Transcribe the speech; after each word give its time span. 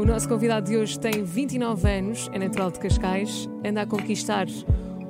O 0.00 0.04
nosso 0.06 0.26
convidado 0.26 0.70
de 0.70 0.78
hoje 0.78 0.98
tem 0.98 1.22
29 1.22 1.86
anos, 1.86 2.30
é 2.32 2.38
natural 2.38 2.70
de 2.70 2.78
Cascais, 2.78 3.46
anda 3.62 3.82
a 3.82 3.86
conquistar 3.86 4.46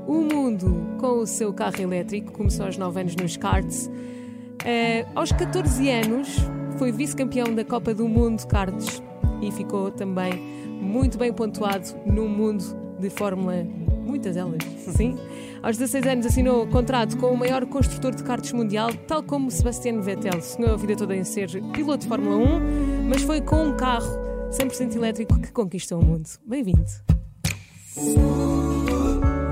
o 0.05 0.15
mundo 0.15 0.97
com 0.99 1.21
o 1.21 1.27
seu 1.29 1.55
carro 1.55 1.81
elétrico, 1.81 2.33
começou 2.33 2.67
aos 2.67 2.77
9 2.77 3.03
anos 3.03 3.15
nos 3.15 3.37
karts. 3.37 3.87
Uh, 3.87 5.07
aos 5.15 5.31
14 5.31 5.89
anos 5.89 6.39
foi 6.77 6.91
vice-campeão 6.91 7.55
da 7.55 7.65
Copa 7.65 7.95
do 7.95 8.09
Mundo 8.09 8.45
karts 8.49 9.01
e 9.41 9.53
ficou 9.53 9.93
também 9.93 10.33
muito 10.81 11.17
bem 11.17 11.33
pontuado 11.33 11.87
no 12.05 12.29
mundo 12.29 12.65
de 12.99 13.11
Fórmula, 13.11 13.65
muitas 14.05 14.35
delas, 14.35 14.59
sim. 14.97 15.17
Aos 15.63 15.77
16 15.79 16.07
anos 16.09 16.27
assinou 16.27 16.67
contrato 16.67 17.17
com 17.17 17.29
o 17.29 17.37
maior 17.37 17.65
construtor 17.65 18.13
de 18.13 18.25
karts 18.25 18.53
mundial, 18.53 18.91
tal 19.07 19.23
como 19.23 19.53
Sebastian 19.53 20.01
Vettel. 20.01 20.43
Sonhou 20.43 20.75
a 20.75 20.77
vida 20.77 20.97
toda 20.97 21.15
em 21.15 21.23
ser 21.23 21.49
piloto 21.73 21.99
de 21.99 22.09
Fórmula 22.09 22.39
1, 22.39 23.09
mas 23.09 23.23
foi 23.23 23.41
com 23.41 23.69
um 23.69 23.77
carro 23.77 24.30
100% 24.51 24.97
elétrico 24.97 25.41
que 25.41 25.53
conquistou 25.53 26.01
o 26.01 26.05
mundo. 26.05 26.29
Bem-vindo. 26.45 26.85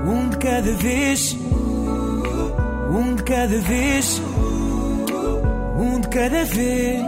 Um 0.05 0.29
de 0.29 0.37
cada 0.37 0.71
vez, 0.73 1.35
um 2.91 3.15
de 3.15 3.23
cada 3.23 3.59
vez, 3.59 4.21
um 5.79 5.99
de 6.01 6.07
cada 6.09 6.43
vez. 6.45 7.01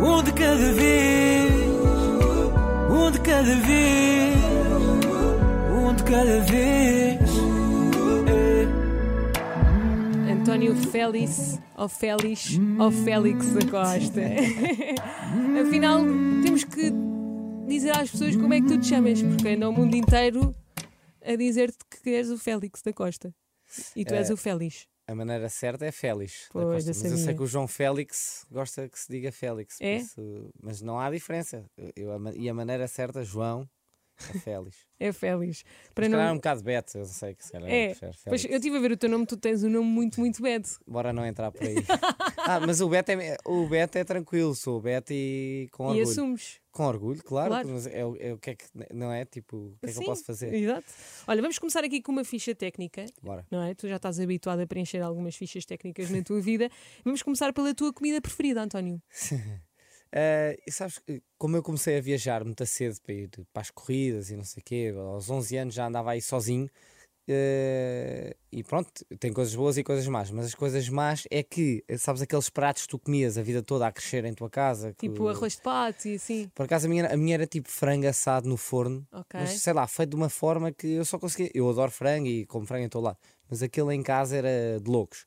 Um 0.00 0.22
de 0.22 0.32
cada 0.32 0.72
vez, 0.72 1.52
um 2.90 3.10
de 3.10 3.20
cada 3.20 3.54
vez, 3.54 4.36
um 5.72 5.94
de 5.94 6.02
cada 6.04 6.40
vez. 6.40 7.20
António 10.30 10.74
Félix 10.74 11.58
ou 11.76 11.88
Félix 11.88 12.50
ou 12.78 12.90
Félix 12.90 13.46
da 13.52 13.60
Costa. 13.70 14.20
Afinal, 15.66 16.00
temos 16.42 16.64
que 16.64 16.90
dizer 17.66 17.96
às 17.96 18.10
pessoas 18.10 18.36
como 18.36 18.52
é 18.54 18.60
que 18.60 18.66
tu 18.68 18.78
te 18.78 18.86
chamas, 18.88 19.22
porque 19.22 19.48
anda 19.48 19.68
o 19.68 19.72
mundo 19.72 19.94
inteiro 19.96 20.54
a 21.24 21.36
dizer-te 21.36 21.78
que 22.02 22.10
és 22.10 22.30
o 22.30 22.38
Félix 22.38 22.82
da 22.82 22.92
Costa. 22.92 23.34
E 23.96 24.04
tu 24.04 24.14
és 24.14 24.30
É. 24.30 24.32
o 24.32 24.36
Félix. 24.36 24.86
A 25.06 25.14
maneira 25.14 25.48
certa 25.48 25.84
é 25.84 25.92
Félix. 25.92 26.48
da 26.48 26.60
Pois, 26.62 26.84
Costa. 26.86 26.90
eu 26.90 27.02
Mas 27.02 27.12
eu 27.20 27.24
sei 27.26 27.34
que 27.34 27.42
o 27.42 27.46
João 27.46 27.66
Félix 27.68 28.46
gosta 28.50 28.88
que 28.88 28.98
se 28.98 29.10
diga 29.10 29.30
Félix. 29.32 29.78
É? 29.80 29.96
isso- 29.96 30.50
mas 30.62 30.80
não 30.80 30.98
há 30.98 31.10
diferença. 31.10 31.64
Eu- 31.76 31.92
eu- 31.96 32.32
e 32.36 32.48
a 32.48 32.54
maneira 32.54 32.86
certa, 32.88 33.22
João, 33.24 33.68
é 34.18 34.38
Félix. 34.38 34.76
É 34.98 35.12
Félix. 35.12 35.64
Para 35.94 36.06
Se 36.06 36.10
calhar 36.10 36.26
é 36.26 36.30
um 36.30 36.32
não... 36.34 36.36
bocado 36.36 36.62
Beto, 36.62 36.98
eu 36.98 37.04
sei 37.04 37.34
que 37.34 37.44
se 37.44 37.52
calhar 37.52 37.68
É, 37.70 37.88
prefere 37.88 38.12
Pois, 38.24 38.44
eu 38.44 38.56
estive 38.56 38.76
a 38.76 38.80
ver 38.80 38.92
o 38.92 38.96
teu 38.96 39.08
nome, 39.10 39.26
tu 39.26 39.36
tens 39.36 39.62
um 39.64 39.70
nome 39.70 39.86
muito, 39.86 40.20
muito 40.20 40.40
bad. 40.40 40.64
Bora 40.86 41.12
não 41.12 41.26
entrar 41.26 41.50
por 41.50 41.62
aí. 41.62 41.74
ah, 42.46 42.60
mas 42.60 42.80
o 42.80 42.88
Beto 42.88 43.12
é, 43.12 43.36
o 43.44 43.66
Beto 43.66 43.98
é 43.98 44.04
tranquilo, 44.04 44.54
sou 44.54 44.78
o 44.78 44.80
Beto 44.80 45.12
e 45.12 45.68
com 45.72 45.84
E 45.84 45.86
orgulho. 45.88 46.08
assumes. 46.08 46.60
Com 46.70 46.84
orgulho, 46.84 47.22
claro. 47.22 47.50
Claro. 47.50 47.68
Mas 47.68 47.86
é, 47.86 48.00
é 48.00 48.32
o 48.32 48.38
que 48.38 48.50
é 48.50 48.54
que, 48.56 48.64
não 48.92 49.12
é? 49.12 49.24
Tipo, 49.24 49.56
o 49.56 49.78
que 49.80 49.86
é 49.86 49.88
que 49.88 49.94
Sim, 49.94 50.00
eu 50.00 50.06
posso 50.06 50.24
fazer? 50.24 50.52
Exato. 50.52 50.84
Olha, 51.26 51.40
vamos 51.40 51.58
começar 51.58 51.84
aqui 51.84 52.02
com 52.02 52.10
uma 52.10 52.24
ficha 52.24 52.54
técnica. 52.54 53.04
Bora. 53.22 53.46
Não 53.50 53.62
é? 53.62 53.74
Tu 53.74 53.88
já 53.88 53.96
estás 53.96 54.18
habituado 54.18 54.60
a 54.60 54.66
preencher 54.66 55.00
algumas 55.00 55.36
fichas 55.36 55.64
técnicas 55.64 56.10
na 56.10 56.22
tua 56.22 56.40
vida. 56.40 56.68
Vamos 57.04 57.22
começar 57.22 57.52
pela 57.52 57.72
tua 57.74 57.92
comida 57.92 58.20
preferida, 58.20 58.62
António. 58.62 59.00
Eh, 60.16 60.56
e 60.66 60.70
sabes, 60.70 60.98
que, 61.00 61.20
como 61.36 61.56
eu 61.56 61.62
comecei 61.62 61.98
a 61.98 62.00
viajar 62.00 62.44
muito 62.44 62.64
cedo 62.66 63.00
para 63.02 63.12
ir 63.14 63.28
para 63.52 63.62
as 63.62 63.70
corridas 63.70 64.30
e 64.30 64.36
não 64.36 64.44
sei 64.44 64.60
o 64.60 64.64
quê, 64.64 64.94
aos 64.96 65.28
11 65.28 65.56
anos 65.56 65.74
já 65.74 65.86
andava 65.86 66.12
aí 66.12 66.22
sozinho. 66.22 66.70
eh, 67.26 68.36
e 68.52 68.62
pronto, 68.62 68.90
tem 69.18 69.32
coisas 69.32 69.54
boas 69.54 69.76
e 69.78 69.82
coisas 69.82 70.06
más, 70.06 70.30
mas 70.30 70.46
as 70.46 70.54
coisas 70.54 70.88
más 70.90 71.24
é 71.30 71.42
que, 71.42 71.82
eh, 71.88 71.96
sabes, 71.96 72.20
aqueles 72.22 72.50
pratos 72.50 72.82
que 72.82 72.88
tu 72.88 72.98
comias 72.98 73.38
a 73.38 73.42
vida 73.42 73.62
toda 73.62 73.86
a 73.86 73.92
crescer 73.92 74.24
em 74.26 74.34
tua 74.34 74.50
casa. 74.50 74.92
que- 74.92 75.08
Tipo 75.08 75.26
arroz 75.28 75.56
de 75.56 75.62
pato 75.62 76.06
e 76.08 76.14
assim. 76.16 76.50
Por 76.54 76.64
acaso 76.66 76.86
a 76.86 76.90
minha, 76.90 77.06
a 77.08 77.16
minha 77.16 77.34
era 77.34 77.46
tipo 77.46 77.68
frango 77.70 78.06
assado 78.06 78.48
no 78.48 78.56
forno, 78.58 79.06
Ok. 79.10 79.40
mas 79.40 79.50
sei 79.62 79.72
lá, 79.72 79.86
feito 79.86 80.10
de 80.10 80.16
uma 80.16 80.28
forma 80.28 80.70
que 80.70 80.86
eu 80.86 81.04
só 81.04 81.18
conseguia. 81.18 81.50
Eu 81.54 81.68
adoro 81.68 81.90
frango 81.90 82.26
e 82.28 82.44
como 82.46 82.66
frango 82.66 82.84
em 82.84 82.88
todo 82.90 83.04
lado, 83.04 83.18
mas 83.48 83.62
aquele 83.62 83.94
em 83.94 84.02
casa 84.02 84.36
era 84.36 84.78
de 84.80 84.88
loucos. 84.90 85.26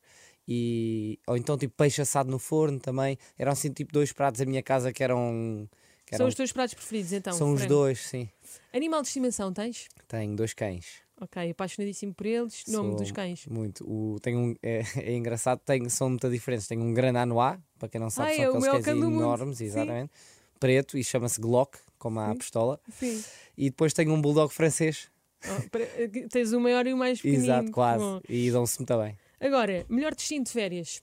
E, 0.50 1.18
ou 1.26 1.36
então 1.36 1.58
tipo 1.58 1.74
peixe 1.76 2.00
assado 2.00 2.30
no 2.30 2.38
forno 2.38 2.78
também. 2.80 3.18
Eram 3.38 3.52
assim 3.52 3.70
tipo 3.70 3.92
dois 3.92 4.12
pratos 4.12 4.38
da 4.40 4.46
minha 4.46 4.62
casa 4.62 4.92
que 4.92 5.04
eram. 5.04 5.68
que 6.06 6.16
São 6.16 6.24
eram- 6.24 6.28
os 6.28 6.34
teus 6.34 6.52
pratos 6.52 6.72
preferidos, 6.74 7.12
então? 7.12 7.32
são 7.34 7.52
os 7.52 7.60
frango. 7.60 7.74
dois, 7.74 7.98
sim. 8.00 8.28
Animal 8.72 9.02
de 9.02 9.08
estimação 9.08 9.52
tens? 9.52 9.88
Tenho 10.08 10.34
dois 10.34 10.54
cães. 10.54 11.06
Ok, 11.20 11.50
apaixonadíssimo 11.50 12.14
por 12.14 12.24
eles. 12.26 12.62
Nome 12.68 12.90
Sou 12.90 12.98
dos 13.00 13.10
cães. 13.12 13.44
Muito. 13.46 13.84
O, 13.84 14.18
tenho 14.20 14.38
um, 14.38 14.54
é, 14.62 14.82
é 14.96 15.14
engraçado, 15.14 15.60
tenho, 15.64 15.90
são 15.90 16.08
muito 16.08 16.30
diferentes. 16.30 16.66
Tenho 16.66 16.80
um 16.80 16.94
Grananois, 16.94 17.58
para 17.78 17.88
quem 17.88 18.00
não 18.00 18.08
sabe, 18.08 18.30
Ai, 18.30 18.36
são 18.36 18.44
é 18.44 18.68
aqueles 18.68 18.84
cães 18.86 18.96
enormes, 19.02 19.58
Sim. 19.58 19.64
exatamente. 19.64 20.12
Preto 20.60 20.96
e 20.96 21.04
chama-se 21.04 21.40
Glock, 21.40 21.76
como 21.98 22.20
a 22.20 22.30
Sim. 22.32 22.38
pistola. 22.38 22.80
Sim. 22.98 23.22
E 23.56 23.68
depois 23.68 23.92
tenho 23.92 24.12
um 24.12 24.20
bulldog 24.22 24.52
francês. 24.54 25.10
Oh, 25.44 25.68
para- 25.70 25.86
tens 26.30 26.52
o 26.52 26.60
maior 26.60 26.86
e 26.86 26.92
o 26.94 26.96
mais 26.96 27.18
pequenino. 27.22 27.42
Exato, 27.44 27.70
quase. 27.72 28.02
Bom. 28.02 28.20
E 28.28 28.50
dão-se 28.50 28.78
muito 28.78 28.96
bem. 28.98 29.18
Agora, 29.40 29.86
melhor 29.88 30.14
destino 30.14 30.44
de 30.44 30.50
férias. 30.50 31.02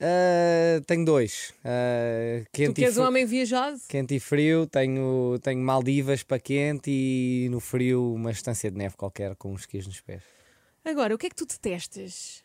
Ah, 0.00 0.82
tenho 0.86 1.04
dois. 1.04 1.54
Tu 1.62 2.50
quente, 2.52 2.74
que 2.74 2.82
e 2.82 2.84
és 2.84 2.98
um 2.98 3.04
homem 3.04 3.24
viajado? 3.24 3.80
quente 3.88 4.14
e 4.14 4.20
frio. 4.20 4.66
Tenho, 4.66 5.38
tenho 5.42 5.60
Maldivas 5.60 6.22
para 6.22 6.38
quente 6.38 6.90
e 6.90 7.48
no 7.50 7.60
frio 7.60 8.14
uma 8.14 8.30
estância 8.30 8.70
de 8.70 8.76
neve 8.76 8.96
qualquer 8.96 9.34
com 9.36 9.52
uns 9.52 9.62
esquis 9.62 9.86
nos 9.86 10.00
pés. 10.00 10.22
Agora, 10.84 11.14
o 11.14 11.18
que 11.18 11.26
é 11.26 11.30
que 11.30 11.36
tu 11.36 11.46
detestas? 11.46 12.43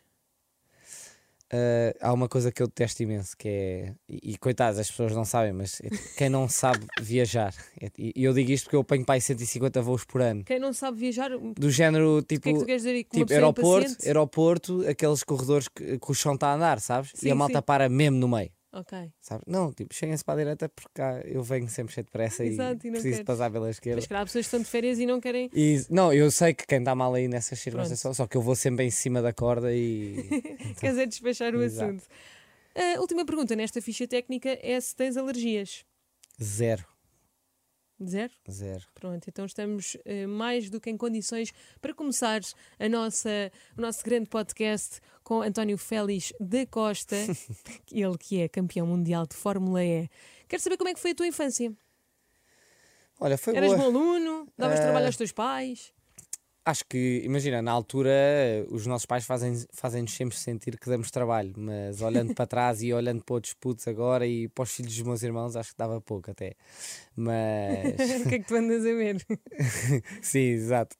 Ah, 1.52 1.92
há 2.00 2.12
uma 2.12 2.28
coisa 2.28 2.52
que 2.52 2.62
eu 2.62 2.66
detesto 2.68 3.02
imenso 3.02 3.36
que 3.36 3.48
é. 3.48 3.94
E, 4.08 4.32
e 4.32 4.38
coitados, 4.38 4.78
as 4.78 4.88
pessoas 4.90 5.14
não 5.14 5.24
sabem, 5.24 5.52
mas 5.52 5.80
é 5.82 5.88
quem 6.16 6.28
não 6.28 6.48
sabe 6.48 6.86
viajar. 7.00 7.52
É- 7.80 7.90
E 7.98 8.12
eu 8.24 8.32
digo 8.32 8.50
isto 8.52 8.64
porque 8.64 8.76
eu 8.76 8.80
apanho 8.80 9.04
para 9.04 9.16
aí 9.16 9.20
150 9.20 9.82
voos 9.82 10.04
por 10.04 10.20
ano. 10.22 10.44
Quem 10.44 10.60
não 10.60 10.72
sabe 10.72 10.98
viajar, 10.98 11.32
o 11.32 11.52
Do 11.54 11.70
género 11.70 12.22
tipo. 12.22 12.42
que 12.42 12.50
é 12.50 12.52
que 12.52 12.58
tu 12.60 12.66
queres 12.66 12.82
dizer 12.82 12.94
uma 12.94 13.20
Tipo, 13.20 13.32
aeroporto, 13.32 13.78
impaciente? 13.80 14.06
aeroporto, 14.06 14.88
aqueles 14.88 15.22
corredores 15.24 15.68
que, 15.68 15.98
que 15.98 16.10
o 16.10 16.14
chão 16.14 16.34
está 16.34 16.48
a 16.48 16.54
andar, 16.54 16.80
sabes? 16.80 17.10
Sim, 17.14 17.28
e 17.28 17.30
a 17.32 17.34
malta 17.34 17.58
sim. 17.58 17.62
para 17.64 17.88
mesmo 17.88 18.16
no 18.18 18.28
meio. 18.28 18.50
Ok. 18.72 19.12
Sabe? 19.20 19.42
Não, 19.48 19.72
tipo, 19.72 19.92
cheguem-se 19.92 20.24
para 20.24 20.34
a 20.34 20.36
direita 20.38 20.68
porque 20.68 20.90
cá 20.94 21.20
eu 21.24 21.42
venho 21.42 21.68
sempre 21.68 21.92
cheio 21.92 22.04
de 22.04 22.10
pressa 22.12 22.44
Exato, 22.44 22.86
e 22.86 22.88
e 22.88 22.92
preciso 22.92 23.14
queres. 23.14 23.26
passar 23.26 23.50
pela 23.50 23.68
esquerda. 23.68 23.96
Mas 23.96 24.06
calhar 24.06 24.22
há 24.22 24.26
pessoas 24.26 24.44
que 24.44 24.46
estão 24.46 24.60
de 24.60 24.66
férias 24.66 24.98
e 25.00 25.06
não 25.06 25.20
querem. 25.20 25.50
E, 25.52 25.84
não, 25.90 26.12
eu 26.12 26.30
sei 26.30 26.54
que 26.54 26.64
quem 26.66 26.78
está 26.78 26.94
mal 26.94 27.12
aí 27.14 27.26
nessas 27.26 27.58
circunstâncias, 27.58 28.02
Pronto. 28.02 28.14
só 28.14 28.26
que 28.28 28.36
eu 28.36 28.42
vou 28.42 28.54
sempre 28.54 28.84
em 28.84 28.90
cima 28.90 29.20
da 29.20 29.32
corda 29.32 29.74
e. 29.74 30.24
Queres 30.78 30.98
é 30.98 31.06
despachar 31.06 31.54
o 31.54 31.62
Exato. 31.62 31.90
assunto. 31.90 32.04
A 32.96 33.00
última 33.00 33.24
pergunta 33.26 33.56
nesta 33.56 33.82
ficha 33.82 34.06
técnica 34.06 34.56
é 34.62 34.80
se 34.80 34.94
tens 34.94 35.16
alergias. 35.16 35.84
Zero. 36.40 36.84
Zero? 38.02 38.32
Zero. 38.50 38.86
Pronto, 38.94 39.28
então 39.28 39.44
estamos 39.44 39.96
eh, 40.06 40.26
mais 40.26 40.70
do 40.70 40.80
que 40.80 40.88
em 40.88 40.96
condições 40.96 41.52
para 41.80 41.92
começar 41.92 42.40
a 42.78 42.88
nossa, 42.88 43.52
o 43.76 43.80
nosso 43.80 44.02
grande 44.04 44.28
podcast 44.28 45.00
com 45.22 45.42
António 45.42 45.76
Félix 45.76 46.32
da 46.40 46.64
Costa, 46.66 47.14
ele 47.92 48.16
que 48.18 48.40
é 48.40 48.48
campeão 48.48 48.86
mundial 48.86 49.26
de 49.26 49.36
Fórmula 49.36 49.84
E. 49.84 50.08
Quero 50.48 50.62
saber 50.62 50.76
como 50.78 50.88
é 50.88 50.94
que 50.94 51.00
foi 51.00 51.10
a 51.10 51.14
tua 51.14 51.26
infância. 51.26 51.72
Olha, 53.20 53.36
foi 53.36 53.54
Eras 53.54 53.72
boa. 53.74 53.78
bom 53.78 53.84
aluno? 53.98 54.48
Davas 54.56 54.78
Eh, 54.78 54.82
trabalho 54.82 55.06
aos 55.06 55.16
teus 55.16 55.30
pais? 55.32 55.92
Acho 56.70 56.84
que, 56.88 57.20
imagina, 57.24 57.60
na 57.60 57.72
altura 57.72 58.10
os 58.70 58.86
nossos 58.86 59.04
pais 59.04 59.24
fazem- 59.24 59.66
fazem-nos 59.72 60.14
sempre 60.14 60.36
sentir 60.36 60.78
que 60.78 60.88
damos 60.88 61.10
trabalho, 61.10 61.52
mas 61.56 62.00
olhando 62.00 62.32
para 62.32 62.46
trás 62.46 62.80
e 62.80 62.92
olhando 62.92 63.24
para 63.24 63.34
outros 63.34 63.54
putos 63.54 63.88
agora 63.88 64.24
e 64.24 64.46
para 64.48 64.62
os 64.62 64.70
filhos 64.70 64.94
dos 64.94 65.02
meus 65.04 65.22
irmãos, 65.24 65.56
acho 65.56 65.72
que 65.72 65.78
dava 65.78 66.00
pouco 66.00 66.30
até. 66.30 66.54
Mas. 67.16 67.98
o 68.24 68.28
que 68.28 68.34
é 68.36 68.38
que 68.38 68.46
tu 68.46 68.54
andas 68.54 68.82
a 68.86 68.94
ver? 68.94 69.16
Sim, 70.22 70.38
exato. 70.38 70.96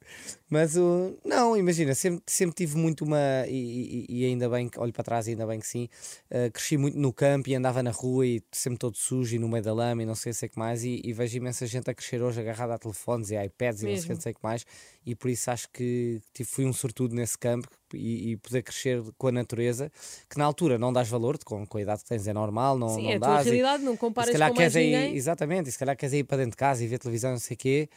Mas 0.51 0.77
o 0.77 1.17
não, 1.25 1.57
imagina, 1.57 1.95
sempre, 1.95 2.23
sempre 2.27 2.57
tive 2.57 2.77
muito 2.77 3.05
uma. 3.05 3.19
E, 3.47 4.07
e- 4.11 4.21
e 4.23 4.25
ainda 4.27 4.49
bem 4.49 4.69
que 4.69 4.81
olho 4.81 4.93
para 4.93 5.05
trás, 5.05 5.29
ainda 5.29 5.47
bem 5.47 5.61
que 5.61 5.67
sim. 5.67 5.89
uh, 6.29 6.51
cresci 6.53 6.77
muito 6.77 6.99
no 6.99 7.13
campo 7.13 7.49
e 7.49 7.55
andava 7.55 7.83
na 7.85 7.93
rua 7.93 8.27
e 8.27 8.43
sempre 8.51 8.79
todo 8.79 8.97
sujo 8.97 9.37
e 9.37 9.39
no 9.39 9.49
meio 9.49 9.63
da 9.63 9.73
lama 9.73 10.03
e 10.03 10.07
não 10.07 10.17
sei, 10.17 10.33
o 10.33 10.51
que 10.51 10.59
mais. 10.59 10.83
E, 10.83 11.01
e 11.05 11.13
vejo 11.13 11.37
imensa 11.37 11.65
gente 11.67 11.89
a 11.89 11.95
crescer 11.95 12.21
hoje 12.21 12.41
agarrada 12.41 12.75
a 12.75 12.79
telefones 12.79 13.31
e 13.31 13.37
a 13.37 13.45
iPads 13.45 13.83
e 13.83 13.87
não 13.87 13.97
sei, 13.97 14.09
Mesmo. 14.09 14.23
sei 14.23 14.33
o 14.33 14.35
que 14.35 14.43
mais. 14.43 14.67
E 15.07 15.15
por 15.15 15.31
isso 15.31 15.51
acho 15.51 15.69
que 15.71 16.21
tive, 16.35 16.49
fui 16.51 16.65
um 16.67 16.73
sortudo 16.73 17.15
nesse 17.15 17.39
campo 17.39 17.69
e, 17.95 18.33
poder 18.39 18.63
crescer 18.63 19.03
com 19.17 19.29
a 19.29 19.33
natureza, 19.33 19.91
que 20.29 20.37
na 20.39 20.45
altura 20.45 20.79
não 20.79 20.93
dás 20.93 21.09
valor, 21.09 21.39
com, 21.45 21.65
com 21.67 21.79
a 21.79 21.81
idade 21.81 22.03
que 22.03 22.09
tens 22.09 22.27
é 22.27 22.33
normal, 22.33 22.77
não, 22.79 22.89
não 23.01 23.11
é 23.11 23.17
a 23.17 23.21
tua 23.21 23.29
dás. 23.37 23.47
e- 23.47 23.51
realidade, 23.51 23.83
não 23.85 23.95
e 23.95 23.97
comparas 23.97 24.31
com 24.51 24.55
mais 24.57 24.73
queres 24.73 24.77
aí, 24.77 24.85
ninguém. 24.93 25.17
exatamente, 25.17 25.69
e 25.69 25.73
se 25.73 25.79
calhar 25.79 25.97
queres 25.97 26.13
ir 26.13 26.25
para 26.25 26.39
dentro 26.39 26.53
de 26.53 26.57
casa 26.57 26.85
e 26.85 26.87
ver 26.89 26.99
televisão, 26.99 27.31
não 27.33 27.39
sei 27.39 27.55
o 27.55 27.59
quê, 27.59 27.89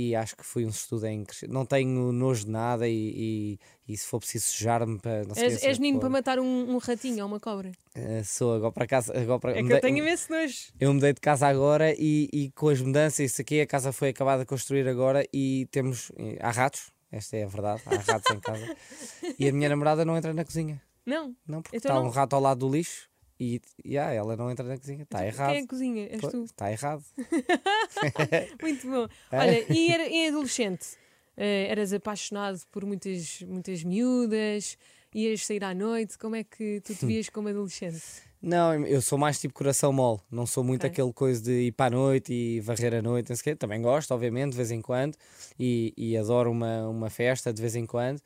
e 0.00 0.14
acho 0.14 0.36
que 0.36 0.44
foi 0.44 0.64
um 0.64 0.68
estudo 0.68 1.06
em 1.06 1.24
crescer. 1.24 1.48
Não 1.48 1.66
tenho 1.66 2.12
nojo 2.12 2.44
de 2.44 2.50
nada 2.50 2.86
e, 2.88 3.58
e, 3.86 3.92
e 3.92 3.96
se 3.96 4.06
for 4.06 4.18
preciso 4.20 4.46
sujar-me 4.46 4.98
para 4.98 5.24
não 5.24 5.34
sei 5.34 5.44
És, 5.46 5.60
quê, 5.60 5.66
és 5.66 5.78
menino 5.78 5.98
para 6.00 6.08
matar 6.08 6.38
um, 6.38 6.74
um 6.74 6.78
ratinho 6.78 7.22
ou 7.24 7.26
uma 7.28 7.40
cobra. 7.40 7.72
eh, 7.94 8.22
sou 8.24 8.54
agora 8.54 8.72
para 8.72 8.86
casa. 8.86 9.12
Agora 9.18 9.38
para, 9.40 9.58
É 9.58 9.62
que 9.62 9.72
eu 9.72 9.80
tenho 9.80 9.98
imenso 9.98 10.30
nojo. 10.30 10.54
eu 10.78 10.94
mudei 10.94 11.12
de 11.12 11.20
casa 11.20 11.46
agora 11.48 11.92
e, 11.98 12.28
e 12.32 12.50
com 12.52 12.68
as 12.68 12.80
mudanças, 12.80 13.18
isso 13.32 13.40
aqui, 13.42 13.60
a 13.60 13.66
casa 13.66 13.92
foi 13.92 14.10
acabada 14.10 14.42
de 14.42 14.46
construir 14.46 14.86
agora 14.88 15.26
e 15.32 15.66
temos. 15.70 16.12
Há 16.40 16.50
ratos, 16.50 16.92
esta 17.10 17.36
é 17.36 17.44
a 17.44 17.48
verdade, 17.48 17.82
há 17.86 17.96
ratos 17.96 18.34
em 18.36 18.40
casa. 18.40 18.76
E 19.38 19.48
a 19.48 19.52
minha 19.52 19.68
namorada 19.68 20.04
não 20.04 20.16
entra 20.16 20.32
na 20.32 20.44
cozinha. 20.44 20.80
Não. 21.06 21.34
Não, 21.46 21.62
porque 21.62 21.76
Então 21.78 21.90
está 21.90 22.00
não- 22.02 22.06
um 22.08 22.10
rato 22.12 22.34
ao 22.34 22.40
lado 22.42 22.58
do 22.66 22.72
lixo 22.72 23.08
E 23.40 23.60
yeah, 23.86 24.12
ela 24.12 24.36
não 24.36 24.50
entra 24.50 24.66
na 24.66 24.76
cozinha. 24.76 25.02
Está 25.04 25.18
Então, 25.18 25.28
errado. 25.28 25.50
Quem 25.50 25.58
é 25.58 25.60
que 25.62 25.66
cozinha? 25.68 26.08
És 26.10 26.20
tu. 26.20 26.44
Está 26.44 26.72
errado. 26.72 27.04
Muito 28.60 28.86
bom. 28.88 29.06
É? 29.30 29.38
Olha, 29.38 29.72
e 29.72 29.90
era, 29.90 30.06
em 30.08 30.28
adolescente? 30.28 30.96
eh, 31.36 31.68
eras 31.70 31.92
apaixonado 31.92 32.60
por 32.72 32.84
muitas, 32.84 33.42
muitas 33.42 33.84
miúdas? 33.84 34.76
Ias 35.14 35.46
sair 35.46 35.62
à 35.64 35.72
noite? 35.74 36.18
Como 36.18 36.34
é 36.34 36.42
que 36.44 36.80
tu 36.84 36.94
te 36.94 37.04
vias 37.06 37.28
como 37.28 37.48
adolescente? 37.48 38.02
Não, 38.40 38.86
eu 38.86 39.02
sou 39.02 39.18
mais 39.18 39.40
tipo 39.40 39.52
coração 39.52 39.92
mole. 39.92 40.20
Não 40.30 40.46
sou 40.46 40.62
muito 40.62 40.82
Ok. 40.86 40.90
aquele 40.90 41.12
coisa 41.12 41.42
de 41.42 41.66
ir 41.68 41.72
para 41.72 41.86
a 41.86 41.98
noite 41.98 42.32
e 42.32 42.60
varrer 42.60 42.94
a 42.94 43.02
noite. 43.02 43.30
Não 43.30 43.36
sei 43.36 43.40
o 43.40 43.44
quê. 43.44 43.56
Também 43.56 43.82
gosto, 43.82 44.12
obviamente, 44.14 44.52
de 44.52 44.56
vez 44.56 44.70
em 44.70 44.80
quando. 44.80 45.16
E, 45.58 45.92
e 45.96 46.16
adoro 46.16 46.50
uma, 46.50 46.88
uma 46.88 47.10
festa 47.10 47.52
de 47.52 47.60
vez 47.60 47.74
em 47.74 47.84
quando. 47.84 48.20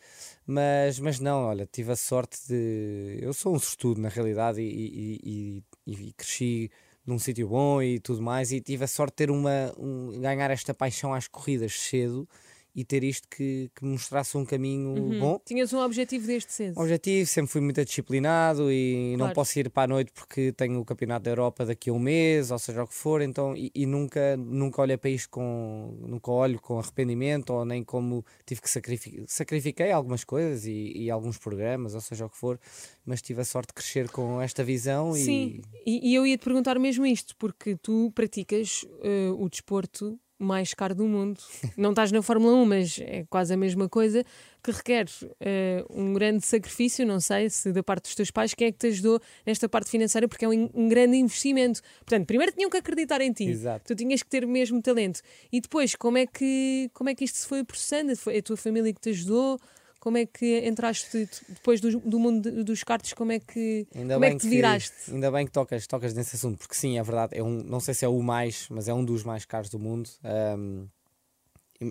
Mas, 0.46 0.98
mas 1.00 1.18
não, 1.18 1.44
olha, 1.44 1.66
tive 1.70 1.92
a 1.92 1.96
sorte 1.96 2.38
de. 2.46 3.18
Eu 3.22 3.32
sou 3.32 3.54
um 3.54 3.58
sortudo, 3.58 4.00
na 4.02 4.08
realidade, 4.10 4.60
e, 4.60 5.20
e, 5.24 5.62
e- 5.86 6.08
e 6.08 6.12
cresci 6.12 6.70
num 7.06 7.18
sítio 7.18 7.48
bom 7.48 7.82
e 7.82 7.98
tudo 7.98 8.20
mais. 8.22 8.52
E 8.52 8.60
tive 8.60 8.84
a 8.84 8.88
sorte 8.88 9.12
de 9.12 9.16
ter 9.16 9.30
uma. 9.30 9.72
um- 9.78 10.20
ganhar 10.20 10.50
esta 10.50 10.74
paixão 10.74 11.14
às 11.14 11.26
corridas 11.26 11.72
cedo 11.72 12.28
e 12.74 12.84
ter 12.84 13.04
isto 13.04 13.28
que, 13.28 13.70
que 13.74 13.84
mostrasse 13.84 14.36
um 14.36 14.44
caminho 14.44 14.90
Uhum. 14.92 15.18
bom. 15.18 15.40
Tinhas 15.44 15.72
um 15.72 15.78
objetivo 15.80 16.26
desde 16.26 16.52
cedo. 16.52 16.80
Objetivo, 16.80 17.28
sempre 17.28 17.52
fui 17.52 17.60
muito 17.60 17.84
disciplinado 17.84 18.70
e 18.72 19.12
não 19.12 19.26
Claro. 19.26 19.34
posso 19.34 19.58
ir 19.58 19.68
para 19.70 19.82
a 19.84 19.86
noite 19.86 20.12
porque 20.12 20.52
tenho 20.52 20.80
o 20.80 20.84
Campeonato 20.84 21.24
da 21.24 21.30
Europa 21.30 21.66
daqui 21.66 21.90
a 21.90 21.92
um 21.92 21.98
mês, 21.98 22.50
ou 22.50 22.58
seja 22.58 22.82
o 22.82 22.86
que 22.86 22.94
for, 22.94 23.20
então, 23.20 23.56
e, 23.56 23.70
e 23.74 23.84
nunca, 23.86 24.36
nunca 24.36 24.80
olhei 24.82 24.96
para 24.96 25.10
isto 25.10 25.28
com, 25.30 25.96
nunca 26.00 26.30
olho 26.30 26.60
com 26.60 26.78
arrependimento 26.78 27.50
ou 27.50 27.64
nem 27.64 27.82
como 27.82 28.24
tive 28.46 28.60
que 28.62 28.70
sacrificar, 28.70 29.24
sacrifiquei 29.28 29.90
algumas 29.92 30.24
coisas 30.24 30.64
e, 30.64 30.92
e 30.96 31.10
alguns 31.10 31.38
programas, 31.38 31.94
ou 31.94 32.00
seja 32.00 32.26
o 32.26 32.30
que 32.30 32.36
for, 32.36 32.58
mas 33.04 33.20
tive 33.20 33.40
a 33.40 33.44
sorte 33.44 33.68
de 33.68 33.74
crescer 33.74 34.08
com 34.10 34.40
esta 34.40 34.64
visão 34.64 35.12
Sim, 35.14 35.60
e 35.84 36.02
e, 36.10 36.14
eu 36.14 36.26
ia 36.26 36.38
te 36.38 36.44
perguntar 36.44 36.78
mesmo 36.78 37.04
isto, 37.04 37.36
porque 37.36 37.76
tu 37.76 38.10
praticas 38.14 38.84
eh, 39.02 39.30
o 39.36 39.48
desporto 39.48 40.18
mais 40.42 40.74
caro 40.74 40.94
do 40.94 41.04
mundo. 41.04 41.40
Não 41.76 41.90
estás 41.90 42.10
na 42.12 42.22
Fórmula 42.22 42.54
1, 42.54 42.64
mas 42.64 42.98
é 43.00 43.24
quase 43.28 43.54
a 43.54 43.56
mesma 43.56 43.88
coisa, 43.88 44.24
que 44.62 44.70
requer 44.70 45.06
eh, 45.40 45.84
um 45.90 46.12
grande 46.12 46.44
sacrifício, 46.44 47.06
não 47.06 47.20
sei 47.20 47.50
se 47.50 47.72
da 47.72 47.82
parte 47.82 48.04
dos 48.04 48.14
teus 48.14 48.30
pais, 48.30 48.54
quem 48.54 48.68
é 48.68 48.72
que 48.72 48.78
te 48.78 48.86
ajudou 48.88 49.20
nesta 49.44 49.68
parte 49.68 49.90
financeira, 49.90 50.28
porque 50.28 50.44
é 50.44 50.48
um, 50.48 50.70
um 50.74 50.88
grande 50.88 51.16
investimento. 51.16 51.80
Portanto, 52.04 52.26
primeiro 52.26 52.52
tinham 52.52 52.70
que 52.70 52.76
acreditar 52.76 53.20
em 53.20 53.32
ti, 53.32 53.44
Exato. 53.44 53.84
tu 53.86 53.94
tinhas 53.94 54.22
que 54.22 54.28
ter 54.28 54.46
mesmo 54.46 54.80
talento. 54.80 55.20
E 55.52 55.60
depois, 55.60 55.94
como 55.94 56.18
é 56.18 56.26
que, 56.26 56.90
como 56.92 57.10
é 57.10 57.14
que 57.14 57.24
isto 57.24 57.38
se 57.38 57.46
foi 57.46 57.64
processando? 57.64 58.16
Foi 58.16 58.38
a 58.38 58.42
tua 58.42 58.56
família 58.56 58.92
que 58.92 59.00
te 59.00 59.10
ajudou? 59.10 59.58
Como 60.02 60.16
é 60.18 60.26
que 60.26 60.66
entraste 60.66 61.28
depois 61.48 61.80
do, 61.80 62.00
do 62.00 62.18
mundo 62.18 62.50
de- 62.50 62.64
dos 62.64 62.82
cartos? 62.82 63.12
Como 63.12 63.30
é 63.30 63.38
que, 63.38 63.86
Ainda 63.94 64.14
como 64.14 64.24
é 64.24 64.30
que 64.32 64.38
te 64.38 64.48
viraste? 64.48 65.12
Ainda 65.12 65.30
bem 65.30 65.46
que 65.46 65.52
tocas, 65.52 65.86
tocas 65.86 66.12
nesse 66.12 66.34
assunto, 66.34 66.58
porque 66.58 66.74
sim, 66.74 66.98
é 66.98 67.02
verdade, 67.04 67.38
é 67.38 67.42
um, 67.42 67.62
não 67.62 67.78
sei 67.78 67.94
se 67.94 68.04
é 68.04 68.08
o 68.08 68.20
mais, 68.20 68.66
mas 68.68 68.88
é 68.88 68.92
um 68.92 69.04
dos 69.04 69.22
mais 69.22 69.44
caros 69.44 69.70
do 69.70 69.78
mundo. 69.78 70.10
e 70.24 70.88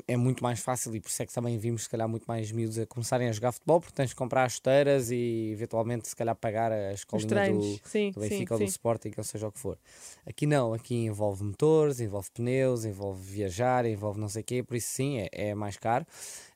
é 0.07 0.17
muito 0.17 0.43
mais 0.43 0.59
fácil 0.59 0.95
e 0.95 0.99
por 0.99 1.09
isso 1.09 1.21
é 1.21 1.25
que 1.25 1.33
também 1.33 1.57
vimos 1.57 1.83
se 1.83 1.89
calhar 1.89 2.07
muito 2.07 2.25
mais 2.25 2.51
miúdos 2.51 2.77
a 2.79 2.85
começarem 2.85 3.27
a 3.27 3.31
jogar 3.31 3.51
futebol, 3.51 3.79
porque 3.79 3.93
tens 3.93 4.09
de 4.09 4.15
comprar 4.15 4.43
as 4.45 4.53
chuteiras 4.53 5.11
e 5.11 5.49
eventualmente 5.51 6.07
se 6.07 6.15
calhar 6.15 6.35
pagar 6.35 6.71
a 6.71 6.93
escolinha 6.93 7.27
do, 7.27 7.61
sim, 7.85 8.11
do 8.13 8.19
sim, 8.19 8.19
Benfica 8.21 8.53
ou 8.53 8.57
sim. 8.59 8.65
do 8.65 8.69
Sporting, 8.69 9.11
ou 9.17 9.23
seja 9.23 9.47
o 9.47 9.51
que 9.51 9.59
for. 9.59 9.77
Aqui 10.25 10.45
não, 10.45 10.73
aqui 10.73 10.95
envolve 10.95 11.43
motores, 11.43 11.99
envolve 11.99 12.29
pneus, 12.31 12.85
envolve 12.85 13.21
viajar, 13.21 13.85
envolve 13.85 14.19
não 14.19 14.29
sei 14.29 14.41
o 14.41 14.45
quê, 14.45 14.63
por 14.63 14.75
isso 14.75 14.87
sim, 14.91 15.19
é, 15.19 15.29
é 15.31 15.55
mais 15.55 15.77
caro. 15.77 16.05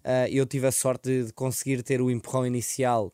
Ah, 0.03 0.29
eu 0.29 0.45
tive 0.45 0.67
a 0.67 0.71
sorte 0.71 1.09
de, 1.09 1.25
de 1.27 1.33
conseguir 1.33 1.81
ter 1.83 2.01
o 2.01 2.09
empurrão 2.11 2.45
inicial 2.45 3.11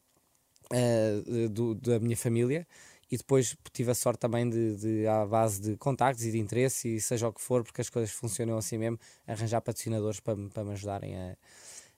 ah, 0.71 1.49
do- 1.49 1.75
da 1.75 1.99
minha 1.99 2.17
família 2.17 2.67
e 3.11 3.17
depois 3.17 3.55
tive 3.73 3.91
a 3.91 3.95
sorte 3.95 4.19
também 4.19 4.49
de, 4.49 4.75
de, 4.77 5.07
à 5.07 5.25
base 5.25 5.61
de 5.61 5.75
contactos 5.77 6.23
e 6.25 6.31
de 6.31 6.39
interesse 6.39 6.95
e 6.95 7.01
seja 7.01 7.27
o 7.27 7.33
que 7.33 7.41
for, 7.41 7.63
porque 7.63 7.81
as 7.81 7.89
coisas 7.89 8.11
funcionam 8.11 8.57
assim 8.57 8.77
mesmo, 8.77 8.97
arranjar 9.27 9.61
patrocinadores 9.61 10.19
para, 10.19 10.35
me- 10.35 10.49
para 10.49 10.63
me 10.63 10.71
ajudarem 10.71 11.15
a, 11.15 11.37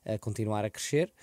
a 0.06 0.18
continuar 0.19 0.65
a 0.65 0.69
crescer. 0.69 1.13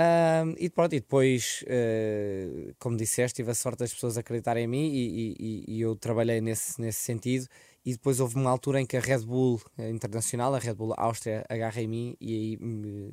Ahm, 0.00 0.54
e 0.58 0.70
pronto, 0.70 0.94
e 0.94 1.00
depois, 1.00 1.64
eh, 1.66 2.72
como 2.78 2.96
disseste, 2.96 3.36
tive 3.36 3.50
a 3.50 3.54
sorte 3.54 3.80
das 3.80 3.92
pessoas 3.92 4.16
acreditarem 4.16 4.62
em 4.64 4.66
mim 4.68 4.88
e, 4.92 5.34
e- 5.40 5.64
e- 5.66 5.80
eu 5.80 5.96
trabalhei 5.96 6.40
nesse, 6.40 6.80
nesse 6.80 7.00
sentido. 7.00 7.48
E 7.84 7.92
depois 7.92 8.20
houve 8.20 8.36
uma 8.36 8.48
altura 8.50 8.80
em 8.80 8.86
que 8.86 8.96
a 8.96 9.00
Red 9.00 9.20
Bull 9.20 9.60
Internacional, 9.76 10.54
a 10.54 10.58
Red 10.60 10.74
Bull 10.74 10.94
Áustria, 10.96 11.44
agarra 11.48 11.80
em 11.82 11.88
mim 11.88 12.16
e 12.20 12.32
aí 12.34 12.56
me, 12.58 13.10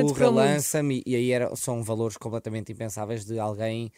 empurra, 0.00 0.26
lança-me 0.54 1.02
e 1.06 1.14
aí 1.16 1.30
era, 1.30 1.54
são 1.56 1.82
valores 1.82 2.16
completamente 2.18 2.70
impensáveis 2.72 3.24
de 3.24 3.38
alguém 3.38 3.90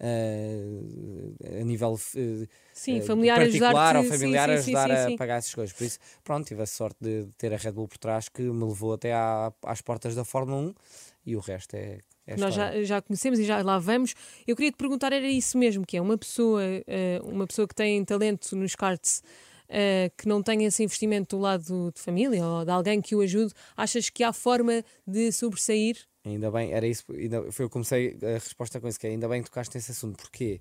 eh, 0.00 1.60
a 1.60 1.64
nível 1.64 1.98
eh, 2.16 2.46
Sim, 2.72 3.00
familiar 3.02 3.38
particular 3.40 3.96
ou 3.96 4.04
familiar 4.04 4.48
sim, 4.48 4.56
sim, 4.56 4.70
ajudar 4.76 5.06
sim, 5.06 5.14
a 5.14 5.18
pagar 5.18 5.36
essas 5.38 5.54
coisas. 5.54 5.76
Por 5.76 5.84
isso, 5.84 5.98
pronto, 6.22 6.46
tive 6.46 6.62
a 6.62 6.66
sorte 6.66 6.96
de, 7.00 7.26
ter 7.36 7.52
a 7.52 7.56
Red 7.56 7.72
Bull 7.72 7.88
por 7.88 7.98
trás 7.98 8.28
que 8.28 8.42
me 8.42 8.64
levou 8.64 8.94
até 8.94 9.12
à- 9.12 9.52
às 9.64 9.80
portas 9.80 10.14
da 10.14 10.24
Fórmula 10.24 10.60
1 10.62 10.74
e 11.26 11.36
o 11.36 11.40
resto 11.40 11.74
é, 11.74 11.98
é 12.26 12.36
Nós 12.36 12.54
já, 12.54 12.82
já 12.84 13.02
conhecemos 13.02 13.38
e 13.38 13.44
já 13.44 13.60
lá 13.62 13.78
vamos. 13.78 14.14
Eu 14.46 14.54
queria 14.54 14.70
te 14.70 14.76
perguntar, 14.76 15.12
era 15.12 15.26
isso 15.26 15.58
mesmo, 15.58 15.84
que 15.84 15.96
é 15.96 16.00
uma 16.00 16.16
pessoa, 16.16 16.62
eh, 16.86 17.20
uma 17.24 17.46
pessoa 17.46 17.66
que 17.66 17.74
tem 17.74 18.04
talento 18.04 18.54
nos 18.54 18.74
karts, 18.76 19.22
eh, 19.68 20.10
que 20.16 20.26
não 20.28 20.42
tenha 20.42 20.66
esse 20.68 20.82
investimento 20.82 21.36
do 21.36 21.42
lado 21.42 21.92
de 21.94 22.00
família 22.00 22.44
ou 22.46 22.64
de 22.64 22.70
alguém 22.70 23.00
que 23.02 23.14
o 23.16 23.20
ajude, 23.20 23.52
achas 23.76 24.08
que 24.08 24.22
há 24.22 24.32
forma 24.32 24.84
de 25.06 25.32
sobressair? 25.32 25.96
Ainda 26.28 26.50
bem, 26.50 26.72
era 26.72 26.86
isso, 26.86 27.04
ainda, 27.12 27.50
foi 27.52 27.64
eu 27.64 27.68
que 27.68 27.72
comecei 27.72 28.16
a 28.22 28.34
resposta 28.34 28.80
com 28.80 28.88
isso, 28.88 28.98
que 29.00 29.06
é 29.06 29.10
ainda 29.10 29.28
bem 29.28 29.42
que 29.42 29.48
tocaste 29.48 29.76
nesse 29.76 29.90
assunto, 29.92 30.16
porque 30.18 30.60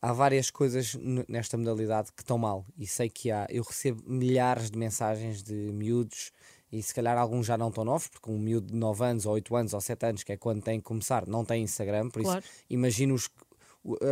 há 0.00 0.12
várias 0.12 0.50
coisas 0.50 0.94
nesta 1.28 1.56
modalidade 1.56 2.10
que 2.12 2.22
estão 2.22 2.38
mal, 2.38 2.64
e 2.76 2.86
sei 2.86 3.08
que 3.08 3.30
há, 3.30 3.46
eu 3.50 3.62
recebo 3.62 4.02
milhares 4.06 4.70
de 4.70 4.78
mensagens 4.78 5.42
de 5.42 5.52
miúdos, 5.72 6.32
e 6.72 6.82
se 6.82 6.94
calhar 6.94 7.18
alguns 7.18 7.46
já 7.46 7.58
não 7.58 7.68
estão 7.68 7.84
novos, 7.84 8.08
porque 8.08 8.30
um 8.30 8.38
miúdo 8.38 8.68
de 8.68 8.74
9 8.74 9.04
anos, 9.04 9.26
ou 9.26 9.34
8 9.34 9.54
anos, 9.54 9.74
ou 9.74 9.80
7 9.80 10.06
anos, 10.06 10.22
que 10.22 10.32
é 10.32 10.36
quando 10.38 10.62
tem 10.62 10.78
que 10.80 10.84
começar, 10.84 11.26
não 11.26 11.44
tem 11.44 11.62
Instagram, 11.62 12.08
por 12.08 12.22
Claro. 12.22 12.40
isso 12.40 12.48
imagino 12.70 13.14
os- 13.14 13.28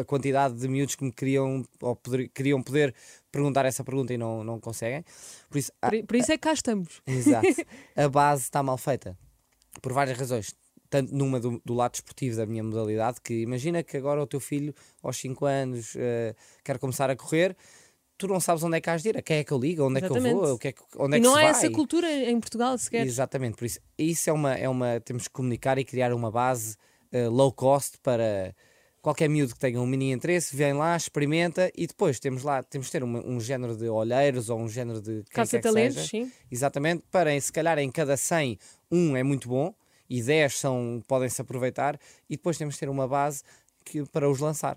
a 0.00 0.04
quantidade 0.04 0.54
de 0.56 0.66
miúdos 0.68 0.94
que 0.96 1.04
me 1.04 1.12
queriam, 1.12 1.64
ou 1.80 1.96
poder, 1.96 2.28
queriam 2.28 2.60
poder 2.62 2.94
perguntar 3.32 3.64
essa 3.64 3.82
pergunta 3.84 4.12
e 4.12 4.18
não, 4.18 4.42
não 4.44 4.58
conseguem, 4.60 5.04
por 5.48 5.56
isso 5.58 5.72
Por, 5.80 6.06
por 6.06 6.16
isso 6.16 6.32
é 6.32 6.36
que 6.36 6.42
cá 6.42 6.52
estamos. 6.52 7.00
Exato. 7.06 7.46
A 7.96 8.08
base 8.08 8.42
está 8.42 8.62
mal 8.62 8.76
feita. 8.76 9.16
Por 9.80 9.92
várias 9.92 10.18
razões. 10.18 10.54
Tanto 10.90 11.14
numa 11.14 11.38
do, 11.38 11.62
do 11.64 11.72
lado 11.72 11.94
esportivo 11.94 12.36
da 12.36 12.44
minha 12.44 12.62
modalidade, 12.64 13.20
que 13.22 13.32
imagina 13.42 13.82
que 13.82 13.96
agora 13.96 14.20
o 14.20 14.26
teu 14.26 14.40
filho, 14.40 14.74
aos 15.02 15.16
5 15.16 15.46
anos, 15.46 15.94
eh, 15.96 16.34
quer 16.64 16.78
começar 16.80 17.08
a 17.08 17.14
correr, 17.16 17.56
tu 18.18 18.26
não 18.26 18.40
sabes 18.40 18.62
onde 18.64 18.76
é 18.76 18.80
que 18.80 18.90
has 18.90 19.02
de 19.02 19.10
ir, 19.10 19.16
a 19.16 19.22
quem 19.22 19.38
é 19.38 19.44
que 19.44 19.52
eu 19.52 19.58
ligo, 19.58 19.84
onde 19.86 19.98
é 19.98 20.00
que 20.00 20.06
eu 20.10 20.16
Exatamente. 20.16 20.34
vou, 20.34 20.54
o 20.54 20.58
que 20.58 20.68
é 20.68 20.72
que, 20.72 20.82
onde 20.98 21.14
é 21.14 21.18
e 21.18 21.22
que 21.22 21.26
não 21.28 21.36
há 21.36 21.40
vai. 21.42 21.50
essa 21.50 21.70
cultura 21.70 22.10
em 22.12 22.38
Portugal 22.40 22.76
sequer. 22.76 23.06
Exatamente, 23.06 23.56
por 23.56 23.64
isso, 23.64 23.78
isso 23.96 24.28
é 24.28 24.32
uma, 24.32 24.54
é 24.54 24.68
uma. 24.68 25.00
Temos 25.00 25.28
que 25.28 25.32
comunicar 25.32 25.78
e 25.78 25.84
criar 25.84 26.12
uma 26.12 26.30
base 26.30 26.76
eh, 27.12 27.28
low 27.28 27.52
cost 27.52 27.98
para 28.02 28.54
qualquer 29.00 29.28
miúdo 29.28 29.54
que 29.54 29.60
tenha 29.60 29.80
um 29.80 29.86
mini 29.86 30.10
interesse, 30.12 30.54
vem 30.54 30.74
lá, 30.74 30.94
experimenta 30.96 31.70
e 31.74 31.86
depois 31.86 32.20
temos 32.20 32.42
lá, 32.42 32.62
temos 32.62 32.88
de 32.88 32.92
ter 32.92 33.02
uma- 33.02 33.24
um 33.24 33.40
género 33.40 33.74
de 33.74 33.88
olheiros 33.88 34.50
ou 34.50 34.58
um 34.58 34.68
género 34.68 35.00
de. 35.00 35.22
quem 35.22 35.22
quer 35.22 35.30
que 35.30 35.34
Caça-talentos, 35.34 35.94
seja, 35.94 36.08
sim. 36.08 36.32
Exatamente, 36.50 37.04
para 37.10 37.40
se 37.40 37.50
calhar 37.52 37.78
em 37.78 37.90
cada 37.90 38.16
100, 38.16 38.58
um 38.90 39.16
é 39.16 39.22
muito 39.22 39.48
bom 39.48 39.72
e 40.10 40.20
10 40.20 40.58
são, 40.58 41.02
podem-se 41.06 41.40
aproveitar 41.40 41.98
e 42.28 42.36
depois 42.36 42.58
temos 42.58 42.74
de 42.74 42.80
ter 42.80 42.88
uma 42.88 43.06
base 43.06 43.42
que, 43.84 44.04
para 44.06 44.28
os 44.28 44.40
lançar. 44.40 44.76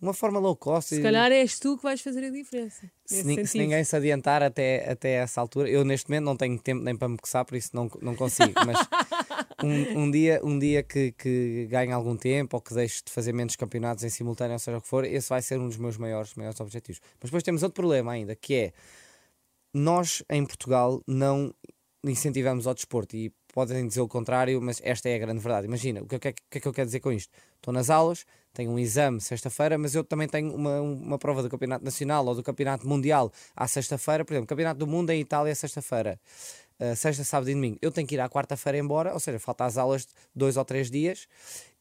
Uma 0.00 0.14
forma 0.14 0.38
low 0.40 0.56
cost. 0.56 0.88
Se 0.88 1.00
e- 1.00 1.02
calhar 1.02 1.30
és 1.30 1.58
tu 1.58 1.76
que 1.76 1.82
vais 1.82 2.00
fazer 2.00 2.24
a 2.24 2.30
diferença. 2.30 2.90
se, 3.04 3.22
ni- 3.22 3.46
se 3.46 3.58
ninguém 3.58 3.84
se 3.84 3.94
adiantar 3.94 4.42
até, 4.42 4.90
até 4.90 5.10
essa 5.16 5.38
altura, 5.42 5.68
eu 5.68 5.84
neste 5.84 6.08
momento 6.08 6.24
não 6.24 6.36
tenho 6.36 6.58
tempo 6.58 6.82
nem 6.82 6.96
para 6.96 7.06
me 7.06 7.18
coçar, 7.18 7.44
por 7.44 7.54
isso 7.54 7.68
não, 7.74 7.90
não 8.00 8.16
consigo. 8.16 8.54
Mas 8.64 8.78
um, 9.62 10.04
um 10.04 10.10
dia, 10.10 10.40
um 10.42 10.58
dia 10.58 10.82
que, 10.82 11.12
que 11.12 11.66
ganhe 11.70 11.92
algum 11.92 12.16
tempo 12.16 12.56
ou 12.56 12.62
que 12.62 12.72
deixe 12.72 13.02
de 13.04 13.12
fazer 13.12 13.34
menos 13.34 13.56
campeonatos 13.56 14.02
em 14.02 14.08
simultâneo, 14.08 14.54
ou 14.54 14.58
seja 14.58 14.78
o 14.78 14.80
que 14.80 14.88
for, 14.88 15.04
esse 15.04 15.28
vai 15.28 15.42
ser 15.42 15.60
um 15.60 15.68
dos 15.68 15.76
meus 15.76 15.98
maiores, 15.98 16.34
maiores 16.34 16.58
objetivos. 16.60 17.02
Mas 17.20 17.28
depois 17.28 17.42
temos 17.42 17.62
outro 17.62 17.74
problema 17.74 18.12
ainda, 18.12 18.34
que 18.34 18.54
é 18.54 18.72
nós 19.74 20.22
em 20.30 20.46
Portugal 20.46 21.02
não 21.06 21.54
incentivamos 22.02 22.66
ao 22.66 22.72
desporto 22.72 23.14
e 23.16 23.30
podem 23.52 23.86
dizer 23.86 24.00
o 24.00 24.08
contrário, 24.08 24.60
mas 24.60 24.80
esta 24.84 25.08
é 25.08 25.16
a 25.16 25.18
grande 25.18 25.40
verdade. 25.40 25.66
Imagina, 25.66 26.02
o 26.02 26.06
que, 26.06 26.14
é 26.16 26.18
que, 26.18 26.28
o 26.30 26.34
que 26.50 26.58
é 26.58 26.60
que 26.60 26.68
eu 26.68 26.72
quero 26.72 26.86
dizer 26.86 27.00
com 27.00 27.12
isto? 27.12 27.32
Estou 27.56 27.72
nas 27.72 27.90
aulas, 27.90 28.24
tenho 28.52 28.70
um 28.70 28.78
exame 28.78 29.20
sexta-feira, 29.20 29.76
mas 29.78 29.94
eu 29.94 30.02
também 30.04 30.28
tenho 30.28 30.54
uma, 30.54 30.80
uma 30.80 31.18
prova 31.18 31.42
do 31.42 31.48
Campeonato 31.48 31.84
Nacional 31.84 32.24
ou 32.26 32.34
do 32.34 32.42
Campeonato 32.42 32.86
Mundial 32.86 33.32
à 33.54 33.66
sexta-feira, 33.68 34.24
por 34.24 34.32
exemplo, 34.32 34.46
Campeonato 34.48 34.78
do 34.78 34.86
Mundo 34.86 35.10
em 35.10 35.20
Itália 35.20 35.54
sexta-feira, 35.54 36.18
uh, 36.80 36.96
sexta, 36.96 37.24
sábado 37.24 37.50
e 37.50 37.54
domingo. 37.54 37.78
Eu 37.82 37.90
tenho 37.90 38.06
que 38.06 38.14
ir 38.14 38.20
à 38.20 38.28
quarta-feira 38.28 38.78
embora, 38.78 39.12
ou 39.12 39.20
seja, 39.20 39.38
falta 39.38 39.64
as 39.64 39.76
aulas 39.76 40.06
dois 40.34 40.56
ou 40.56 40.64
três 40.64 40.90
dias 40.90 41.26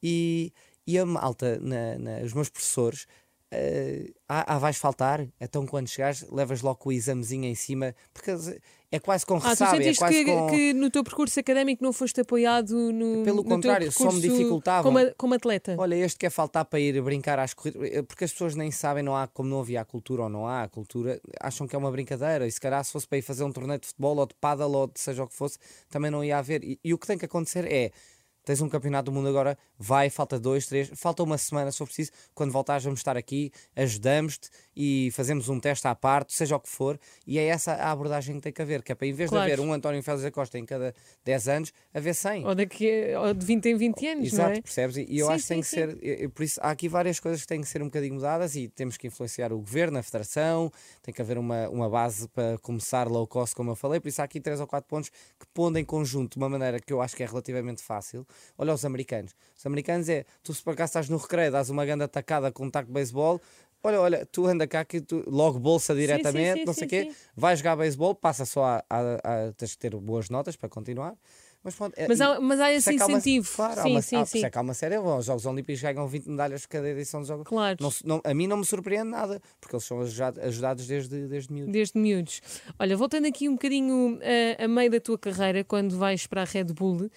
e, 0.02 0.52
e 0.86 0.98
a 0.98 1.06
malta, 1.06 1.60
na, 1.60 1.98
na- 1.98 2.24
os 2.24 2.34
meus 2.34 2.50
professores, 2.50 3.06
Uh, 3.52 4.14
ah, 4.28 4.46
ah, 4.56 4.60
vais 4.60 4.78
faltar? 4.78 5.28
Então 5.42 5.66
quando 5.66 5.88
chegares, 5.88 6.24
levas 6.30 6.62
logo 6.62 6.80
o 6.86 6.92
examezinho 6.92 7.46
em 7.46 7.56
cima, 7.56 7.96
porque 8.14 8.30
é 8.92 9.00
quase 9.00 9.24
com 9.26 9.38
ah, 9.38 9.56
tu 9.56 9.56
sentiste 9.56 10.04
é 10.04 10.08
quase 10.08 10.26
que, 10.26 10.26
com... 10.26 10.48
que 10.48 10.74
no 10.74 10.90
teu 10.90 11.04
percurso 11.04 11.40
académico 11.40 11.84
não 11.84 11.94
foste 11.94 12.22
apoiado 12.22 12.92
no 12.92 13.24
Pelo 13.24 13.38
no 13.38 13.44
contrário, 13.44 13.92
teu 13.92 13.92
só 13.92 14.12
me 14.12 14.20
dificultava. 14.20 14.84
como, 14.84 15.00
como 15.16 15.34
atleta? 15.36 15.76
Olha, 15.78 15.96
este 15.96 16.18
quer 16.18 16.32
faltar 16.32 16.66
para 16.66 16.80
ir 16.80 17.00
brincar 17.02 17.38
às 17.38 17.54
corridas, 17.54 17.84
eh, 17.84 18.02
porque 18.02 18.24
as 18.24 18.32
pessoas 18.32 18.56
nem 18.56 18.72
sabem, 18.72 19.04
não 19.04 19.16
há, 19.16 19.28
como 19.28 19.48
não 19.48 19.60
havia 19.60 19.82
a 19.82 19.86
cultura 19.86 20.24
ou 20.24 20.30
não 20.30 20.48
há 20.48 20.64
a 20.64 20.68
cultura, 20.68 21.22
acham 21.40 21.68
que 21.68 21.76
é 21.76 21.80
uma 21.80 21.92
brincadeira. 21.92 22.48
E 22.48 22.52
se 22.52 22.60
calhar 22.60 22.84
se 22.84 22.92
fosse 22.92 23.08
para 23.08 23.20
ir 23.20 23.22
fazer 23.22 23.44
um 23.44 23.52
torneio 23.52 23.80
de 23.80 23.88
futebol 23.88 24.18
ou 24.18 24.26
de 24.26 24.34
paddle 24.36 24.74
ou 24.76 24.88
de 24.88 25.00
seja 25.00 25.24
o 25.24 25.28
que 25.28 25.36
fosse, 25.36 25.60
também 25.90 26.10
não 26.10 26.24
ia 26.24 26.40
haver. 26.40 26.64
E, 26.64 26.80
e 26.84 26.92
o 26.92 26.98
que 26.98 27.06
tem 27.06 27.18
que 27.18 27.26
acontecer 27.26 27.72
é 27.72 27.92
tens 28.46 28.62
um 28.62 28.70
campeonato 28.70 29.12
do 29.12 29.16
mundo 29.16 29.28
agora, 29.30 29.58
vai, 29.78 30.10
falta 30.10 30.40
dois, 30.40 30.66
três, 30.66 30.90
falta 30.96 31.22
uma 31.24 31.38
semana 31.38 31.72
se 31.72 31.78
for 31.78 31.86
preciso. 31.86 32.12
Quando 32.34 32.52
voltares, 32.52 32.84
vamos 32.84 33.00
estar 33.00 33.16
aqui, 33.18 33.52
ajudamos-te 33.76 34.50
e 34.76 35.10
fazemos 35.14 35.50
um 35.50 35.60
teste 35.60 35.88
à 35.88 35.94
parte, 35.96 36.34
seja 36.34 36.56
o 36.56 36.60
que 36.60 36.70
for. 36.70 37.00
E 37.28 37.38
é 37.38 37.46
essa 37.46 37.74
a 37.74 37.92
abordagem 37.92 38.36
que 38.36 38.42
tem 38.42 38.52
que 38.54 38.62
haver, 38.62 38.82
que 38.84 38.92
é 38.92 38.96
para 38.96 39.08
em 39.08 39.14
vez 39.14 39.30
Claro. 39.30 39.46
de 39.46 39.52
haver 39.54 39.64
um 39.64 39.74
António 39.74 40.02
Félix 40.04 40.24
da 40.24 40.32
Costa 40.32 40.58
em 40.58 40.66
cada 40.66 40.94
10 41.26 41.48
anos, 41.48 41.74
haver 41.94 42.14
100. 42.16 42.46
Ou, 42.46 42.56
daqui, 42.56 43.14
ou 43.18 43.34
de 43.34 43.46
20 43.46 43.66
em 43.68 43.76
20 43.76 44.08
anos, 44.08 44.28
Exato, 44.34 44.50
não 44.50 44.56
é? 44.58 44.62
percebes? 44.62 44.98
E 44.98 45.18
eu 45.18 45.28
Sim, 45.28 45.34
acho 45.34 45.44
que 45.44 45.48
tem 45.50 45.64
sim, 45.64 45.70
que 45.70 45.76
ser. 45.76 45.98
e- 46.04 46.24
e 46.24 46.28
Por 46.28 46.44
isso, 46.44 46.60
há 46.64 46.70
aqui 46.72 46.88
várias 46.88 47.20
coisas 47.20 47.42
que 47.42 47.48
têm 47.48 47.62
que 47.62 47.68
ser 47.68 47.82
um 47.82 47.86
bocadinho 47.86 48.16
mudadas 48.16 48.56
e 48.56 48.68
temos 48.70 48.98
que 48.98 49.08
influenciar 49.08 49.52
o 49.54 49.58
governo, 49.60 49.98
a 50.00 50.04
federação, 50.04 50.72
tem 51.02 51.14
que 51.14 51.22
haver 51.22 51.38
uma, 51.38 51.68
uma 51.70 51.90
base 51.90 52.28
para 52.30 52.58
começar 52.60 53.08
low 53.08 53.28
cost, 53.28 53.56
como 53.56 53.72
eu 53.72 53.76
falei. 53.76 54.00
Por 54.00 54.08
isso, 54.08 54.22
há 54.22 54.26
aqui 54.26 54.40
três 54.40 54.60
ou 54.60 54.68
quatro 54.68 54.88
pontos 54.88 55.10
que 55.10 55.46
pondo 55.54 55.78
em 55.78 55.86
conjunto 55.86 56.34
de 56.34 56.38
uma 56.38 56.50
maneira 56.50 56.80
que 56.80 56.92
eu 56.94 57.02
acho 57.02 57.16
que 57.16 57.24
é 57.24 57.26
relativamente 57.26 57.82
fácil. 57.84 58.26
Olha 58.58 58.74
os 58.74 58.84
americanos. 58.86 59.36
Os 59.58 59.66
americanos 59.66 60.08
é, 60.10 60.26
tu 60.44 60.54
se 60.54 60.64
por 60.64 60.74
acaso 60.74 60.90
estás 60.92 61.10
no 61.10 61.18
recreio, 61.18 61.52
dás 61.52 61.70
uma 61.70 61.86
grande 61.86 62.04
atacada 62.04 62.52
com 62.52 62.66
um 62.66 62.70
taco 62.72 62.88
de 62.88 62.94
beisebol. 62.94 63.42
Olha, 63.82 64.02
olha, 64.02 64.26
tu 64.26 64.46
anda 64.46 64.68
cá 64.68 64.84
que 64.84 65.00
tu 65.00 65.24
logo 65.28 65.58
bolsa 65.58 65.96
diretamente, 65.96 66.60
sim, 66.60 66.66
não 66.66 66.74
sei 66.74 66.86
o 66.86 66.90
sim, 66.90 66.96
quê, 67.06 67.12
sim. 67.12 67.16
vai 67.36 67.56
jogar 67.56 67.78
beisebol, 67.78 68.14
passa 68.14 68.44
só 68.46 68.66
a, 68.66 68.84
a, 68.90 69.00
a- 69.48 69.52
tens 69.54 69.72
que 69.72 69.78
ter 69.78 69.96
boas 69.96 70.30
notas 70.30 70.58
para 70.58 70.68
continuar. 70.68 71.16
Mas, 71.64 71.76
pronto, 71.76 71.94
é- 71.98 72.08
Mas 72.08 72.20
há, 72.22 72.40
mas 72.42 72.60
há 72.60 72.72
esse 72.74 72.90
é 72.90 72.94
há 73.02 73.06
uma- 73.06 73.18
incentivo. 73.18 73.64
Há 73.64 73.76
sim, 73.84 73.92
uma, 73.92 74.02
sim, 74.02 74.16
há, 74.18 74.26
sim. 74.26 74.44
é 74.46 74.52
há 74.54 74.62
uma 74.62 74.74
série. 74.74 74.98
Os 74.98 75.26
Jogos 75.26 75.46
Olímpicos 75.46 75.82
ganham 75.82 76.06
20 76.08 76.28
medalhas 76.30 76.66
cada 76.66 76.90
edição 76.90 77.20
dos 77.22 77.28
Jogos 77.30 77.46
Claro. 77.48 77.78
não, 77.82 77.92
não- 78.04 78.22
A 78.24 78.34
mim 78.34 78.48
não 78.48 78.58
me 78.58 78.66
surpreende 78.66 79.10
nada, 79.10 79.42
porque 79.62 79.76
eles 79.76 79.86
são 79.86 80.00
ajudados, 80.02 80.88
desde, 80.88 81.28
desde 81.28 81.52
miúdo. 81.54 81.72
Desde 81.72 81.98
miúdos. 82.00 82.42
Olha, 82.78 82.96
voltando 82.98 83.28
aqui 83.28 83.48
um 83.50 83.54
bocadinho 83.54 84.20
a, 84.60 84.64
a 84.64 84.68
meio 84.68 84.92
da 84.92 85.00
tua 85.00 85.18
carreira, 85.18 85.64
quando 85.64 85.98
vais 85.98 86.26
para 86.28 86.42
a 86.42 86.46
Red 86.46 86.66
Bull, 86.66 87.10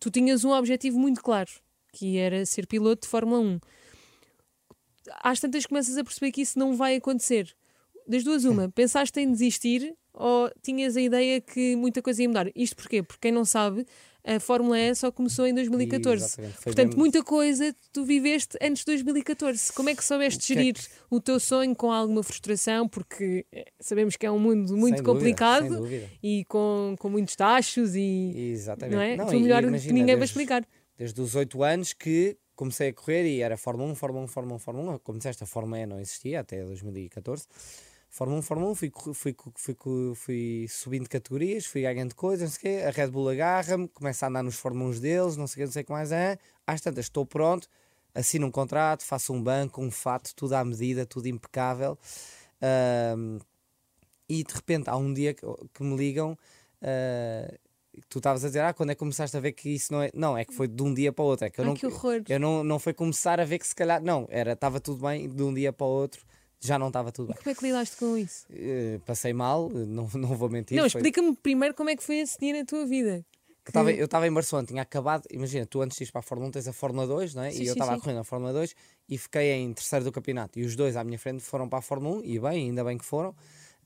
tu 0.00 0.10
tinhas 0.10 0.44
um 0.44 0.50
objetivo 0.50 0.98
muito 0.98 1.22
claro, 1.22 1.50
que 1.92 2.16
era 2.18 2.44
ser 2.46 2.66
piloto 2.66 3.02
de 3.02 3.08
Fórmula 3.08 3.40
1. 3.40 3.60
Às 5.22 5.40
tantas 5.40 5.66
começas 5.66 5.96
a 5.96 6.04
perceber 6.04 6.32
que 6.32 6.42
isso 6.42 6.58
não 6.58 6.76
vai 6.76 6.96
acontecer. 6.96 7.54
Das 8.06 8.24
duas, 8.24 8.44
uma, 8.44 8.68
pensaste 8.74 9.20
em 9.20 9.30
desistir 9.30 9.94
ou 10.12 10.50
tinhas 10.62 10.96
a 10.96 11.00
ideia 11.00 11.40
que 11.40 11.76
muita 11.76 12.02
coisa 12.02 12.22
ia 12.22 12.28
mudar? 12.28 12.50
Isto 12.54 12.76
porquê? 12.76 13.02
Porque 13.02 13.28
quem 13.28 13.32
não 13.32 13.44
sabe, 13.44 13.86
a 14.36 14.40
Fórmula 14.40 14.78
E 14.78 14.94
só 14.94 15.10
começou 15.10 15.46
em 15.46 15.54
2014. 15.54 16.24
Exatamente, 16.24 16.54
foi 16.56 16.72
Portanto, 16.72 16.96
muita 16.98 17.22
coisa 17.24 17.74
tu 17.92 18.04
viveste 18.04 18.56
antes 18.60 18.80
de 18.80 18.86
2014. 18.86 19.72
Como 19.72 19.88
é 19.88 19.94
que 19.94 20.04
soubeste 20.04 20.38
O 20.38 20.46
que 20.46 20.52
é 20.52 20.56
gerir 20.56 20.74
que- 20.74 20.88
o 21.10 21.20
teu 21.20 21.40
sonho 21.40 21.74
com 21.74 21.90
alguma 21.90 22.22
frustração? 22.22 22.88
Porque 22.88 23.46
eh, 23.52 23.64
sabemos 23.80 24.16
que 24.16 24.26
é 24.26 24.30
um 24.30 24.38
mundo 24.38 24.76
muito 24.76 24.96
Sem 24.96 25.04
complicado 25.04 25.68
dúvida. 25.78 26.08
e 26.22 26.44
com, 26.46 26.94
com 26.98 27.08
muitos 27.08 27.34
tachos 27.36 27.94
e 27.94 28.32
Exatamente. 28.52 28.94
não 28.94 29.02
é? 29.02 29.16
Não, 29.16 29.26
tu 29.26 29.40
melhor 29.40 29.62
imagina, 29.64 29.88
que 29.88 29.92
ninguém 29.92 30.14
vai 30.14 30.16
desde- 30.16 30.32
explicar. 30.32 30.66
Desde 30.96 31.20
os 31.20 31.34
8 31.34 31.62
anos 31.62 31.92
que 31.92 32.36
comecei 32.56 32.88
a 32.88 32.92
correr 32.92 33.24
e 33.24 33.40
era 33.40 33.56
Fórmula 33.56 33.88
1, 33.92 33.94
Fórmula 33.94 34.24
1, 34.24 34.28
Fórmula 34.28 34.56
1, 34.56 34.58
Fórmula 34.58 34.92
1. 34.94 34.98
Como 34.98 35.16
disseste, 35.18 35.44
a 35.44 35.46
Fórmula 35.46 35.78
E 35.80 35.86
não 35.86 36.00
existia 36.00 36.40
até 36.40 36.60
2014. 36.64 37.46
Fórmula 38.18 38.40
1, 38.40 38.42
Fórmula 38.42 38.72
1, 38.72 38.74
fui, 38.74 38.92
fui, 39.14 39.36
fui, 39.54 39.76
fui 40.16 40.66
subindo 40.68 41.08
categorias, 41.08 41.66
fui 41.66 41.82
ganhando 41.82 42.16
coisas, 42.16 42.50
não 42.50 42.58
sei 42.58 42.58
o 42.58 42.80
quê. 42.80 42.84
A 42.84 42.90
Red 42.90 43.12
Bull 43.12 43.28
agarra-me, 43.28 43.86
começa 43.86 44.26
a 44.26 44.28
andar 44.28 44.42
nos 44.42 44.56
Fórmula 44.56 44.90
1 44.90 44.98
deles, 44.98 45.36
não 45.36 45.46
sei 45.46 45.54
o 45.54 45.56
quê, 45.58 45.64
não 45.66 45.72
sei 45.72 45.82
o 45.82 45.86
que 45.86 45.92
mais 45.92 46.10
é. 46.10 46.36
Às 46.66 46.80
tantas, 46.80 47.04
estou 47.04 47.24
pronto, 47.24 47.68
assino 48.12 48.48
um 48.48 48.50
contrato, 48.50 49.04
faço 49.04 49.32
um 49.32 49.40
banco, 49.40 49.80
um 49.80 49.88
fato, 49.88 50.34
tudo 50.34 50.54
à 50.54 50.64
medida, 50.64 51.06
tudo 51.06 51.28
impecável. 51.28 51.96
E 54.28 54.42
de 54.42 54.52
repente 54.52 54.90
há 54.90 54.96
um 54.96 55.14
dia 55.14 55.32
que, 55.32 55.46
que 55.72 55.84
me 55.84 55.96
ligam. 55.96 56.36
ah, 56.82 57.54
tu 58.08 58.18
estavas 58.18 58.44
a 58.44 58.48
dizer, 58.48 58.62
ah, 58.62 58.74
quando 58.74 58.90
é 58.90 58.94
que 58.96 58.98
começaste 58.98 59.36
a 59.36 59.40
ver 59.40 59.52
que 59.52 59.68
isso 59.70 59.92
não 59.92 60.02
é. 60.02 60.10
Não, 60.12 60.36
é 60.36 60.44
que 60.44 60.52
foi 60.52 60.66
de 60.66 60.82
um 60.82 60.92
dia 60.92 61.12
para 61.12 61.22
o 61.22 61.28
outro. 61.28 61.46
É 61.46 61.50
que 61.50 61.60
eu 61.60 61.64
Ai, 61.64 61.70
não, 61.70 61.76
que 61.76 61.86
horror. 61.86 62.24
eu 62.28 62.40
não, 62.40 62.64
não 62.64 62.80
foi 62.80 62.92
começar 62.92 63.38
a 63.38 63.44
ver 63.44 63.60
que 63.60 63.66
se 63.68 63.76
calhar. 63.76 64.02
Não, 64.02 64.26
era, 64.28 64.54
estava 64.54 64.80
tudo 64.80 65.06
bem, 65.06 65.28
de 65.28 65.40
um 65.40 65.54
dia 65.54 65.72
para 65.72 65.86
o 65.86 65.90
outro 65.90 66.26
já 66.60 66.78
não 66.78 66.88
estava 66.88 67.10
tudo 67.12 67.28
bem. 67.28 67.36
Como 67.36 67.50
é 67.50 67.54
que 67.54 67.64
lidaste 67.64 67.96
com 67.96 68.16
isso? 68.16 68.44
Eh, 68.50 68.98
passei 69.06 69.32
mal, 69.32 69.70
eh, 69.72 69.84
não, 69.86 70.08
não 70.14 70.36
vou 70.36 70.48
mentir. 70.48 70.76
não, 70.76 70.88
foi- 70.90 71.00
explica-me 71.00 71.34
primeiro 71.36 71.74
como 71.74 71.90
é 71.90 71.96
que 71.96 72.02
foi 72.02 72.16
esse 72.18 72.38
dia 72.38 72.52
na 72.58 72.64
tua 72.64 72.84
vida. 72.86 73.24
Eu 73.94 74.06
estava- 74.06 74.26
em 74.26 74.32
Barcelona, 74.32 74.66
tinha 74.66 74.80
acabado. 74.82 75.24
Imagina, 75.30 75.66
tu 75.66 75.82
antes 75.82 75.98
de 75.98 76.04
ir 76.04 76.10
para 76.10 76.20
a 76.20 76.22
Fórmula 76.22 76.48
1 76.48 76.52
tens 76.52 76.68
a 76.68 76.72
Fórmula 76.72 77.06
2, 77.06 77.34
não 77.34 77.42
é? 77.42 77.50
Sim, 77.50 77.64
e 77.64 77.66
eu 77.66 77.72
estava 77.74 77.92
a 77.94 78.00
correr 78.00 78.14
na 78.14 78.24
Fórmula 78.24 78.50
2 78.52 78.74
e 79.08 79.18
fiquei 79.18 79.52
em 79.52 79.72
terceiro 79.74 80.06
do 80.06 80.10
campeonato. 80.12 80.58
E 80.58 80.64
os 80.64 80.74
dois 80.74 80.96
à 80.96 81.04
minha 81.04 81.18
frente 81.18 81.42
foram 81.42 81.68
para 81.68 81.80
a 81.80 81.82
Fórmula 81.82 82.16
1 82.18 82.24
e 82.24 82.38
bem, 82.40 82.68
ainda 82.68 82.82
bem 82.82 82.96
que 82.96 83.04
foram. 83.04 83.34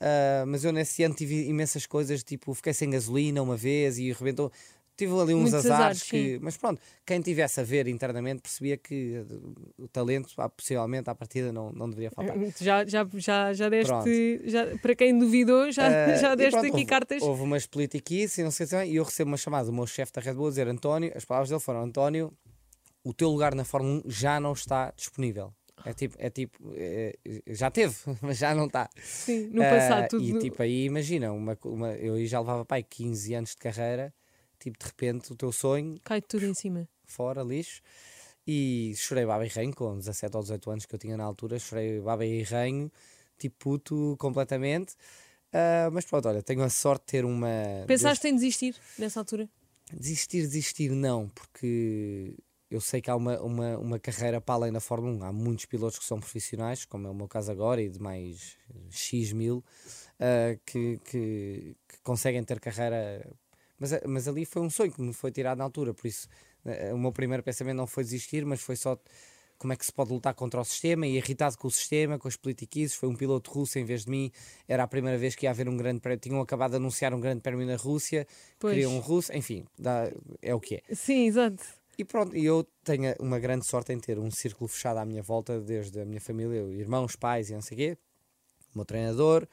Ah, 0.00 0.45
mas 0.47 0.64
eu 0.64 0.73
nesse 0.73 1.02
ano 1.02 1.14
tive 1.14 1.47
imensas 1.49 1.85
coisas, 1.87 2.23
tipo, 2.23 2.55
fiquei 2.55 2.73
sem 2.73 2.91
gasolina 2.91 3.43
uma 3.43 3.57
vez 3.57 3.99
e 3.99 4.12
rebentou. 4.12 4.50
Tive 4.97 5.13
ali 5.15 5.35
uns 5.35 5.41
Muitos 5.51 5.55
azares, 5.55 5.73
azares, 5.81 6.03
que. 6.03 6.39
Mas 6.43 6.57
pronto, 6.57 6.81
quem 7.07 7.21
tivesse 7.21 7.61
a 7.61 7.65
ver 7.65 7.89
internamente 7.89 8.43
percebia 8.43 8.77
que 8.77 9.15
eh, 9.17 9.25
o 9.79 9.89
talento, 9.89 10.29
ah, 10.37 10.49
possivelmente, 10.49 11.09
à 11.09 11.15
partida, 11.15 11.51
não, 11.53 11.73
não 11.73 11.89
deveria 11.89 12.11
faltar. 12.11 12.37
Já, 12.61 12.85
já, 12.85 13.09
já, 13.15 13.53
já 13.55 13.69
deste. 13.69 14.43
Já, 14.51 14.77
para 14.79 14.95
quem 14.95 15.19
duvidou, 15.19 15.73
já, 15.73 15.87
Ah, 15.89 16.15
já 16.21 16.35
deste 16.35 16.51
pronto, 16.53 16.67
aqui 16.67 16.73
houve, 16.77 16.87
cartas. 16.87 17.23
Houve 17.23 17.43
umas 17.43 17.67
politiquices 17.67 18.39
e 18.39 18.43
não 18.45 18.51
sei 18.51 18.67
se 18.67 18.77
bem, 18.77 18.91
e 18.93 18.97
eu 18.97 19.05
recebo 19.05 19.31
uma 19.31 19.37
chamada 19.37 19.67
do 19.67 19.73
meu 19.73 19.87
chefe 19.87 20.13
da 20.13 20.21
Red 20.21 20.35
Bull 20.35 20.47
a 20.47 20.51
dizer: 20.51 20.69
António, 20.69 21.11
as 21.17 21.25
palavras 21.25 21.49
dele 21.49 21.61
foram: 21.61 21.83
António, 21.83 22.33
o 23.03 23.13
teu 23.15 23.29
lugar 23.31 23.55
na 23.55 23.65
Fórmula 23.65 24.03
1 24.07 24.11
já 24.11 24.39
não 24.39 24.53
está 24.53 24.93
disponível. 24.95 25.53
É 25.85 25.93
tipo, 25.93 26.15
é 26.19 26.31
tipo 26.31 26.59
é- 26.77 27.17
já 27.49 27.71
teve, 27.71 27.97
mas 28.23 28.39
já 28.39 28.55
não 28.55 28.67
está. 28.67 28.89
Sim, 29.03 29.49
no 29.49 29.63
passado 29.63 30.09
tudo. 30.11 30.23
E 30.23 30.33
no- 30.35 30.39
tipo, 30.39 30.63
aí 30.63 30.85
imagina, 30.85 31.33
uma, 31.33 31.59
uma, 31.65 31.93
eu 31.95 32.25
já 32.27 32.39
levava 32.39 32.65
pai 32.65 32.85
15 32.85 33.35
anos 33.35 33.51
de 33.51 33.57
carreira, 33.57 34.15
tipo, 34.62 34.78
de 34.78 34.87
repente 34.87 35.33
o 35.33 35.37
teu 35.37 35.52
sonho, 35.52 35.99
Cai 36.04 36.21
tudo 36.23 36.45
em 36.47 36.54
cima. 36.54 36.88
fora, 37.04 37.42
lixo. 37.42 37.81
E 38.47 38.92
chorei 38.97 39.25
baba 39.25 39.45
e 39.47 39.49
ranho 39.49 39.73
com 39.75 39.97
17 39.97 40.37
ou 40.37 40.42
18 40.42 40.71
anos 40.71 40.87
que 40.87 40.95
eu 40.95 40.99
tinha 40.99 41.16
na 41.16 41.25
altura, 41.25 41.59
chorei 41.59 42.00
baba 42.00 42.25
e 42.26 42.42
ranho, 42.42 42.90
tipo 43.38 43.57
puto 43.59 44.16
completamente. 44.19 44.95
Ah, 45.52 45.88
mas 45.92 46.04
pronto, 46.07 46.26
olha, 46.28 46.42
tenho 46.42 46.62
a 46.62 46.69
sorte 46.71 47.02
de 47.02 47.07
ter 47.12 47.25
uma. 47.25 47.85
Pensaste 47.87 48.26
em 48.26 48.35
desistir 48.35 48.75
nessa 48.99 49.21
altura? 49.21 49.49
Desistir, 49.92 50.40
desistir, 50.40 50.90
não, 50.90 51.28
porque 51.28 52.35
eu 52.71 52.81
sei 52.81 53.02
que 53.02 53.11
há 53.11 53.14
uma, 53.14 53.38
uma, 53.40 53.78
uma 53.78 53.99
carreira 53.99 54.40
para 54.40 54.54
além 54.54 54.73
da 54.73 54.81
Fórmula 54.81 55.12
1. 55.14 55.25
Há 55.25 55.33
muitos 55.33 55.66
pilotos 55.66 55.99
que 55.99 56.04
são 56.04 56.19
profissionais, 56.19 56.85
como 56.87 57.07
é 57.07 57.11
o 57.11 57.14
meu 57.14 57.28
caso 57.28 57.52
agora, 57.52 57.81
e 57.83 57.90
de 57.90 58.00
mais 58.00 58.57
X 58.90 59.33
mil, 59.33 59.62
ah, 60.19 60.59
que, 60.64 60.99
que, 61.04 61.76
que 61.87 62.00
conseguem 62.02 62.42
ter 62.42 62.59
carreira. 62.59 63.25
Mas, 63.83 63.93
a- 63.93 64.01
mas 64.07 64.29
ali 64.29 64.45
foi 64.45 64.62
um 64.62 64.71
sonho 64.71 64.93
que 64.93 65.03
me 65.03 65.12
foi 65.12 65.33
tirado 65.33 65.59
na 65.59 65.65
altura, 65.65 65.93
por 65.93 66.07
isso 66.07 66.29
ah, 66.65 66.95
o 66.95 66.99
meu 66.99 67.11
primeiro 67.11 67.43
pensamento 67.43 67.77
não 67.77 67.87
foi 67.89 68.05
desistir, 68.05 68.45
mas 68.47 68.61
foi 68.61 68.77
só 68.77 68.97
como 69.59 69.73
é 69.73 69.77
que 69.77 69.85
se 69.85 69.93
pode 69.93 70.12
lutar 70.12 70.35
contra 70.35 70.61
o 70.61 70.65
sistema 70.65 71.05
e 71.07 71.17
irritado 71.17 71.57
com 71.59 71.67
o 71.67 71.71
sistema, 71.71 72.17
com 72.19 72.27
as 72.29 72.37
politiquices. 72.37 72.97
Foi 72.97 73.09
um 73.09 73.15
piloto 73.17 73.51
russo 73.51 73.79
em 73.81 73.85
vez 73.85 74.05
de 74.05 74.11
mim, 74.11 74.31
era 74.69 74.85
a 74.85 74.87
primeira 74.87 75.19
vez 75.19 75.35
que 75.35 75.47
ia 75.47 75.51
haver 75.51 75.69
um 75.69 75.77
grande 75.77 76.01
prémio. 76.01 76.21
Tinham 76.21 76.41
acabado 76.41 76.71
de 76.73 76.77
anunciar 76.77 77.12
um 77.15 77.21
grande 77.21 77.41
prémio 77.41 77.67
na 77.67 77.77
Rússia, 77.77 78.25
Pois. 78.59 78.73
queriam 78.75 78.93
um 78.97 79.01
russo, 79.01 79.33
enfim, 79.37 79.65
dá- 79.79 80.11
é 80.41 80.55
o 80.55 80.61
que 80.61 80.77
é. 80.77 80.95
Sim, 80.95 81.27
exato. 81.27 81.65
E 81.99 82.05
pronto, 82.05 82.37
e 82.37 82.45
eu 82.45 82.65
tenho 82.85 83.15
uma 83.21 83.39
grande 83.39 83.67
sorte 83.67 83.93
em 83.93 83.99
ter 84.01 84.19
um 84.19 84.31
círculo 84.31 84.67
fechado 84.69 84.99
à 84.99 85.05
minha 85.05 85.23
volta, 85.23 85.61
desde 85.61 86.01
a 86.01 86.05
minha 86.05 86.21
família, 86.21 86.61
irmãos, 86.73 87.15
pais 87.17 87.51
e 87.51 87.55
não 87.55 87.62
sei 87.62 87.75
o 87.75 87.79
quê, 87.79 87.99
o 88.75 88.79
meu 88.79 88.85
treinador, 88.85 89.47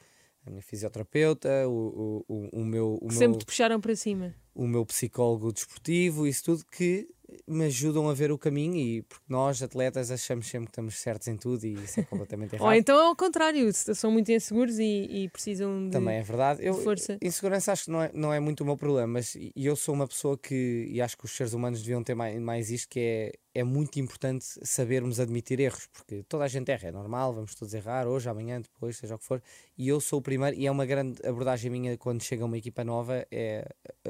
a 0.46 0.50
minha 0.50 0.62
fisioterapeuta, 0.62 1.68
o, 1.68 2.24
o, 2.28 2.34
o, 2.34 2.60
o 2.60 2.64
meu, 2.64 2.94
o, 2.94 3.00
Que 3.00 3.06
meu, 3.06 3.18
sempre 3.18 3.38
te 3.38 3.44
puxaram 3.44 3.80
para 3.80 3.94
cima. 3.94 4.34
o 4.54 4.66
meu 4.66 4.84
psicólogo 4.86 5.52
desportivo, 5.52 6.26
isso 6.26 6.44
tudo 6.44 6.64
que 6.64 7.08
me 7.46 7.66
ajudam 7.66 8.08
a 8.08 8.14
ver 8.14 8.32
o 8.32 8.38
caminho 8.38 8.76
e 8.76 9.02
porque 9.02 9.24
nós, 9.28 9.62
atletas, 9.62 10.10
achamos 10.10 10.48
sempre 10.48 10.66
que 10.66 10.72
estamos 10.72 10.96
certos 10.96 11.28
em 11.28 11.36
tudo 11.36 11.64
e 11.64 11.74
isso 11.74 12.00
é 12.00 12.02
completamente 12.02 12.54
errado. 12.56 12.66
Ou 12.66 12.74
então 12.74 12.98
ao 12.98 13.14
contrário, 13.14 13.72
são 13.72 14.10
muito 14.10 14.32
inseguros 14.32 14.78
e, 14.80 15.06
e 15.08 15.28
precisam 15.28 15.84
de. 15.84 15.92
Também 15.92 16.16
é 16.16 16.22
verdade. 16.22 16.64
Eu, 16.64 16.74
força. 16.74 17.18
Insegurança 17.22 17.70
acho 17.72 17.84
que 17.84 17.90
não 17.90 18.02
é, 18.02 18.10
não 18.12 18.32
é 18.32 18.40
muito 18.40 18.62
o 18.62 18.64
meu 18.66 18.76
problema, 18.76 19.06
mas 19.06 19.36
eu 19.54 19.76
sou 19.76 19.94
uma 19.94 20.08
pessoa 20.08 20.36
que, 20.36 20.88
e 20.90 21.00
acho 21.00 21.16
que 21.16 21.24
os 21.24 21.30
seres 21.30 21.52
humanos 21.52 21.80
deviam 21.82 22.02
ter 22.02 22.14
mais, 22.14 22.40
mais 22.40 22.70
isto, 22.70 22.88
que 22.88 22.98
é, 22.98 23.32
é 23.54 23.64
muito 23.64 23.98
importante 23.98 24.44
sabermos 24.62 25.18
admitir 25.18 25.58
erros, 25.60 25.86
porque 25.92 26.22
toda 26.28 26.44
a 26.44 26.48
gente 26.48 26.70
erra, 26.70 26.88
é 26.88 26.92
normal, 26.92 27.32
vamos 27.34 27.54
todos 27.54 27.74
errar, 27.74 28.06
hoje, 28.06 28.28
amanhã, 28.28 28.60
depois, 28.60 28.96
seja 28.96 29.14
o 29.16 29.18
que 29.18 29.24
for, 29.24 29.42
e 29.76 29.88
eu 29.88 30.00
sou 30.00 30.20
o 30.20 30.22
primeiro, 30.22 30.56
e 30.56 30.66
é 30.66 30.70
uma 30.70 30.86
grande 30.86 31.20
abordagem 31.26 31.70
minha 31.70 31.96
quando 31.98 32.22
chega 32.22 32.44
uma 32.44 32.56
equipa 32.58 32.84
nova, 32.84 33.26
é, 33.30 33.66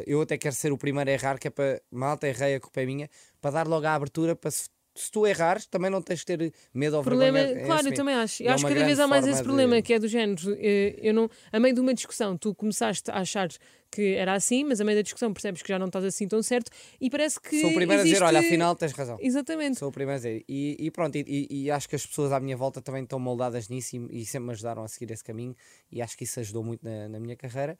eu 0.06 0.20
até 0.20 0.36
quero 0.36 0.54
ser 0.54 0.72
o 0.72 0.78
primeiro 0.78 1.08
a 1.08 1.12
errar, 1.12 1.38
que 1.38 1.48
é 1.48 1.50
para, 1.50 1.80
malta, 1.90 2.28
errei, 2.28 2.54
a 2.56 2.60
culpa 2.60 2.80
é 2.82 2.86
minha, 2.86 3.08
para 3.40 3.50
dar 3.52 3.66
logo 3.66 3.86
a 3.86 3.94
abertura 3.94 4.36
para 4.36 4.50
se 4.50 4.68
se 4.92 5.08
tu 5.08 5.24
errares, 5.24 5.66
também 5.66 5.88
não 5.88 6.02
tens 6.02 6.18
de 6.18 6.26
ter 6.26 6.52
medo 6.74 6.96
ou 6.96 7.02
problema, 7.04 7.38
vergonha. 7.38 7.62
É 7.62 7.64
claro, 7.64 7.88
eu 7.88 7.94
também 7.94 8.14
acho. 8.16 8.42
É 8.42 8.46
Eu 8.46 8.50
acho 8.54 8.66
que 8.66 8.74
cada 8.74 8.84
vez 8.84 8.98
há 8.98 9.06
mais 9.06 9.24
esse 9.24 9.36
de- 9.38 9.44
problema, 9.44 9.80
que 9.80 9.94
é 9.94 9.98
do 10.00 10.08
género. 10.08 10.42
eh, 10.58 10.96
Eu 11.00 11.14
não, 11.14 11.30
a 11.52 11.60
meio 11.60 11.72
de 11.74 11.80
uma 11.80 11.94
discussão, 11.94 12.36
tu 12.36 12.52
começaste 12.54 13.08
a 13.08 13.18
achar 13.20 13.48
que 13.90 14.14
era 14.14 14.34
assim, 14.34 14.62
mas 14.64 14.80
a 14.80 14.84
meio 14.84 14.96
da 14.98 15.02
discussão 15.02 15.32
percebes 15.32 15.62
que 15.62 15.68
já 15.68 15.78
não 15.78 15.86
estás 15.86 16.04
assim 16.04 16.28
tão 16.28 16.42
certo 16.42 16.70
e 17.00 17.10
parece 17.10 17.40
que. 17.40 17.60
Sou 17.60 17.70
o 17.70 17.74
primeiro 17.74 18.00
a 18.02 18.04
dizer, 18.04 18.16
existe- 18.16 18.22
olha, 18.24 18.38
afinal 18.40 18.76
tens 18.76 18.92
razão. 18.92 19.18
Exatamente. 19.20 19.78
Sou 19.78 19.88
o 19.88 19.92
primeiro 19.92 20.14
a 20.14 20.16
dizer. 20.18 20.44
E, 20.48 20.76
e 20.78 20.90
pronto, 20.90 21.16
e, 21.16 21.46
e- 21.50 21.70
acho 21.70 21.88
que 21.88 21.96
as 21.96 22.06
pessoas 22.06 22.30
à 22.32 22.38
minha 22.38 22.56
volta 22.56 22.80
também 22.80 23.02
estão 23.02 23.18
moldadas 23.18 23.68
nisso 23.68 23.96
e, 23.96 24.20
e 24.20 24.24
sempre 24.24 24.46
me 24.46 24.52
ajudaram 24.52 24.84
a 24.84 24.88
seguir 24.88 25.10
esse 25.12 25.24
caminho 25.24 25.56
e 25.90 26.00
acho 26.00 26.16
que 26.16 26.24
isso 26.24 26.38
ajudou 26.40 26.62
muito 26.62 26.84
na, 26.84 27.08
na 27.08 27.18
minha 27.20 27.34
carreira. 27.36 27.76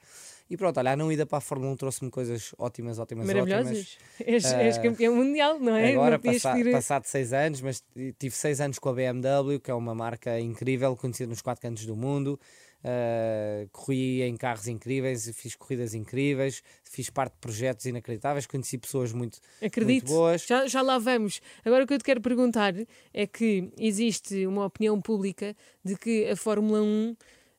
E 0.48 0.56
pronto, 0.56 0.78
olha, 0.78 0.92
a 0.92 0.96
não 0.96 1.12
ida 1.12 1.24
para 1.24 1.38
a 1.38 1.40
Fórmula 1.40 1.70
1 1.72 1.76
trouxe-me 1.76 2.10
coisas 2.10 2.52
ótimas, 2.58 2.98
ótimas, 2.98 3.28
ótimas. 3.28 3.46
Maravilhosas. 3.48 3.98
És, 4.18 4.44
és 4.52 4.78
Ah, 4.78 4.82
campeão 4.82 5.14
mundial, 5.14 5.60
não 5.60 5.76
é? 5.76 5.92
Agora, 5.92 6.16
Não 6.16 6.20
passa- 6.32 6.54
pedir- 6.54 6.72
passado 6.72 7.04
seis 7.04 7.32
anos, 7.32 7.60
mas 7.60 7.84
tive 8.18 8.34
seis 8.34 8.60
anos 8.60 8.78
com 8.80 8.88
a 8.88 8.92
BMW, 8.92 9.60
que 9.60 9.70
é 9.70 9.74
uma 9.74 9.94
marca 9.94 10.40
incrível, 10.40 10.96
conhecida 10.96 11.28
nos 11.30 11.40
quatro 11.40 11.62
cantos 11.62 11.86
do 11.86 11.94
mundo. 11.94 12.38
Uh, 12.82 13.68
corri 13.72 14.22
em 14.22 14.36
carros 14.36 14.66
incríveis, 14.66 15.30
fiz 15.34 15.54
corridas 15.54 15.92
incríveis, 15.92 16.62
fiz 16.82 17.10
parte 17.10 17.34
de 17.34 17.38
projetos 17.40 17.84
inacreditáveis, 17.84 18.46
conheci 18.46 18.78
pessoas 18.78 19.12
muito, 19.12 19.38
Acredito. 19.62 20.06
muito 20.06 20.06
boas. 20.08 20.46
Já, 20.46 20.66
já 20.66 20.80
lá 20.80 20.98
vamos. 20.98 21.40
Agora 21.64 21.84
o 21.84 21.86
que 21.86 21.92
eu 21.92 21.98
te 21.98 22.04
quero 22.04 22.20
perguntar 22.22 22.72
é 23.12 23.26
que 23.26 23.70
existe 23.78 24.46
uma 24.46 24.64
opinião 24.64 24.98
pública 25.00 25.54
de 25.84 25.94
que 25.96 26.26
a 26.28 26.36
Fórmula 26.36 26.80
1 26.82 27.16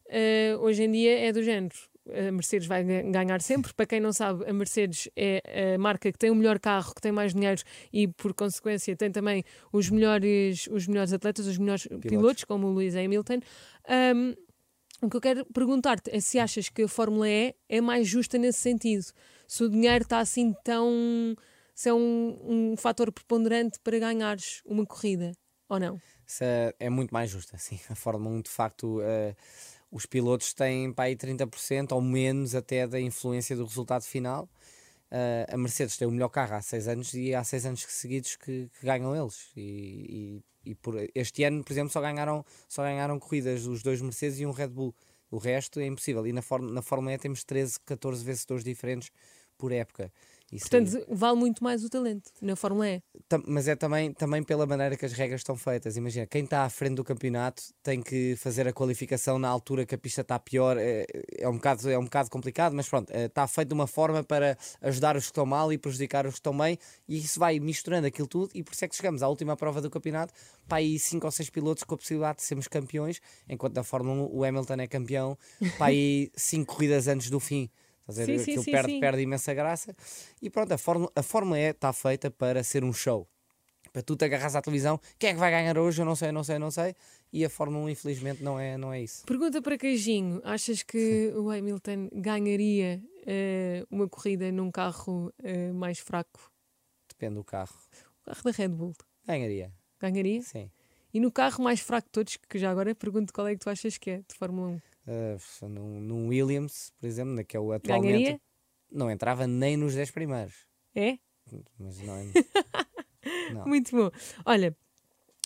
eh, 0.10 0.56
hoje 0.60 0.84
em 0.84 0.92
dia 0.92 1.20
é 1.20 1.32
do 1.32 1.44
género. 1.44 1.76
A 2.10 2.32
Mercedes 2.32 2.68
vai 2.68 2.84
ga- 2.84 3.04
ganhar 3.04 3.42
sempre. 3.42 3.72
Para 3.76 3.86
quem 3.86 4.00
não 4.00 4.12
sabe, 4.12 4.44
a 4.50 4.52
Mercedes 4.52 5.08
é 5.16 5.76
a 5.76 5.78
marca 5.78 6.12
que 6.12 6.18
tem 6.18 6.32
o 6.32 6.36
melhor 6.36 6.58
carro, 6.60 6.96
que 6.96 7.00
tem 7.02 7.12
mais 7.12 7.32
dinheiro 7.32 7.62
e, 7.94 8.08
por 8.08 8.34
consequência, 8.34 8.96
tem 8.96 9.12
também 9.12 9.44
os 9.72 9.88
melhores, 9.92 10.68
os 10.72 10.88
melhores 10.88 11.14
atletas, 11.14 11.46
os 11.46 11.60
melhores 11.60 11.88
pilotos, 12.02 12.44
como 12.44 12.68
o 12.68 12.74
Lewis 12.74 12.96
Hamilton. 12.96 13.40
Ahm, 13.88 14.34
o 15.02 15.10
que 15.10 15.18
eu 15.18 15.22
quero 15.22 15.46
perguntar-te 15.46 16.10
é 16.12 16.20
se 16.20 16.38
achas 16.40 16.70
que 16.70 16.84
a 16.84 16.88
Fórmula 16.88 17.28
E 17.28 17.56
é 17.68 17.82
mais 17.82 18.08
justa 18.08 18.38
nesse 18.38 18.60
sentido. 18.60 19.06
Se 19.48 19.64
o 19.64 19.70
dinheiro 19.70 20.04
está 20.04 20.20
assim 20.20 20.54
tão. 20.64 21.36
se 21.74 21.90
é 21.90 21.94
um, 21.94 22.38
um 22.44 22.78
fator 22.78 23.12
preponderante 23.12 23.80
para 23.84 23.98
ganhares 24.00 24.62
uma 24.66 24.86
corrida, 24.86 25.32
ou 25.68 25.80
não? 25.80 26.00
É, 26.40 26.76
é 26.80 26.90
muito 26.90 27.12
mais 27.12 27.30
justa, 27.30 27.58
sim. 27.60 27.80
A 27.90 27.96
Fórmula 27.96 28.36
1, 28.36 28.42
de 28.44 28.50
facto, 28.50 29.02
eh, 29.02 29.36
os 29.92 30.06
pilotos 30.06 30.54
têm 30.54 30.94
para 30.94 31.06
aí 31.06 31.16
30% 31.16 31.92
ou 31.92 32.02
menos 32.02 32.56
até 32.56 32.88
da 32.88 33.00
influência 33.00 33.56
do 33.56 33.66
resultado 33.66 34.04
final. 34.04 34.48
Eh, 35.12 35.46
a 35.50 35.58
Mercedes 35.58 35.98
tem 35.98 36.08
o 36.08 36.12
melhor 36.12 36.30
carro 36.30 36.56
há 36.56 36.62
seis 36.62 36.88
anos 36.88 37.14
e 37.14 37.36
há 37.36 37.44
seis 37.44 37.66
anos 37.66 37.82
seguidos 37.90 38.36
que, 38.38 38.70
que 38.80 38.86
ganham 38.86 39.16
eles. 39.16 39.52
E, 39.56 40.42
e- 40.66 40.72
e 40.72 40.76
por, 40.76 40.96
este 41.16 41.44
ano, 41.44 41.64
por 41.64 41.74
exemplo, 41.74 41.92
só 41.92 42.00
ganharam, 42.02 42.46
só 42.68 42.84
ganharam 42.84 43.20
corridas 43.20 43.66
os 43.66 43.82
dois 43.82 44.00
Mercedes 44.02 44.40
e 44.40 44.46
um 44.46 44.52
Red 44.52 44.68
Bull. 44.70 44.96
O 45.32 45.38
resto 45.38 45.80
é 45.80 45.86
impossível. 45.88 46.26
E 46.28 46.32
na, 46.34 46.42
na 46.72 46.82
Fórmula 46.84 47.14
E 47.14 47.18
temos 47.18 47.44
13, 47.44 47.80
14 47.86 48.24
vencedores 48.24 48.64
diferentes 48.64 49.12
por 49.58 49.72
época. 49.72 50.12
Isso 50.52 50.68
aí- 50.76 50.82
Portanto, 50.84 51.06
vale 51.10 51.38
muito 51.40 51.64
mais 51.64 51.84
o 51.84 51.90
talento 51.90 52.30
na 52.42 52.56
Fórmula 52.56 52.90
E. 52.90 53.02
Mas 53.48 53.68
é 53.68 53.76
também, 53.76 54.12
também 54.14 54.44
pela 54.44 54.66
maneira 54.66 54.98
que 54.98 55.06
as 55.06 55.14
regras 55.14 55.40
estão 55.40 55.56
feitas. 55.56 55.96
Imagina, 55.96 56.26
quem 56.26 56.44
está 56.44 56.66
à 56.66 56.70
frente 56.70 56.96
do 56.96 57.04
campeonato 57.04 57.64
tem 57.82 58.02
que 58.02 58.36
fazer 58.36 58.68
a 58.68 58.74
qualificação 58.74 59.40
na 59.40 59.48
altura 59.48 59.86
que 59.86 59.96
a 59.96 59.98
pista 59.98 60.22
está 60.22 60.38
pior. 60.38 60.78
É, 60.78 61.06
é, 61.38 61.48
um, 61.48 61.54
bocado, 61.54 61.90
é 61.90 61.98
um 61.98 62.04
bocado 62.04 62.30
complicado, 62.30 62.74
mas 62.74 62.90
pronto, 62.90 63.10
eh, 63.12 63.26
está 63.26 63.48
feito 63.48 63.70
de 63.70 63.74
uma 63.74 63.88
forma 63.88 64.24
para 64.24 64.58
ajudar 64.82 65.16
os 65.16 65.24
que 65.24 65.32
estão 65.32 65.46
mal 65.46 65.72
e 65.72 65.78
prejudicar 65.78 66.26
os 66.26 66.34
que 66.34 66.40
estão 66.40 66.58
bem, 66.58 66.78
e 67.08 67.18
isso 67.18 67.40
vai 67.40 67.58
misturando 67.60 68.08
aquilo 68.08 68.28
tudo. 68.28 68.50
E 68.54 68.62
por 68.64 68.74
isso 68.74 68.84
é 68.84 68.88
que 68.90 68.96
chegamos 68.96 69.24
à 69.24 69.30
última 69.30 69.56
prova 69.56 69.80
do 69.82 69.90
campeonato 69.90 70.34
para 70.68 70.80
aí 70.80 71.00
5 71.00 71.26
ou 71.26 71.32
6 71.32 71.50
pilotos 71.50 71.84
com 71.86 71.96
a 71.96 71.98
possibilidade 71.98 72.40
de 72.40 72.44
sermos 72.44 72.68
campeões, 72.68 73.22
enquanto 73.48 73.76
na 73.76 73.84
Fórmula 73.84 74.28
1 74.28 74.36
o 74.38 74.44
Hamilton 74.44 74.74
é 74.74 74.88
campeão 74.88 75.38
para 75.78 75.88
aí 75.88 76.30
5 76.36 76.74
corridas 76.74 77.08
antes 77.08 77.30
do 77.30 77.40
fim. 77.40 77.70
Estás 78.02 78.20
a 78.20 78.26
ver? 78.26 78.40
Sim, 78.40 78.44
Aquilo 78.52 78.64
sim, 78.64 78.72
perde, 78.72 78.92
sim. 78.94 79.00
perde 79.00 79.22
imensa 79.22 79.54
graça. 79.54 79.96
E 80.42 80.50
pronto, 80.50 80.72
a 80.74 80.78
Fórmula, 80.78 81.12
a 81.16 81.24
Fórmula 81.24 81.60
E 81.60 81.70
está 81.70 81.94
feita 81.94 82.30
para 82.32 82.64
ser 82.64 82.84
um 82.84 82.92
show. 82.94 83.28
Para 83.94 84.02
tu 84.02 84.16
te 84.16 84.24
agarras 84.24 84.56
à 84.56 84.62
televisão, 84.62 85.00
quem 85.20 85.32
é 85.32 85.34
que 85.34 85.40
vai 85.40 85.52
ganhar 85.52 85.78
hoje? 85.78 86.02
Eu 86.02 86.06
não 86.06 86.16
sei, 86.16 86.32
não 86.32 86.44
sei, 86.46 86.58
não 86.58 86.72
sei. 86.72 86.96
E 87.34 87.44
a 87.44 87.50
Fórmula 87.50 87.84
1, 87.86 87.90
infelizmente, 87.90 88.42
não 88.42 88.58
é, 88.58 88.78
não 88.78 88.94
é 88.94 89.02
isso. 89.02 89.26
Pergunta 89.26 89.62
para 89.62 89.78
Queijinho: 89.78 90.42
achas 90.46 90.82
que 90.82 91.34
o 91.36 91.50
Hamilton 91.52 92.10
ganharia 92.14 93.02
eh, 93.28 93.86
uma 93.92 94.08
corrida 94.08 94.50
num 94.52 94.72
carro 94.72 95.34
eh, 95.44 95.74
mais 95.74 96.00
fraco? 96.00 96.52
Depende 97.10 97.36
do 97.36 97.44
carro. 97.44 97.76
O 98.22 98.26
carro 98.26 98.44
da 98.44 98.52
Red 98.52 98.70
Bull. 98.70 98.94
Ganharia, 99.28 99.72
Ganharia? 100.00 100.42
sim. 100.42 100.72
E 101.14 101.20
no 101.20 101.30
carro 101.30 101.62
mais 101.62 101.82
fraco 101.82 102.08
de 102.08 102.12
todos, 102.14 102.38
que 102.38 102.58
já 102.58 102.72
agora 102.72 102.96
pergunto 102.96 103.34
qual 103.34 103.46
é 103.46 103.52
que 103.54 103.60
tu 103.60 103.70
achas 103.70 103.98
que 103.98 104.10
é 104.10 104.18
de 104.20 104.34
Fórmula 104.34 104.70
1? 104.70 104.82
Uh, 105.08 105.68
num, 105.68 106.00
num 106.00 106.28
Williams, 106.28 106.92
por 107.00 107.08
exemplo, 107.08 107.44
que 107.44 107.58
é 107.58 107.60
o 107.60 107.72
atualmente. 107.72 108.12
Ganharia? 108.14 108.42
Não 108.92 109.10
entrava 109.10 109.48
nem 109.48 109.76
nos 109.78 109.96
10 109.96 110.12
primeiros. 110.12 110.54
É? 110.94 111.18
Mas 111.80 112.00
não 112.02 112.16
é. 112.16 112.26
Não. 113.54 113.66
Muito 113.68 113.96
bom. 113.96 114.10
Olha, 114.46 114.76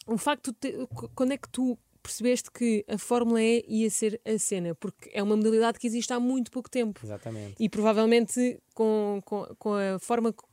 o 0.07 0.17
facto 0.17 0.55
de 0.61 0.87
quando 1.13 1.33
é 1.33 1.37
que 1.37 1.49
tu 1.49 1.77
percebeste 2.01 2.49
que 2.51 2.85
a 2.87 2.97
Fórmula 2.97 3.41
E 3.41 3.65
ia 3.67 3.89
ser 3.89 4.21
a 4.23 4.37
cena? 4.37 4.73
Porque 4.75 5.09
é 5.13 5.21
uma 5.21 5.35
modalidade 5.35 5.77
que 5.79 5.87
existe 5.87 6.13
há 6.13 6.19
muito 6.19 6.51
pouco 6.51 6.69
tempo. 6.69 6.99
Exatamente. 7.03 7.55
E 7.59 7.67
provavelmente 7.67 8.59
com, 8.73 9.21
com, 9.25 9.45
com 9.59 9.73
a 9.73 9.99
forma 9.99 10.31
co- 10.31 10.47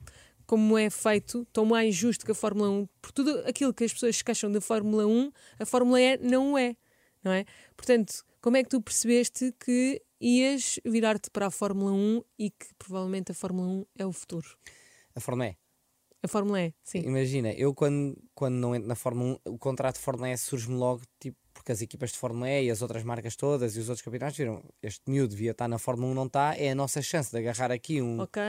como 0.47 0.77
é 0.77 0.91
feito, 0.91 1.47
tão 1.53 1.65
mais 1.65 1.95
justo 1.95 2.25
que 2.25 2.33
a 2.33 2.35
Fórmula 2.35 2.71
1, 2.71 2.89
por 3.01 3.13
tudo 3.13 3.39
aquilo 3.47 3.73
que 3.73 3.85
as 3.85 3.93
pessoas 3.93 4.17
se 4.17 4.25
queixam 4.25 4.51
da 4.51 4.61
Fórmula 4.61 5.07
1, 5.07 5.33
a 5.61 5.67
Fórmula 5.67 6.01
E 6.01 6.17
não 6.19 6.55
o 6.55 6.59
é, 6.59 6.77
não 7.23 7.33
é? 7.33 7.45
Portanto, 7.77 8.25
como 8.41 8.57
é 8.57 8.63
que 8.63 8.69
tu 8.69 8.81
percebeste 8.81 9.55
que 9.65 10.03
ias 10.21 10.79
virar-te 10.85 11.31
para 11.31 11.47
a 11.47 11.51
Fórmula 11.51 11.93
1 11.93 12.23
e 12.39 12.51
que 12.51 12.67
provavelmente 12.79 13.33
a 13.33 13.35
Fórmula 13.35 13.69
1 13.69 13.87
é 13.99 14.07
o 14.07 14.13
futuro? 14.13 14.49
A 15.15 15.21
Fórmula 15.21 15.49
E. 15.49 15.57
A 16.25 16.29
Fórmula 16.29 16.63
E, 16.63 16.75
sim. 16.85 17.01
Imagina, 17.01 17.53
eu 17.53 17.75
quando, 17.75 18.17
quando 18.35 18.55
não 18.55 18.75
entro 18.75 18.89
na 18.89 18.95
Fórmula 18.95 19.39
1, 19.47 19.53
o 19.53 19.59
contrato 19.59 19.97
de 19.97 20.03
Fórmula 20.03 20.31
E 20.31 20.37
surge-me 20.37 20.77
logo, 20.77 21.03
tipo, 21.19 21.37
porque 21.53 21.73
as 21.73 21.83
equipas 21.83 22.13
de 22.13 22.19
Fórmula 22.19 22.49
E 22.49 22.67
e 22.67 22.71
as 22.71 22.81
outras 22.81 23.03
marcas 23.03 23.35
todas 23.35 23.77
e 23.77 23.81
os 23.81 23.89
outros 23.89 24.05
campeonatos 24.05 24.39
viram, 24.39 24.63
este 24.83 25.03
miúdo 25.09 25.31
devia 25.31 25.51
estar 25.51 25.69
na 25.69 25.79
Fórmula 25.79 26.13
1, 26.13 26.15
não 26.15 26.27
está, 26.27 26.57
é 26.57 26.71
a 26.71 26.75
nossa 26.75 27.03
chance 27.03 27.31
de 27.31 27.39
agarrar 27.39 27.73
aqui 27.73 28.01
um, 28.01 28.21
Ok. 28.21 28.41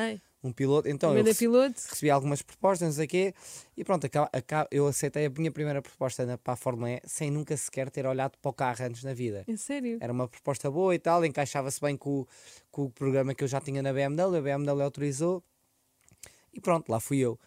Um 0.43 0.51
piloto. 0.51 0.89
Então, 0.89 1.17
eu 1.17 1.23
rece- 1.23 1.39
piloto. 1.39 1.81
recebi 1.89 2.09
algumas 2.11 2.41
propostas, 2.41 2.87
não 2.89 2.93
sei 2.93 3.05
o 3.05 3.07
quê, 3.07 3.33
e 3.77 3.83
pronto, 3.83 4.05
aca- 4.05 4.29
aca- 4.33 4.67
eu 4.69 4.85
aceitei 4.87 5.25
a 5.25 5.29
minha 5.29 5.51
primeira 5.51 5.81
proposta 5.81 6.25
na, 6.25 6.37
para 6.37 6.53
a 6.53 6.55
Fórmula 6.57 6.91
E 6.91 7.01
sem 7.05 7.31
nunca 7.31 7.55
sequer 7.55 7.89
ter 7.89 8.05
olhado 8.05 8.37
para 8.41 8.49
o 8.49 8.53
carro 8.53 8.83
antes 8.85 9.03
na 9.03 9.13
vida. 9.13 9.45
É 9.47 9.55
sério? 9.55 9.97
Era 10.01 10.11
uma 10.11 10.27
proposta 10.27 10.69
boa 10.69 10.93
e 10.93 10.99
tal, 10.99 11.23
encaixava-se 11.25 11.79
bem 11.79 11.95
com, 11.95 12.21
o- 12.21 12.27
com 12.69 12.83
o 12.83 12.89
programa 12.89 13.33
que 13.33 13.43
eu 13.43 13.47
já 13.47 13.61
tinha 13.61 13.81
na 13.81 13.93
BMW, 13.93 14.37
a 14.37 14.41
BMW 14.41 14.81
autorizou, 14.83 15.41
e 16.53 16.59
pronto, 16.59 16.89
lá 16.91 16.99
fui 16.99 17.19
eu. 17.19 17.39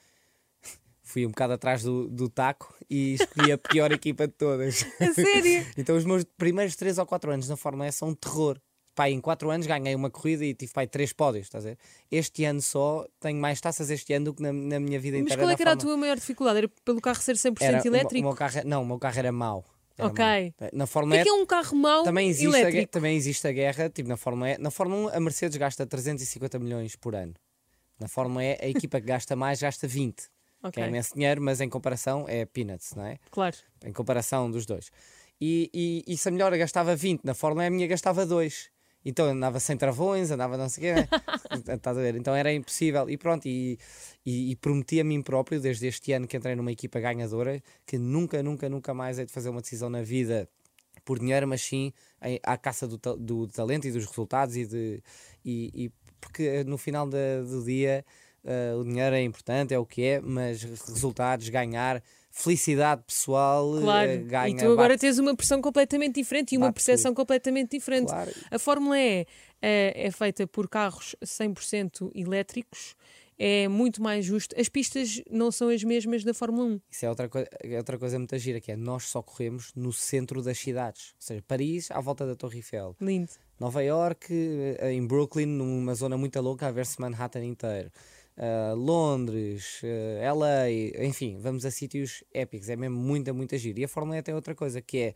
Fui 1.03 1.25
um 1.25 1.29
bocado 1.29 1.53
atrás 1.53 1.85
do, 1.85 2.09
do 2.09 2.29
taco 2.29 2.75
e 2.91 3.15
escolhi 3.15 3.53
a 3.53 3.59
pior 3.59 3.93
equipa 3.93 4.27
de 4.27 4.33
todas. 4.35 4.85
A 5.01 5.13
sério? 5.15 5.65
Então 5.79 5.97
os 5.97 6.05
meus 6.05 6.25
primeiros 6.25 6.75
3 6.75 6.99
ou 6.99 7.07
4 7.07 7.31
anos 7.31 7.49
na 7.49 7.57
Fórmula 7.57 7.87
E 7.87 7.93
são 7.93 8.09
um 8.09 8.15
terror. 8.15 8.59
Pai, 8.97 9.13
em 9.13 9.21
4 9.21 9.51
anos 9.51 9.67
ganhei 9.67 9.95
uma 9.95 10.09
corrida 10.11 10.43
e 10.43 10.55
tive 10.55 10.73
pai 10.73 10.87
3 10.87 11.13
pódios, 11.13 11.45
estás 11.47 11.67
a 11.67 11.69
ver? 11.69 11.79
Este 12.11 12.45
ano 12.47 12.63
só 12.63 13.07
tenho 13.21 13.39
mais 13.39 13.61
taças 13.61 13.91
este 13.91 14.15
ano 14.15 14.25
do 14.25 14.35
que 14.35 14.43
na, 14.43 14.51
na 14.53 14.81
minha 14.81 14.99
vida 14.99 15.19
Mas 15.19 15.25
inteira. 15.27 15.43
qual 15.43 15.51
é 15.51 15.55
que 15.55 15.63
era 15.63 15.73
a 15.73 15.77
tua 15.77 15.97
maior 15.99 16.17
dificuldade? 16.17 16.59
Era 16.59 16.69
pelo 16.83 16.99
carro 17.03 17.21
ser 17.21 17.37
100% 17.37 17.57
Era- 17.61 17.83
o 17.83 17.87
elétrico? 17.87 18.29
O 18.31 18.35
carro, 18.35 18.63
não, 18.65 18.83
o 18.83 18.87
meu 18.87 18.99
carro 18.99 19.19
era 19.19 19.31
mau. 19.31 19.67
Era 19.99 20.09
Ok. 20.09 20.25
mau. 20.59 20.71
Na 20.73 20.85
O 20.85 20.87
Fórmula 20.87 21.15
que 21.17 21.21
é 21.21 21.25
que 21.25 21.29
é 21.29 21.33
um 21.35 21.45
carro 21.45 21.77
mau 21.77 22.05
também 22.05 22.27
existe, 22.31 22.57
a, 22.57 22.59
elétrico? 22.61 22.91
também 22.91 23.17
existe 23.19 23.47
a 23.47 23.53
guerra, 23.53 23.91
tipo 23.91 24.09
na 24.09 24.17
Fórmula 24.17 24.51
E. 24.53 24.59
Na 24.59 24.71
Fórmula 24.71 25.13
1 25.13 25.17
a 25.17 25.21
Mercedes 25.21 25.57
gasta 25.59 25.87
350 25.87 26.59
milhões 26.59 26.97
por 26.97 27.15
ano. 27.15 27.35
Na 28.01 28.09
Fórmula 28.09 28.43
E 28.43 28.59
a 28.63 28.67
equipa 28.67 28.99
que 28.99 29.07
gasta 29.07 29.37
mais 29.37 29.61
gasta 29.61 29.87
20. 29.87 30.17
Que 30.23 30.29
Ok, 30.69 30.83
é 30.83 30.89
imenso 30.89 31.15
dinheiro, 31.15 31.43
mas 31.43 31.61
em 31.61 31.69
comparação 31.69 32.25
é 32.27 32.47
peanuts, 32.47 32.95
não 32.95 33.05
é? 33.05 33.19
claro. 33.31 33.57
em 33.85 33.93
comparação 33.93 34.51
dos 34.51 34.65
dois. 34.65 34.91
E, 35.39 35.71
e, 35.75 36.03
e 36.15 36.17
se 36.17 36.29
a 36.29 36.33
melhor 36.33 36.57
gastava 36.57 36.97
20 36.97 37.23
na 37.25 37.35
Fórmula 37.35 37.65
E, 37.65 37.67
a 37.67 37.71
minha 37.71 37.87
gastava 37.87 38.25
2. 38.25 38.71
Então 39.09 39.27
andava 39.27 39.61
sem 39.61 39.77
travões, 39.77 40.33
andava 40.33 40.57
não 40.57 40.69
sei 40.69 40.91
o 40.91 40.95
quê. 40.95 41.01
né? 41.01 41.09
Estás 41.77 41.97
a 41.97 42.01
ver? 42.01 42.17
Então 42.17 42.35
era 42.35 42.53
impossível. 42.53 43.09
E 43.09 43.17
pronto, 43.17 43.47
e, 43.47 43.79
e, 44.25 44.51
e 44.51 44.57
prometi 44.57 45.01
a 45.01 45.05
mim 45.05 45.23
próprio, 45.23 45.61
desde 45.61 45.87
este 45.87 46.13
ano 46.13 46.27
que 46.27 46.37
entrei 46.37 46.57
numa 46.57 46.73
equipa 46.73 46.99
ganhadora, 46.99 47.63
que 47.87 47.99
nunca, 47.99 48.43
nunca, 48.43 48.69
nunca 48.69 48.93
mais 48.93 49.19
hei 49.19 49.25
de 49.27 49.33
fazer 49.33 49.49
uma 49.49 49.61
decisão 49.61 49.89
na 49.89 50.03
vida 50.03 50.49
por 51.05 51.21
dinheiro, 51.21 51.47
mas 51.47 51.63
sim 51.63 51.93
em- 52.21 52.41
à 52.43 52.57
caça 52.57 52.89
do, 52.89 52.99
do 53.17 53.47
talento 53.47 53.87
e 53.87 53.93
dos 53.93 54.05
resultados. 54.05 54.57
E 54.57 54.67
de, 54.67 55.03
e, 55.45 55.71
e 55.85 55.93
porque 56.21 56.65
no 56.65 56.77
final 56.77 57.09
da- 57.09 57.43
do 57.43 57.63
dia 57.65 58.05
eh, 58.45 58.75
o 58.75 58.83
dinheiro 58.85 59.15
é 59.15 59.23
importante, 59.23 59.73
é 59.73 59.79
o 59.79 59.87
que 59.87 60.03
é, 60.03 60.21
mas 60.21 60.63
resultados, 60.63 61.49
ganhar, 61.49 62.03
felicidade 62.39 63.03
pessoal, 63.07 63.81
Claro. 63.81 64.11
eh, 64.11 64.17
ganha. 64.19 64.55
e 64.55 64.57
tu 64.59 64.67
agora 64.73 64.91
bate- 64.95 65.01
tens 65.01 65.19
uma 65.19 65.35
pressão 65.35 65.61
completamente 65.63 66.15
diferente 66.17 66.55
e 66.55 66.59
uma 66.59 66.73
percepção 66.73 67.15
completamente 67.15 67.71
diferente. 67.71 68.09
Claro. 68.09 68.31
A 68.51 68.59
Fórmula 68.59 68.99
E 68.99 69.27
é, 69.63 70.07
é 70.07 70.11
feita 70.11 70.47
por 70.47 70.69
carros 70.69 71.17
100% 71.25 72.11
elétricos 72.15 72.95
é 73.39 73.69
muito 73.69 74.03
mais 74.03 74.25
justo. 74.25 74.59
As 74.59 74.67
pistas 74.69 75.21
não 75.31 75.51
são 75.53 75.69
as 75.69 75.83
mesmas 75.85 76.25
da 76.25 76.33
Fórmula 76.33 76.65
1. 76.69 76.81
Isso 76.91 77.05
é 77.05 77.09
outra, 77.11 77.29
coi- 77.29 77.47
é 77.63 77.77
outra 77.77 77.99
coisa 77.99 78.19
muito 78.19 78.39
gira, 78.39 78.61
que 78.61 78.73
é 78.73 78.77
nós 78.77 79.05
só 79.05 79.21
corremos 79.23 79.73
no 79.75 79.93
centro 79.93 80.43
das 80.43 80.59
cidades. 80.59 81.11
Ou 81.17 81.21
seja, 81.21 81.43
Paris 81.47 81.91
à 81.91 82.01
volta 82.01 82.27
da 82.27 82.35
Torre 82.35 82.59
Eiffel. 82.59 82.97
Lindo. 83.01 83.31
Nova 83.61 83.83
York, 83.83 84.27
eh, 84.79 84.93
em 84.93 85.07
Brooklyn, 85.07 85.47
numa 85.47 85.95
zona 85.95 86.17
muito 86.17 86.39
louca, 86.41 86.67
a 86.67 86.71
ver-se 86.71 87.01
Manhattan 87.01 87.45
inteiro. 87.45 87.91
Ah, 88.39 88.75
Londres, 88.77 89.81
eh, 89.83 90.21
LA, 90.23 91.05
enfim, 91.05 91.39
vamos 91.41 91.65
a 91.65 91.71
sítios 91.71 92.23
épicos, 92.33 92.69
é 92.69 92.77
mesmo 92.77 92.97
muita, 92.99 93.33
muita 93.33 93.57
giro. 93.57 93.79
E 93.81 93.85
a 93.85 93.89
Fórmula 93.89 94.19
E 94.19 94.23
tem 94.23 94.35
outra 94.35 94.55
coisa, 94.55 94.83
que 94.83 94.99
é, 94.99 95.15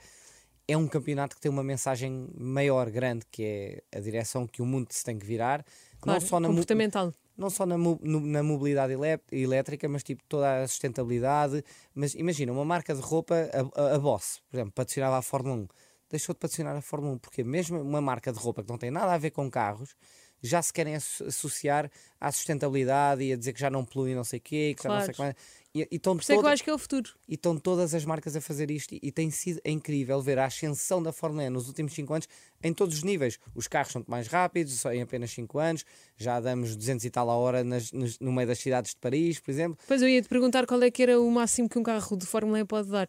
é 0.66 0.76
um 0.76 0.88
campeonato 0.88 1.37
que 1.37 1.42
tem 1.42 1.50
uma 1.50 1.62
mensagem 1.62 2.28
maior, 2.35 2.90
grande, 2.90 3.26
que 3.30 3.83
é 3.92 3.98
a 3.98 4.00
direção 4.00 4.46
que 4.46 4.62
o 4.62 4.66
mundo 4.66 4.88
se 4.92 5.04
tem 5.04 5.18
que 5.18 5.26
virar, 5.26 5.64
Claro, 6.00 6.20
não 6.20 6.26
só 6.26 6.40
na, 6.40 6.48
comportamental. 6.48 7.12
não 7.37 7.50
só 7.50 7.66
na, 7.66 7.76
mo- 7.76 8.00
na 8.02 8.42
mobilidade 8.42 8.94
elé- 8.94 9.20
elétrica, 9.30 9.87
mas 9.87 10.02
tipo 10.02 10.22
toda 10.26 10.62
a 10.62 10.66
sustentabilidade. 10.68 11.62
Mas 11.94 12.14
imagina, 12.14 12.52
uma 12.52 12.64
marca 12.64 12.94
de 12.94 13.02
roupa, 13.02 13.35
a, 13.52 13.83
a, 13.83 13.94
a 13.96 13.98
Boss, 13.98 14.40
por 14.48 14.56
exemplo, 14.56 14.72
patrocinava 14.72 15.18
a 15.18 15.22
Fórmula 15.22 15.56
1, 15.56 15.68
deixou 16.09 16.35
de 16.35 16.38
patrocinar 16.38 16.74
a 16.74 16.80
Fórmula 16.80 17.14
1, 17.16 17.18
porque 17.18 17.44
mesmo 17.44 17.78
uma 17.83 18.00
marca 18.00 18.33
de 18.33 18.38
roupa 18.38 18.62
que 18.62 18.70
não 18.70 18.78
tem 18.78 18.90
nada 18.90 19.12
a 19.12 19.18
ver 19.18 19.30
com 19.30 19.50
carros, 19.50 19.94
já 20.42 20.61
se 20.62 20.72
querem 20.72 20.94
asso- 20.94 21.24
associar 21.24 21.90
à 22.20 22.31
sustentabilidade 22.33 23.22
e 23.22 23.33
a 23.33 23.37
dizer 23.37 23.53
que 23.53 23.61
já 23.61 23.70
não 23.70 23.85
polui 23.85 24.14
não 24.14 24.24
sei 24.24 24.38
o 24.38 24.42
quê, 24.42 24.74
que 24.76 24.83
já 24.83 24.88
não 24.88 25.05
sei 25.05 25.14
Claro. 25.14 25.16
como 25.16 25.29
é. 25.29 25.35
E, 25.72 25.87
e 25.90 25.96
estão 25.96 26.16
isso 26.16 26.33
é 26.33 26.37
que 26.37 26.42
eu 26.44 26.48
acho 26.48 26.64
que 26.64 26.70
é 26.70 26.74
o 26.74 26.79
futuro. 26.79 27.11
e 27.29 27.35
estão 27.35 27.57
todas 27.57 27.94
as 27.94 28.05
marcas 28.05 28.35
a 28.35 28.40
fazer 28.40 28.70
isto 28.72 28.92
e, 28.92 28.98
e 29.03 29.12
tem 29.12 29.31
sido 29.31 29.61
incrível 29.64 30.20
ver 30.20 30.37
a 30.38 30.44
ascensão 30.46 31.00
da 31.00 31.12
Fórmula 31.12 31.44
1 31.44 31.50
nos 31.50 31.68
últimos 31.68 31.92
5 31.94 32.12
anos 32.12 32.29
em 32.62 32.72
todos 32.74 32.96
os 32.96 33.03
níveis. 33.05 33.38
Os 33.55 33.68
carros 33.68 33.92
são 33.92 34.05
mais 34.09 34.26
rápidos, 34.26 34.72
só 34.81 34.92
em 34.92 35.00
apenas 35.03 35.31
5 35.31 35.59
anos, 35.61 35.85
já 36.16 36.40
damos 36.40 36.74
200 36.74 37.05
e 37.05 37.11
tal 37.11 37.31
a 37.31 37.37
hora 37.37 37.62
nas- 37.62 37.92
nos- 37.92 38.18
no 38.18 38.33
meio 38.33 38.48
das 38.48 38.59
cidades 38.59 38.90
de 38.92 38.96
Paris, 38.96 39.38
por 39.38 39.50
exemplo. 39.53 39.79
Depois 39.81 40.03
eu 40.03 40.09
ia 40.09 40.20
te 40.20 40.29
perguntar 40.29 40.66
qual 40.66 40.83
é 40.83 40.90
que 40.90 41.03
era 41.05 41.20
o 41.20 41.31
máximo 41.31 41.68
que 41.68 41.79
um 41.79 41.83
carro 41.85 42.16
de 42.16 42.26
Fórmula 42.26 42.59
E 42.59 42.64
pode 42.64 42.88
dar. 42.90 43.09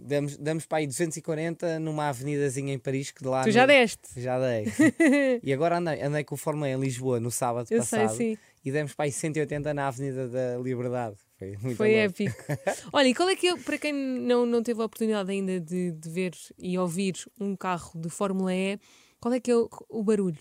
Damos, 0.00 0.36
damos 0.36 0.66
para 0.66 0.78
aí 0.78 0.86
240 0.86 1.78
numa 1.80 2.08
avenidazinha 2.08 2.72
em 2.74 2.78
Paris 2.78 3.10
que 3.10 3.22
de 3.22 3.28
lá 3.28 3.42
tu 3.44 3.50
já 3.50 3.62
no- 3.62 3.66
deste. 3.68 4.20
Já 4.20 4.38
dei. 4.38 4.66
e 5.42 5.52
agora 5.52 5.78
andei, 5.78 6.02
andei 6.02 6.24
com 6.24 6.34
o 6.34 6.38
Fórmula 6.38 6.66
1 6.68 6.70
em 6.70 6.80
Lisboa 6.80 7.18
no 7.20 7.30
sábado 7.30 7.66
Eu 7.70 7.82
sei, 7.82 8.00
passado 8.00 8.16
sim. 8.16 8.38
e 8.64 8.70
demos 8.72 8.94
para 8.94 9.06
aí 9.06 9.12
180 9.12 9.72
na 9.74 9.88
Avenida 9.88 10.28
da 10.28 10.58
Liberdade. 10.58 11.16
Foi 11.38 11.56
muito 11.58 11.76
Foi 11.76 11.88
louco. 11.88 12.04
épico. 12.04 12.44
Olha, 12.92 13.08
e 13.08 13.14
qual 13.14 13.28
é 13.28 13.36
que 13.36 13.48
é, 13.48 13.56
para 13.56 13.78
quem 13.78 13.92
não, 13.92 14.46
não 14.46 14.62
teve 14.62 14.80
a 14.80 14.84
oportunidade 14.84 15.30
ainda 15.30 15.60
de, 15.60 15.92
de 15.92 16.08
ver 16.08 16.32
e 16.58 16.78
ouvir 16.78 17.14
um 17.40 17.54
carro 17.54 17.92
de 18.00 18.08
Fórmula 18.08 18.54
E, 18.54 18.78
qual 19.20 19.34
é 19.34 19.40
que 19.40 19.50
é 19.50 19.56
o, 19.56 19.68
o 19.88 20.02
barulho? 20.02 20.38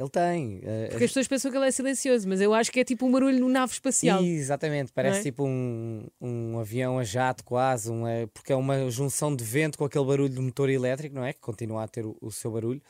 Ele 0.00 0.08
tem. 0.08 0.60
eh, 0.64 0.86
Porque 0.88 1.04
as 1.04 1.10
pessoas 1.10 1.28
pensam 1.28 1.50
que 1.50 1.58
ele 1.58 1.66
é 1.66 1.70
silencioso, 1.70 2.26
mas 2.26 2.40
eu 2.40 2.54
acho 2.54 2.72
que 2.72 2.80
é 2.80 2.84
tipo 2.84 3.04
um 3.04 3.12
barulho 3.12 3.38
no 3.38 3.50
nave 3.50 3.70
espacial. 3.74 4.24
Exatamente, 4.24 4.90
parece 4.94 5.20
é? 5.20 5.22
tipo 5.24 5.44
um, 5.44 6.06
um 6.18 6.58
avião 6.58 6.98
a 6.98 7.04
jato 7.04 7.44
quase, 7.44 7.90
um, 7.90 8.08
eh, 8.08 8.26
porque 8.32 8.50
é 8.50 8.56
uma 8.56 8.88
junção 8.90 9.36
de 9.36 9.44
vento 9.44 9.76
com 9.76 9.84
aquele 9.84 10.06
barulho 10.06 10.30
do 10.30 10.40
motor 10.40 10.70
elétrico, 10.70 11.14
não 11.14 11.22
é? 11.22 11.34
Que 11.34 11.40
continua 11.40 11.82
a 11.84 11.88
ter 11.88 12.06
o, 12.06 12.16
o 12.18 12.32
seu 12.32 12.50
barulho. 12.50 12.80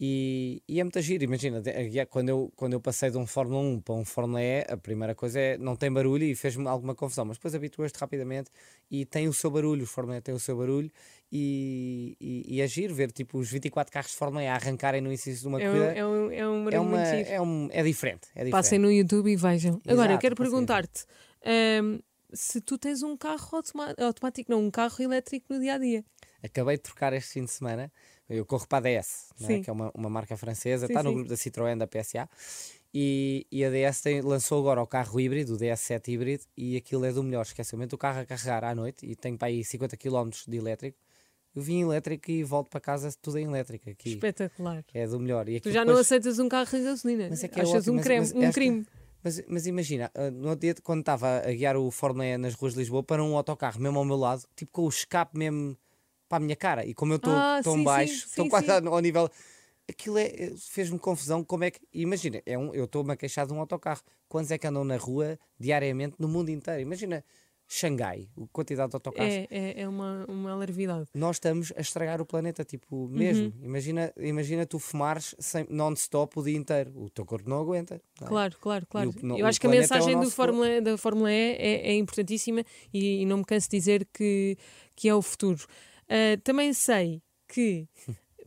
E, 0.00 0.60
e 0.68 0.80
é 0.80 0.82
muito 0.84 1.00
giro, 1.00 1.22
imagina, 1.22 1.62
eh, 1.66 2.04
quando 2.06 2.28
eu, 2.28 2.52
quando 2.56 2.72
eu 2.72 2.80
passei 2.80 3.10
de 3.10 3.16
um 3.16 3.26
Fórmula 3.26 3.60
1 3.60 3.80
para 3.80 3.94
um 3.94 4.04
Fórmula 4.04 4.42
E, 4.42 4.64
a 4.68 4.76
primeira 4.76 5.14
coisa 5.14 5.38
é 5.38 5.56
não 5.56 5.76
tem 5.76 5.90
barulho 5.92 6.24
e 6.24 6.34
fez-me 6.34 6.66
alguma 6.66 6.96
confusão, 6.96 7.24
mas 7.24 7.36
depois 7.36 7.54
habituas-te 7.54 7.96
rapidamente 7.98 8.50
e 8.90 9.04
tem 9.04 9.28
o 9.28 9.32
seu 9.32 9.50
barulho, 9.50 9.84
o 9.84 9.86
Fórmula 9.86 10.18
E 10.18 10.20
tem 10.20 10.34
o 10.34 10.40
seu 10.40 10.56
barulho 10.56 10.90
e, 11.30 12.16
e, 12.20 12.56
e 12.56 12.60
é 12.60 12.66
giro 12.66 12.92
ver 12.92 13.12
tipo 13.12 13.38
os 13.38 13.48
24 13.48 13.92
carros 13.92 14.10
de 14.10 14.16
Fórmula 14.16 14.42
E 14.42 14.48
a 14.48 14.54
arrancarem 14.54 15.00
no 15.00 15.08
início 15.08 15.32
de 15.32 15.46
uma 15.46 15.62
É 15.62 15.68
um, 15.68 15.72
corrida. 15.72 15.92
é 15.92 16.06
um, 16.06 16.30
é 16.32 16.48
um 16.48 16.64
barulho 16.64 16.76
É, 16.76 16.80
uma, 16.80 17.00
é, 17.00 17.40
um, 17.40 17.68
é 17.70 17.82
diferente. 17.84 18.26
É 18.34 18.44
diferente. 18.44 18.50
Passem 18.50 18.78
no 18.80 18.90
YouTube 18.90 19.30
e 19.30 19.36
vejam. 19.36 19.80
Agora, 19.86 20.06
eu 20.06 20.06
Exato, 20.06 20.20
quero 20.20 20.34
perguntar-te 20.36 21.04
hum, 21.82 22.00
se 22.32 22.60
tu 22.60 22.76
tens 22.76 23.02
um 23.02 23.16
carro 23.16 23.62
automático, 23.98 24.50
não, 24.50 24.60
um 24.60 24.70
carro 24.70 25.00
elétrico 25.00 25.54
no 25.54 25.60
dia 25.60 25.74
a 25.74 25.78
dia. 25.78 26.04
Acabei 26.44 26.76
de 26.76 26.82
trocar 26.82 27.12
este 27.12 27.32
fim 27.32 27.44
de 27.44 27.50
semana. 27.50 27.90
Eu 28.28 28.44
corro 28.46 28.66
para 28.68 28.78
a 28.96 29.00
DS, 29.00 29.30
não 29.40 29.48
é? 29.50 29.60
Que 29.60 29.70
é 29.70 29.72
uma, 29.72 29.90
uma 29.94 30.10
marca 30.10 30.36
francesa, 30.36 30.86
Sim, 30.86 30.92
está 30.92 31.02
no 31.02 31.10
sim. 31.10 31.14
grupo 31.16 31.28
da 31.30 31.36
Citroën 31.36 31.76
da 31.76 31.86
PSA. 31.86 32.28
E, 32.92 33.46
e 33.50 33.64
a 33.64 33.70
DS 33.70 34.00
tem- 34.02 34.20
lançou 34.20 34.60
agora 34.60 34.80
o 34.82 34.86
carro 34.86 35.18
híbrido, 35.20 35.54
o 35.54 35.58
DS7 35.58 36.08
híbrido, 36.08 36.44
e 36.56 36.76
aquilo 36.76 37.04
é 37.04 37.12
do 37.12 37.22
melhor. 37.22 37.42
Esquecimento 37.42 37.94
o 37.94 37.98
carro 37.98 38.20
a 38.20 38.26
carregar 38.26 38.62
à 38.64 38.74
noite 38.74 39.04
e 39.04 39.16
tenho 39.16 39.36
para 39.36 39.48
aí 39.48 39.64
50 39.64 39.96
km 39.96 40.30
de 40.46 40.56
elétrico. 40.56 40.98
Eu 41.54 41.62
vim 41.62 41.82
elétrico 41.82 42.30
e 42.30 42.42
volto 42.44 42.68
para 42.68 42.80
casa 42.80 43.10
tudo 43.20 43.38
em 43.38 43.44
elétrico 43.44 43.88
aqui. 43.90 44.10
Espetacular. 44.10 44.84
É 44.92 45.06
do 45.06 45.18
melhor. 45.20 45.48
E 45.48 45.60
Tu 45.60 45.70
já 45.70 45.80
não 45.80 45.86
depois- 45.92 46.06
aceitas 46.06 46.38
um 46.38 46.48
carro 46.48 46.70
de 46.70 46.82
gasolina. 46.84 47.26
Mas 47.30 47.44
é 47.44 47.48
que 47.48 47.58
é 47.60 47.62
Achas 47.62 47.76
ótimo, 47.76 47.92
um, 47.92 47.96
mas- 47.96 48.04
creme, 48.04 48.20
mas 48.26 48.32
um 48.32 48.42
esta- 48.42 48.52
crime. 48.54 48.86
Mas, 49.22 49.42
mas 49.48 49.66
imagina, 49.66 50.10
ah, 50.14 50.30
no 50.30 50.48
outro 50.50 50.60
dia, 50.60 50.74
quando 50.82 51.00
estava 51.00 51.38
a 51.38 51.52
guiar 51.52 51.76
o 51.76 51.90
Fórmula 51.90 52.26
E 52.26 52.36
nas 52.36 52.54
ruas 52.54 52.74
de 52.74 52.80
Lisboa, 52.80 53.02
para 53.02 53.24
um 53.24 53.36
autocarro 53.36 53.80
mesmo 53.80 53.98
ao 53.98 54.04
meu 54.04 54.16
lado, 54.16 54.42
tipo 54.54 54.70
com 54.72 54.82
o 54.82 54.88
escape 54.88 55.38
mesmo 55.38 55.76
para 56.28 56.38
a 56.38 56.40
minha 56.40 56.56
cara. 56.56 56.84
E 56.86 56.94
como 56.94 57.12
eu 57.12 57.16
estou 57.16 57.32
Ah, 57.32 57.60
tão 57.62 57.74
sim, 57.76 57.84
baixo, 57.84 58.26
estou 58.26 58.48
quase 58.48 58.66
sim. 58.66 58.72
ao 58.88 58.98
nível. 59.00 59.28
Aquilo 59.88 60.16
é, 60.18 60.24
é- 60.26 60.52
fez-me 60.56 60.98
confusão. 60.98 61.44
Como 61.44 61.64
é 61.64 61.70
que. 61.70 61.80
Imagina, 61.92 62.40
é 62.46 62.56
um, 62.56 62.72
eu 62.74 62.84
estou-me 62.86 63.12
a 63.12 63.16
queixar 63.16 63.46
de 63.46 63.52
um 63.52 63.60
autocarro. 63.60 64.00
Quantos 64.28 64.50
é 64.50 64.56
que 64.58 64.66
andam 64.66 64.82
na 64.84 64.96
rua 64.96 65.38
diariamente 65.60 66.16
no 66.18 66.26
mundo 66.26 66.48
inteiro? 66.50 66.80
Imagina 66.80 67.22
Xangai, 67.66 68.28
a 68.40 68.46
quantidade 68.52 68.90
de 68.90 68.96
autocarros. 68.96 69.32
É, 69.32 69.46
é, 69.50 69.80
é 69.82 69.88
uma, 69.88 70.24
uma 70.28 70.52
alarvidade. 70.52 71.06
Nós 71.14 71.36
estamos 71.36 71.72
a 71.76 71.80
estragar 71.80 72.20
o 72.20 72.26
planeta, 72.26 72.62
tipo, 72.64 73.08
mesmo. 73.08 73.46
Uhum. 73.46 73.64
Imagina, 73.64 74.12
imagina 74.18 74.66
tu 74.66 74.78
fumares 74.78 75.34
sem- 75.38 75.66
non-stop 75.70 76.38
o 76.38 76.42
dia 76.42 76.56
inteiro. 76.56 76.92
O 76.94 77.08
teu 77.10 77.24
corpo 77.24 77.48
não 77.48 77.58
aguenta. 77.60 78.00
não 78.20 78.26
é? 78.26 78.28
Claro, 78.30 78.56
claro, 78.60 78.86
claro. 78.86 79.10
o- 79.10 79.26
no- 79.26 79.38
Eu 79.38 79.46
acho 79.46 79.60
que 79.60 79.66
a 79.66 79.70
é 79.70 79.78
mensagem 79.80 80.14
nosso 80.14 80.30
Fórmula, 80.32 80.80
da 80.80 80.96
Fórmula 80.98 81.30
E 81.32 81.34
é, 81.34 81.88
é 81.90 81.94
importantíssima 81.94 82.64
e, 82.92 83.22
e 83.22 83.26
não 83.26 83.38
me 83.38 83.44
canso 83.44 83.68
de 83.70 83.76
dizer 83.78 84.06
que, 84.12 84.56
que 84.94 85.08
é 85.08 85.14
o 85.14 85.22
futuro. 85.22 85.66
Ah, 86.08 86.38
também 86.42 86.72
sei 86.72 87.22
que 87.48 87.88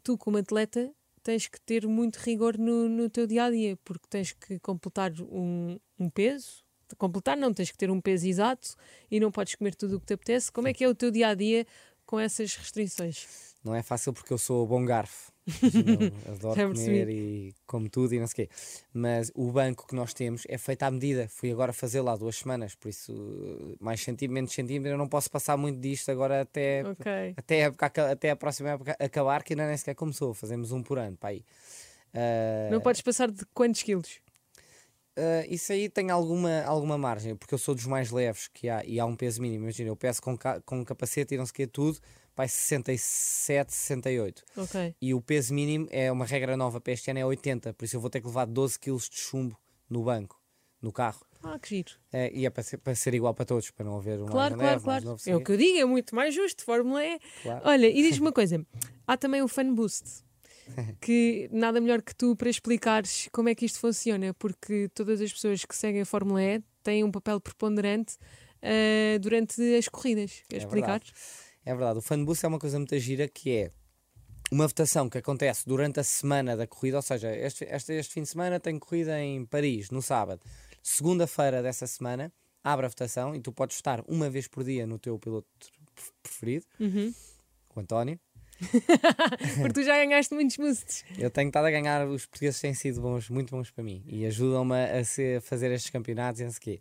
tu, 0.03 0.17
como 0.17 0.37
atleta, 0.37 0.91
tens 1.23 1.47
que 1.47 1.59
ter 1.61 1.85
muito 1.87 2.17
rigor 2.17 2.57
no, 2.57 2.87
no 2.87 3.09
teu 3.09 3.27
dia 3.27 3.45
a 3.45 3.51
dia, 3.51 3.77
porque 3.83 4.07
tens 4.09 4.31
que 4.31 4.59
completar 4.59 5.11
um, 5.21 5.77
um 5.99 6.09
peso. 6.09 6.63
Completar, 6.97 7.35
não, 7.35 7.53
tens 7.53 7.69
que 7.69 7.77
ter 7.77 7.91
um 7.91 7.99
peso 7.99 8.25
exato 8.25 8.75
e 9.11 9.19
não 9.19 9.29
podes 9.29 9.55
comer 9.55 9.75
tudo 9.75 9.97
o 9.97 9.99
que 9.99 10.05
te 10.05 10.13
apetece. 10.13 10.49
Como 10.51 10.69
é 10.69 10.73
que 10.73 10.85
é 10.85 10.87
o 10.87 10.95
teu 10.95 11.11
dia 11.11 11.27
a 11.27 11.33
dia 11.35 11.67
com 12.05 12.17
essas 12.17 12.55
restrições? 12.55 13.46
Não 13.63 13.75
é 13.75 13.81
fácil 13.83 14.13
porque 14.13 14.31
eu 14.31 14.37
sou 14.37 14.65
bom 14.65 14.83
garfo. 14.85 15.31
Eu 16.27 16.33
adoro 16.33 16.55
comer 16.69 17.07
e 17.09 17.53
como 17.65 17.89
tudo 17.89 18.13
e 18.13 18.19
não 18.19 18.27
sei 18.27 18.45
o 18.45 18.47
quê. 18.47 18.53
Mas 18.93 19.31
o 19.33 19.49
banco 19.51 19.87
que 19.87 19.95
nós 19.95 20.13
temos 20.13 20.43
é 20.49 20.57
feito 20.57 20.83
à 20.83 20.91
medida. 20.91 21.27
Fui 21.29 21.49
agora 21.51 21.71
fazer 21.71 22.01
lá 22.01 22.15
duas 22.17 22.35
semanas, 22.37 22.75
por 22.75 22.89
isso 22.89 23.77
mais 23.79 24.01
centímetro, 24.01 24.33
menos 24.33 24.51
centímetro, 24.53 24.91
eu 24.91 24.97
não 24.97 25.07
posso 25.07 25.31
passar 25.31 25.55
muito 25.55 25.79
disto 25.79 26.09
agora 26.11 26.41
até, 26.41 26.83
Ok. 26.85 27.33
até, 27.37 27.63
a, 27.63 27.67
época, 27.67 28.11
até 28.11 28.29
a 28.31 28.35
próxima 28.35 28.71
época 28.71 28.95
acabar, 28.99 29.41
que 29.43 29.53
ainda 29.53 29.67
nem 29.67 29.77
sequer 29.77 29.95
começou. 29.95 30.33
Fazemos 30.33 30.71
um 30.73 30.83
por 30.83 30.99
ano, 30.99 31.15
para 31.15 31.29
aí. 31.29 31.45
Ah, 32.13 32.69
Não 32.71 32.81
podes 32.81 33.01
passar 33.01 33.31
de 33.31 33.45
quantos 33.53 33.81
quilos? 33.83 34.19
ah, 35.17 35.45
isso 35.47 35.71
aí 35.71 35.87
tem 35.89 36.09
alguma, 36.09 36.61
alguma 36.63 36.97
margem, 36.97 37.35
porque 37.35 37.53
eu 37.53 37.57
sou 37.57 37.73
dos 37.73 37.85
mais 37.85 38.11
leves 38.11 38.47
que 38.53 38.67
há 38.69 38.83
e 38.85 38.99
há 38.99 39.05
um 39.05 39.15
peso 39.15 39.41
mínimo. 39.41 39.63
Imagina, 39.63 39.89
eu 39.89 39.95
peço 39.95 40.21
com, 40.21 40.37
ca- 40.37 40.61
com 40.61 40.83
capacete 40.83 41.35
e 41.35 41.37
não 41.37 41.45
sei 41.45 41.51
o 41.51 41.55
quê, 41.55 41.67
tudo, 41.67 41.99
vai 42.37 42.47
67, 42.47 43.73
68. 43.73 44.43
Ok. 44.55 44.95
E 45.01 45.13
o 45.13 45.21
peso 45.21 45.53
mínimo 45.53 45.87
é 45.89 46.11
uma 46.11 46.25
regra 46.25 46.55
nova 46.55 46.79
para 46.79 46.93
este 46.93 47.09
ano, 47.09 47.19
é 47.19 47.25
80. 47.25 47.73
Por 47.73 47.83
isso 47.83 47.95
eu 47.95 47.99
vou 47.99 48.09
ter 48.09 48.21
que 48.21 48.27
levar 48.27 48.45
12 48.45 48.79
kg 48.79 48.95
de 48.97 49.17
chumbo 49.17 49.57
no 49.89 50.03
banco, 50.03 50.39
no 50.81 50.91
carro. 50.93 51.25
Ah, 51.43 51.57
que 51.59 51.69
giro. 51.69 51.91
É, 52.11 52.31
e 52.33 52.45
é 52.45 52.49
para 52.49 52.63
ser, 52.63 52.77
para 52.77 52.95
ser 52.95 53.13
igual 53.13 53.33
para 53.33 53.45
todos, 53.45 53.69
para 53.71 53.85
não 53.85 53.97
haver 53.97 54.19
um 54.21 54.25
Claro, 54.27 54.55
claro, 54.57 54.81
claro. 54.81 55.17
É 55.25 55.35
o 55.35 55.43
que 55.43 55.51
eu 55.51 55.57
digo, 55.57 55.77
é 55.79 55.85
muito 55.85 56.15
mais 56.15 56.33
justo. 56.33 56.63
Fórmula 56.63 57.03
E. 57.03 57.19
Claro. 57.43 57.61
Olha, 57.65 57.87
e 57.87 58.01
diz-me 58.01 58.21
uma 58.27 58.31
coisa: 58.31 58.63
há 59.05 59.17
também 59.17 59.41
o 59.41 59.47
Fan 59.47 59.73
Boost. 59.73 60.25
Que 60.99 61.47
nada 61.51 61.79
melhor 61.79 62.01
que 62.01 62.13
tu 62.13 62.35
para 62.35 62.49
explicares 62.49 63.29
como 63.31 63.47
é 63.47 63.55
que 63.55 63.65
isto 63.65 63.79
funciona, 63.79 64.33
porque 64.33 64.89
todas 64.93 65.21
as 65.21 65.31
pessoas 65.31 65.63
que 65.63 65.73
seguem 65.75 66.01
a 66.01 66.05
Fórmula 66.05 66.43
E 66.43 66.61
têm 66.83 67.05
um 67.05 67.11
papel 67.11 67.39
preponderante 67.39 68.17
ah, 68.61 69.17
durante 69.21 69.61
as 69.77 69.87
corridas. 69.87 70.43
Queres 70.49 70.63
É 70.63 70.67
explicar? 70.67 70.99
verdade. 70.99 71.13
É 71.67 71.75
verdade, 71.75 71.99
o 71.99 72.01
fanboost 72.01 72.45
é 72.45 72.47
uma 72.47 72.59
coisa 72.59 72.77
muito 72.79 72.97
gira 72.97 73.27
que 73.27 73.51
é 73.51 73.71
uma 74.49 74.65
votação 74.67 75.09
que 75.09 75.17
acontece 75.17 75.65
durante 75.67 75.99
a 75.99 76.03
semana 76.03 76.55
da 76.55 76.65
corrida, 76.65 76.95
ou 76.97 77.01
seja, 77.01 77.35
este, 77.35 77.65
este, 77.65 77.91
este 77.93 78.13
fim 78.13 78.21
de 78.21 78.29
semana 78.29 78.59
tem 78.59 78.79
corrida 78.79 79.19
em 79.19 79.45
Paris, 79.45 79.89
no 79.89 80.01
sábado. 80.01 80.41
Segunda-feira 80.81 81.61
dessa 81.61 81.85
semana, 81.85 82.31
abre 82.63 82.85
a 82.85 82.89
votação 82.89 83.35
e 83.35 83.41
tu 83.41 83.51
podes 83.51 83.75
votar 83.75 84.01
uma 84.07 84.29
vez 84.29 84.47
por 84.47 84.63
dia 84.63 84.87
no 84.87 84.97
teu 84.97 85.19
piloto 85.19 85.47
preferido, 86.23 86.65
Uhum. 86.79 87.13
o 87.75 87.79
António. 87.81 88.17
Porque 89.61 89.73
tu 89.73 89.83
já 89.83 89.97
ganhaste 89.97 90.33
muitos 90.33 90.55
boosts. 90.55 91.03
Eu 91.17 91.29
tenho 91.29 91.49
estado 91.49 91.65
a 91.65 91.71
ganhar, 91.71 92.07
os 92.07 92.25
portugueses 92.25 92.59
têm 92.61 92.73
sido 92.73 93.01
bons, 93.01 93.29
muito 93.29 93.51
bons 93.51 93.69
para 93.69 93.83
mim 93.83 94.01
e 94.07 94.25
ajudam-me 94.25 94.73
a, 94.73 95.01
a 95.37 95.41
fazer 95.41 95.69
estes 95.71 95.91
campeonatos 95.91 96.39
e 96.39 96.45
não 96.45 96.51
sei 96.51 96.57
o 96.57 96.61
quê. 96.61 96.79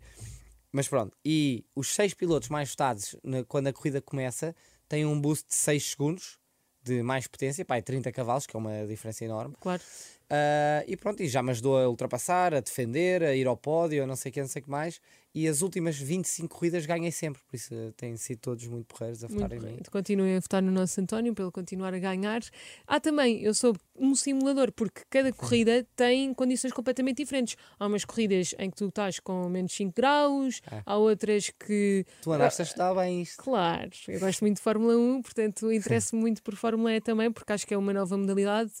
Mas 0.71 0.87
pronto, 0.87 1.15
e 1.25 1.65
os 1.75 1.93
seis 1.93 2.13
pilotos 2.13 2.49
mais 2.49 2.69
votados 2.69 3.15
na- 3.23 3.43
quando 3.43 3.67
a 3.67 3.73
corrida 3.73 4.01
começa 4.01 4.55
têm 4.87 5.05
um 5.05 5.19
boost 5.19 5.47
de 5.47 5.55
6 5.55 5.91
segundos 5.91 6.37
de 6.83 7.03
mais 7.03 7.27
potência, 7.27 7.65
pá, 7.65 7.77
é 7.77 7.81
30 7.81 8.11
cavalos, 8.11 8.47
que 8.47 8.55
é 8.55 8.59
uma 8.59 8.87
diferença 8.87 9.25
enorme. 9.25 9.55
Claro. 9.59 9.81
Ah, 10.29 10.83
e 10.87 10.95
pronto, 10.95 11.21
e 11.21 11.27
já 11.27 11.41
me 11.41 11.51
ajudou 11.51 11.77
a 11.77 11.87
ultrapassar, 11.89 12.53
a 12.53 12.59
defender, 12.59 13.23
a 13.23 13.35
ir 13.35 13.47
ao 13.47 13.57
pódio, 13.57 14.03
a 14.03 14.07
não 14.07 14.15
sei 14.15 14.29
o 14.29 14.33
que, 14.33 14.41
não 14.41 14.47
sei 14.47 14.61
o 14.61 14.65
que 14.65 14.71
mais. 14.71 15.01
E 15.37 15.47
as 15.47 15.61
últimas 15.61 15.95
25 15.95 16.47
corridas 16.55 16.83
ganhei 16.87 17.11
sempre, 17.11 17.39
por 17.47 17.55
isso 17.55 17.71
eh, 17.71 17.91
têm 17.95 18.17
sido 18.17 18.39
todos 18.39 18.65
muito 18.65 18.87
porreiros 18.87 19.23
a 19.23 19.27
Muito 19.27 19.39
votar 19.39 19.55
em 19.55 19.59
mim. 19.59 19.79
Continuem 19.91 20.35
a 20.35 20.39
votar 20.39 20.63
no 20.63 20.71
nosso 20.71 20.99
António 20.99 21.31
para 21.35 21.43
ele 21.45 21.51
continuar 21.51 21.93
a 21.93 21.99
ganhar. 21.99 22.41
Há 22.87 22.99
também, 22.99 23.43
eu 23.43 23.53
soube, 23.53 23.79
um 23.95 24.15
simulador, 24.15 24.71
porque 24.71 25.01
cada 25.11 25.31
corrida 25.31 25.85
tem 25.95 26.33
condições 26.33 26.73
completamente 26.73 27.17
diferentes. 27.17 27.55
Há 27.79 27.85
umas 27.85 28.03
corridas 28.03 28.55
em 28.57 28.71
que 28.71 28.77
tu 28.77 28.87
estás 28.87 29.19
com 29.19 29.47
menos 29.47 29.73
5 29.73 29.93
graus, 29.95 30.59
Ah. 30.71 30.81
há 30.83 30.97
outras 30.97 31.51
que. 31.51 32.03
Tu 32.23 32.31
andaste 32.31 32.63
a 32.63 32.65
estudar 32.65 32.95
bem 32.95 33.21
isto. 33.21 33.43
Claro, 33.43 33.91
eu 34.07 34.19
gosto 34.19 34.41
muito 34.41 34.55
de 34.57 34.63
Fórmula 34.63 34.97
1, 34.97 35.21
portanto 35.21 35.71
interesso-me 35.71 36.19
muito 36.19 36.41
por 36.41 36.55
Fórmula 36.55 36.93
E 36.95 36.99
também, 36.99 37.31
porque 37.31 37.53
acho 37.53 37.67
que 37.67 37.75
é 37.75 37.77
uma 37.77 37.93
nova 37.93 38.17
modalidade 38.17 38.71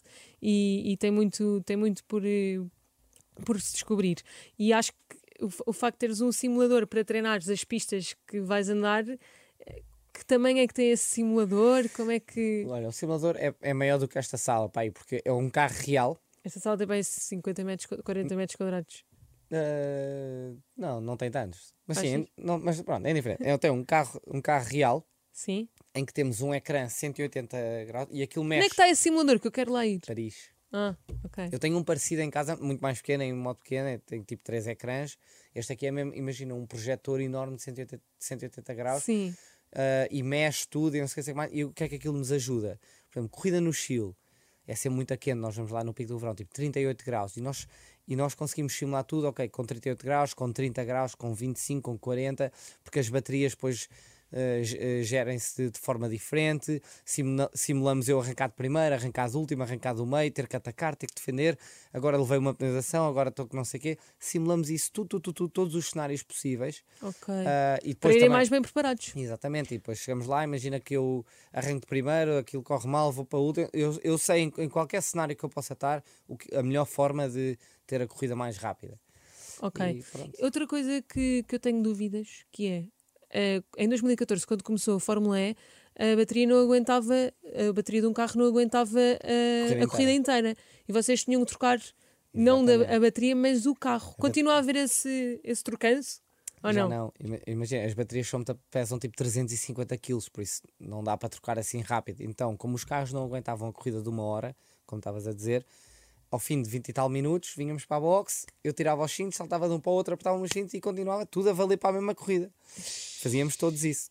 e, 0.41 0.91
e 0.91 0.97
tem 0.97 1.11
muito, 1.11 1.61
tem 1.65 1.77
muito 1.77 2.03
por, 2.05 2.25
eh, 2.25 2.59
por 3.45 3.61
se 3.61 3.73
descobrir. 3.73 4.17
E 4.57 4.73
acho 4.73 4.91
que 4.91 5.16
o, 5.41 5.49
o 5.69 5.73
facto 5.73 5.95
de 5.95 5.99
teres 5.99 6.21
um 6.21 6.31
simulador 6.31 6.85
para 6.87 7.03
treinares 7.03 7.49
as 7.49 7.63
pistas 7.63 8.15
que 8.27 8.39
vais 8.39 8.69
andar, 8.69 9.07
eh, 9.09 9.81
que 10.13 10.25
também 10.25 10.59
é 10.59 10.67
que 10.67 10.73
tem 10.73 10.91
esse 10.91 11.03
simulador, 11.05 11.87
como 11.95 12.11
é 12.11 12.19
que. 12.19 12.65
Olha, 12.67 12.87
o 12.87 12.91
simulador 12.91 13.35
é, 13.37 13.53
é 13.61 13.73
maior 13.73 13.97
do 13.99 14.07
que 14.07 14.17
esta 14.17 14.37
sala, 14.37 14.67
pá, 14.69 14.81
aí, 14.81 14.91
porque 14.91 15.21
é 15.23 15.31
um 15.31 15.49
carro 15.49 15.75
real. 15.85 16.19
Esta 16.43 16.59
sala 16.59 16.77
tem 16.77 16.87
bem 16.87 17.03
50 17.03 17.63
metros, 17.63 17.85
qua- 17.87 18.01
40 18.01 18.35
metros 18.35 18.55
quadrados. 18.55 19.03
Ah, 19.51 20.53
não, 20.77 21.01
não 21.01 21.17
tem 21.17 21.29
tantos. 21.31 21.73
Mas 21.85 21.97
sim, 21.99 22.27
não, 22.37 22.59
mas 22.59 22.81
pronto, 22.81 23.05
é 23.05 23.13
diferente. 23.13 23.41
Eu 23.45 23.57
tenho 23.57 23.73
um 23.73 23.83
carro, 23.83 24.21
um 24.27 24.41
carro 24.41 24.65
real 24.65 25.07
Sim. 25.31 25.67
em 25.95 26.05
que 26.05 26.13
temos 26.13 26.41
um 26.41 26.53
ecrã 26.53 26.87
180 26.89 27.57
graus 27.85 28.07
e 28.11 28.21
aquilo 28.21 28.43
Onde 28.43 28.49
mexe. 28.49 28.65
é 28.65 28.69
que 28.69 28.73
está 28.73 28.89
esse 28.89 29.03
simulador 29.03 29.39
que 29.39 29.47
eu 29.47 29.51
quero 29.51 29.71
lá 29.71 29.85
ir? 29.85 29.99
Paris. 30.05 30.49
Ah, 30.71 30.95
ok. 31.23 31.49
Eu 31.51 31.59
tenho 31.59 31.77
um 31.77 31.83
parecido 31.83 32.21
em 32.21 32.29
casa, 32.29 32.55
muito 32.57 32.81
mais 32.81 32.97
pequeno, 32.97 33.23
em 33.23 33.33
modo 33.33 33.57
pequeno, 33.57 33.99
tem 34.05 34.21
tipo 34.21 34.43
três 34.43 34.67
ecrãs. 34.67 35.17
Este 35.55 35.73
aqui 35.73 35.87
é 35.87 35.91
mesmo, 35.91 36.13
imagina, 36.13 36.53
um 36.53 36.65
projetor 36.65 37.21
enorme 37.21 37.55
de 37.55 37.63
180, 37.63 38.01
180 38.19 38.73
graus 38.73 39.03
Sim. 39.03 39.33
ah, 39.73 40.07
e 40.11 40.21
mexe 40.23 40.67
tudo 40.67 40.97
e 40.97 41.01
não 41.01 41.07
sei 41.07 41.21
o 41.21 41.25
que 41.25 41.33
mais. 41.33 41.51
E 41.53 41.63
o 41.63 41.71
que 41.71 41.83
é 41.83 41.89
que 41.89 41.95
aquilo 41.95 42.17
nos 42.17 42.31
ajuda? 42.31 42.79
Por 43.09 43.19
exemplo, 43.19 43.37
corrida 43.37 43.61
no 43.61 43.71
Chile 43.71 44.13
é 44.67 44.75
sempre 44.75 44.97
muito 44.97 45.17
quente, 45.17 45.39
nós 45.39 45.55
vamos 45.55 45.71
lá 45.71 45.81
no 45.81 45.93
pico 45.93 46.09
do 46.09 46.19
verão, 46.19 46.35
tipo 46.35 46.53
38 46.53 47.05
graus, 47.05 47.37
e 47.37 47.41
nós, 47.41 47.65
e 48.05 48.17
nós 48.17 48.35
conseguimos 48.35 48.73
simular 48.73 49.05
tudo, 49.05 49.27
ok, 49.27 49.47
com 49.47 49.63
38 49.63 50.03
graus, 50.03 50.33
com 50.33 50.51
30 50.51 50.83
graus, 50.83 51.15
com 51.15 51.33
25, 51.33 51.89
com 51.89 51.97
40, 51.97 52.51
porque 52.83 52.99
as 52.99 53.07
baterias 53.07 53.53
depois 53.53 53.87
ge- 54.63 54.77
ah, 54.77 55.03
gerem-se 55.03 55.69
de, 55.69 55.79
forma 55.79 56.09
diferente, 56.09 56.81
simula- 57.05 57.49
simulamos 57.53 58.09
eu 58.09 58.19
arrancar 58.19 58.47
de 58.49 58.55
primeiro, 58.55 58.93
arrancar 58.95 59.29
de 59.29 59.37
último, 59.37 59.63
arrancar 59.63 59.93
do 59.93 60.05
meio, 60.05 60.31
ter 60.31 60.47
que 60.47 60.55
atacar, 60.55 60.95
ter 60.95 61.07
que 61.07 61.15
defender, 61.15 61.57
agora 61.93 62.17
levei 62.17 62.37
uma 62.37 62.53
penalização, 62.53 63.07
agora 63.07 63.29
estou 63.29 63.47
com 63.47 63.55
não 63.55 63.63
sei 63.65 63.77
o 63.79 63.81
quê, 63.81 63.97
simulamos 64.19 64.69
isso, 64.69 64.91
tudo, 64.91 65.19
tudo, 65.19 65.33
tudo, 65.33 65.49
todos 65.49 65.75
os 65.75 65.89
cenários 65.89 66.23
possíveis, 66.23 66.83
Ok. 67.01 67.33
ah, 67.33 67.77
e 67.83 67.93
para 67.95 68.09
depois 68.09 68.15
irem 68.15 68.25
também- 68.27 68.37
mais 68.37 68.49
bem 68.49 68.61
preparados. 68.61 69.13
Exatamente, 69.15 69.73
e 69.73 69.77
depois 69.77 69.97
chegamos 69.99 70.27
lá, 70.27 70.43
imagina 70.43 70.79
que 70.79 70.93
eu 70.95 71.25
arranco 71.53 71.81
de 71.81 71.87
primeiro, 71.87 72.37
aquilo 72.37 72.63
corre 72.63 72.87
mal, 72.87 73.11
vou 73.11 73.23
para 73.25 73.39
o 73.39 73.43
último. 73.45 73.69
Eu, 73.73 73.99
eu 74.03 74.17
sei 74.17 74.41
em, 74.41 74.53
em 74.57 74.69
qualquer 74.69 75.01
cenário 75.01 75.35
que 75.35 75.43
eu 75.43 75.49
possa 75.49 75.73
estar 75.73 76.03
o 76.27 76.35
que- 76.37 76.53
a 76.55 76.61
melhor 76.61 76.85
forma 76.85 77.29
de 77.29 77.57
ter 77.85 78.01
a 78.01 78.07
corrida 78.07 78.35
mais 78.35 78.57
rápida. 78.57 78.99
Ok. 79.61 80.03
Outra 80.39 80.67
coisa 80.67 81.01
que, 81.01 81.43
que 81.47 81.55
eu 81.55 81.59
tenho 81.59 81.81
dúvidas, 81.81 82.45
que 82.51 82.67
é, 82.67 82.77
eh, 82.79 82.87
em 83.77 83.87
2014, 83.89 84.45
quando 84.45 84.63
começou 84.63 84.95
a 84.97 84.99
Fórmula 84.99 85.39
E, 85.39 85.55
a 85.99 86.15
bateria 86.15 86.45
não 86.47 86.57
aguentava, 86.61 87.13
a 87.69 87.73
bateria 87.73 88.01
de 88.01 88.07
um 88.07 88.13
carro 88.13 88.33
não 88.35 88.45
aguentava 88.45 88.99
eh, 88.99 89.65
Corrida 89.67 89.85
a 89.85 89.87
corrida 89.87 90.11
inteira. 90.11 90.55
E 90.87 90.93
vocês 90.93 91.23
tinham 91.23 91.41
que 91.43 91.47
trocar, 91.47 91.79
não 92.33 92.63
da, 92.63 92.95
a 92.95 92.99
bateria, 92.99 93.35
mas 93.35 93.65
o 93.65 93.73
carro. 93.75 94.13
Continua 94.17 94.53
a 94.53 94.57
haver 94.59 94.75
esse, 94.75 95.39
esse 95.43 95.63
trocanço? 95.63 96.21
Ou 96.63 96.73
Já 96.73 96.81
não? 96.83 96.89
não, 96.89 97.13
ima- 97.19 97.39
imagina, 97.47 97.85
as 97.85 97.93
baterias 97.93 98.27
são, 98.27 98.43
pesam 98.71 98.97
tipo 98.99 99.15
350 99.15 99.97
kg, 99.97 100.17
por 100.31 100.41
isso 100.41 100.61
não 100.79 101.03
dá 101.03 101.15
para 101.15 101.29
trocar 101.29 101.57
assim 101.59 101.81
rápido. 101.81 102.21
Então, 102.21 102.55
como 102.57 102.75
os 102.75 102.83
carros 102.83 103.13
não 103.13 103.23
aguentavam 103.23 103.69
a 103.69 103.73
corrida 103.73 104.01
de 104.01 104.09
uma 104.09 104.23
hora, 104.23 104.55
como 104.85 104.99
estavas 104.99 105.27
a 105.27 105.33
dizer, 105.33 105.65
ao 106.29 106.39
fim 106.39 106.61
de 106.61 106.69
20 106.69 106.89
e 106.89 106.93
tal 106.93 107.09
minutos, 107.09 107.53
vinhamos 107.55 107.85
para 107.85 107.97
a 107.97 107.99
box, 108.01 108.45
eu 108.63 108.73
tirava 108.73 109.03
os 109.03 109.11
cintos, 109.11 109.37
saltava 109.37 109.67
de 109.67 109.73
um 109.73 109.79
para 109.79 109.89
o 109.91 109.93
outro, 109.93 110.13
apertava 110.13 110.37
os 110.39 110.49
cintos 110.51 110.73
e 110.73 110.81
continuava 110.81 111.25
tudo 111.25 111.49
a 111.49 111.53
valer 111.53 111.77
para 111.77 111.89
a 111.89 111.93
mesma 111.93 112.13
corrida. 112.13 112.51
Fazíamos 113.21 113.55
todos 113.55 113.83
isso. 113.83 114.09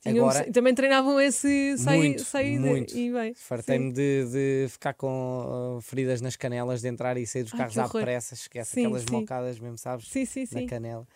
Tinham- 0.00 0.28
Agora, 0.28 0.52
também 0.52 0.74
treinavam 0.74 1.20
esse 1.20 1.76
sair, 1.78 2.20
saída 2.24 2.60
muito. 2.66 2.96
e 2.96 3.10
bem. 3.12 3.34
Fartei-me 3.34 3.92
de, 3.92 4.24
de 4.30 4.66
ficar 4.68 4.94
com 4.94 5.76
uh, 5.78 5.80
feridas 5.80 6.20
nas 6.20 6.36
canelas, 6.36 6.80
de 6.80 6.88
entrar 6.88 7.16
e 7.16 7.26
sair 7.26 7.42
dos 7.42 7.52
Ai, 7.52 7.58
carros 7.58 7.78
à 7.78 7.88
pressa, 7.88 8.34
esquece 8.34 8.74
Sim, 8.74 8.86
aquelas 8.86 9.04
sim. 9.04 9.10
mocadas 9.10 9.58
mesmo, 9.58 9.76
sabes? 9.78 10.08
Sim, 10.08 10.24
sim, 10.24 10.46
Na 10.52 10.60
sim. 10.60 10.66
canela. 10.66 11.06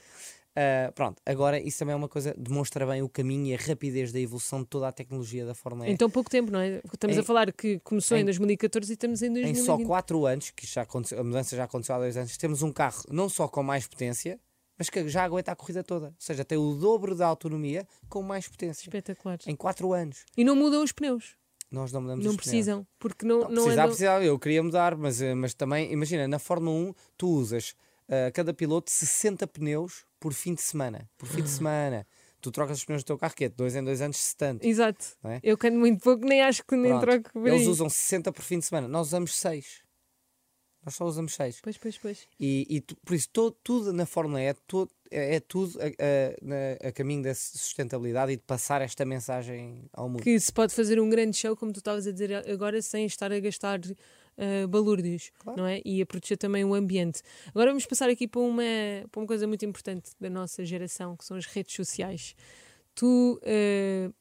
Uh, 0.54 0.92
pronto, 0.92 1.20
agora 1.24 1.58
isso 1.58 1.78
também 1.78 1.94
é 1.94 1.96
uma 1.96 2.08
coisa, 2.10 2.34
demonstra 2.36 2.84
bem 2.86 3.00
o 3.02 3.08
caminho 3.08 3.46
e 3.46 3.54
a 3.54 3.56
rapidez 3.56 4.12
da 4.12 4.20
evolução 4.20 4.60
de 4.60 4.66
toda 4.68 4.86
a 4.86 4.92
tecnologia 4.92 5.46
da 5.46 5.54
Fórmula 5.54 5.88
E. 5.88 5.92
Em 5.92 5.96
tão 5.96 6.10
pouco 6.10 6.28
tempo, 6.28 6.50
não 6.52 6.60
é? 6.60 6.82
Estamos 6.92 7.16
Em- 7.16 7.20
a 7.20 7.22
falar 7.22 7.50
que 7.52 7.78
começou 7.80 8.18
em, 8.18 8.20
em- 8.20 8.24
2014 8.26 8.92
e 8.92 8.94
estamos 8.94 9.22
em 9.22 9.26
Em 9.28 9.32
2020. 9.32 9.64
só 9.64 9.78
4 9.78 10.26
anos, 10.26 10.50
que 10.50 10.66
já 10.66 10.82
a 11.18 11.24
mudança 11.24 11.56
já 11.56 11.64
aconteceu 11.64 11.94
há 11.94 11.98
2 12.00 12.16
anos, 12.18 12.36
temos 12.36 12.60
um 12.62 12.70
carro 12.70 13.02
não 13.10 13.30
só 13.30 13.48
com 13.48 13.62
mais 13.62 13.86
potência, 13.86 14.38
mas 14.78 14.90
que 14.90 15.08
já 15.08 15.24
aguenta 15.24 15.52
a 15.52 15.56
corrida 15.56 15.82
toda. 15.82 16.08
Ou 16.08 16.14
seja, 16.18 16.44
tem 16.44 16.58
o 16.58 16.74
dobro 16.74 17.14
da 17.14 17.26
autonomia 17.28 17.86
com 18.10 18.22
mais 18.22 18.46
potência. 18.46 18.82
Espetacular. 18.84 19.38
Em 19.46 19.56
4 19.56 19.90
anos. 19.94 20.24
E 20.36 20.44
não 20.44 20.54
mudam 20.54 20.82
os 20.84 20.92
pneus. 20.92 21.34
Nós 21.70 21.90
não 21.92 22.02
mudamos 22.02 22.22
não 22.26 22.32
os 22.32 22.36
pneus. 22.36 22.50
precisam. 22.50 22.86
Porque 22.98 23.24
não, 23.24 23.40
Não, 23.44 23.48
não, 23.50 23.68
andam... 23.70 23.86
precisava, 23.86 24.22
eu 24.22 24.38
queria 24.38 24.62
mudar, 24.62 24.94
mas, 24.98 25.22
eh, 25.22 25.34
mas 25.34 25.54
também, 25.54 25.90
imagina, 25.90 26.28
na 26.28 26.38
Fórmula 26.38 26.76
1 26.76 26.94
tu 27.16 27.28
usas 27.28 27.74
eh, 28.06 28.30
cada 28.32 28.52
piloto 28.52 28.90
60 28.90 29.46
pneus 29.46 30.04
por 30.22 30.32
fim 30.32 30.54
de 30.54 30.62
semana. 30.62 31.10
Por 31.18 31.26
fim 31.28 31.42
de 31.42 31.48
semana. 31.50 32.06
Tu 32.40 32.50
trocas 32.50 32.78
os 32.78 32.84
pneus 32.84 33.02
do 33.02 33.06
teu 33.06 33.18
carro, 33.18 33.34
que 33.34 33.44
é 33.44 33.48
de 33.48 33.54
2 33.56 33.76
em 33.76 33.84
2 33.84 34.00
anos, 34.00 34.16
70. 34.16 34.66
Exato. 34.66 35.04
É? 35.24 35.40
Eu 35.42 35.56
canto 35.58 35.76
muito 35.76 36.02
pouco, 36.02 36.24
nem 36.24 36.40
acho 36.42 36.64
que 36.64 36.74
nem 36.76 36.90
Pronto. 36.92 37.02
troco 37.02 37.30
por 37.32 37.46
Eles 37.48 37.66
usam 37.66 37.88
60 37.88 38.32
por 38.32 38.42
fim 38.42 38.58
de 38.58 38.64
semana. 38.66 38.88
Nós 38.88 39.08
usamos 39.08 39.34
6. 39.38 39.82
Nós 40.84 40.94
só 40.96 41.04
usamos 41.04 41.34
6. 41.34 41.60
Pois, 41.62 41.78
pois, 41.78 41.96
pois. 41.98 42.26
E, 42.40 42.66
e 42.68 42.80
tu- 42.80 42.96
por 43.04 43.14
isso, 43.14 43.28
todo, 43.32 43.56
tudo 43.62 43.92
na 43.92 44.04
Fórmula 44.06 44.40
E 44.42 44.46
é, 44.46 44.54
todo- 44.66 44.90
é, 45.12 45.36
é 45.36 45.40
tudo 45.40 45.78
a, 45.80 45.84
a- 45.86 46.88
a 46.88 46.92
caminho 46.92 47.22
da 47.22 47.32
sustentabilidade 47.34 48.32
e 48.32 48.36
de 48.36 48.42
passar 48.42 48.82
esta 48.82 49.04
mensagem 49.04 49.88
ao 49.92 50.08
mundo. 50.08 50.22
Que 50.24 50.38
se 50.40 50.52
pode 50.52 50.74
fazer 50.74 51.00
um 51.00 51.08
grande 51.08 51.36
show, 51.36 51.56
como 51.56 51.72
tu 51.72 51.78
estavas 51.78 52.04
a 52.08 52.10
dizer 52.10 52.34
agora, 52.50 52.82
sem 52.82 53.06
estar 53.06 53.30
a 53.32 53.38
gastar 53.38 53.78
uh, 54.38 54.68
balúrdios, 54.68 55.30
Claro. 55.38 55.58
não 55.60 55.66
é? 55.66 55.80
E 55.84 56.00
a 56.02 56.06
proteger 56.06 56.38
também 56.38 56.64
o 56.64 56.74
ambiente. 56.74 57.22
Agora 57.48 57.70
vamos 57.70 57.86
passar 57.86 58.08
aqui 58.10 58.26
para 58.28 58.40
uma, 58.40 58.62
para 59.10 59.20
uma 59.20 59.26
coisa 59.26 59.46
muito 59.46 59.64
importante 59.64 60.10
da 60.20 60.30
nossa 60.30 60.64
geração, 60.64 61.16
que 61.16 61.24
são 61.24 61.36
as 61.36 61.46
redes 61.46 61.74
sociais. 61.74 62.34
Tu 62.94 63.40
uh, 63.42 64.14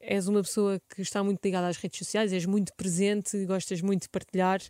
és 0.00 0.28
uma 0.28 0.42
pessoa 0.42 0.80
que 0.94 1.00
está 1.02 1.22
muito 1.24 1.42
ligada 1.44 1.68
às 1.68 1.76
redes 1.76 1.98
sociais, 1.98 2.32
és 2.32 2.44
muito 2.46 2.72
presente, 2.74 3.44
gostas 3.46 3.80
muito 3.80 4.02
de 4.02 4.08
partilhar. 4.10 4.60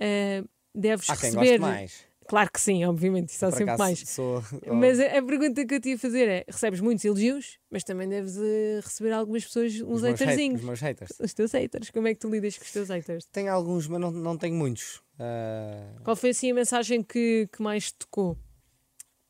Uh, 0.00 0.48
deves 0.74 1.08
Há 1.08 1.16
quem 1.16 1.30
receber. 1.30 1.58
goste 1.58 1.60
mais. 1.60 2.07
Claro 2.28 2.50
que 2.52 2.60
sim, 2.60 2.84
obviamente, 2.84 3.30
isso 3.30 3.46
há 3.46 3.50
sempre 3.50 3.76
mais. 3.78 4.00
Sou, 4.00 4.42
Mas 4.66 5.00
a, 5.00 5.18
a 5.18 5.22
pergunta 5.22 5.64
que 5.64 5.74
eu 5.74 5.80
te 5.80 5.88
ia 5.88 5.98
fazer 5.98 6.28
é: 6.28 6.44
recebes 6.46 6.78
muitos 6.78 7.02
elogios, 7.04 7.58
mas 7.70 7.82
também 7.82 8.06
deves 8.06 8.36
eh, 8.36 8.80
receber 8.84 9.12
algumas 9.12 9.44
pessoas, 9.44 9.80
uns 9.80 10.04
haterzinhos. 10.04 10.60
os 10.60 10.66
meus 10.66 10.80
haters. 10.80 11.10
Os 11.18 11.32
teus 11.32 11.52
haters, 11.52 11.90
como 11.90 12.06
é 12.06 12.12
que 12.12 12.20
tu 12.20 12.28
lidas 12.28 12.58
com 12.58 12.64
os 12.64 12.70
teus 12.70 12.88
haters? 12.90 13.24
Tenho 13.32 13.50
alguns, 13.50 13.88
mas 13.88 13.98
não, 13.98 14.10
não 14.10 14.36
tenho 14.36 14.54
muitos. 14.54 15.02
Ah, 15.18 15.94
Qual 16.04 16.14
foi 16.14 16.30
assim 16.30 16.50
a 16.50 16.54
mensagem 16.54 17.02
que, 17.02 17.48
que 17.50 17.62
mais 17.62 17.92
te 17.92 17.96
tocou? 18.00 18.36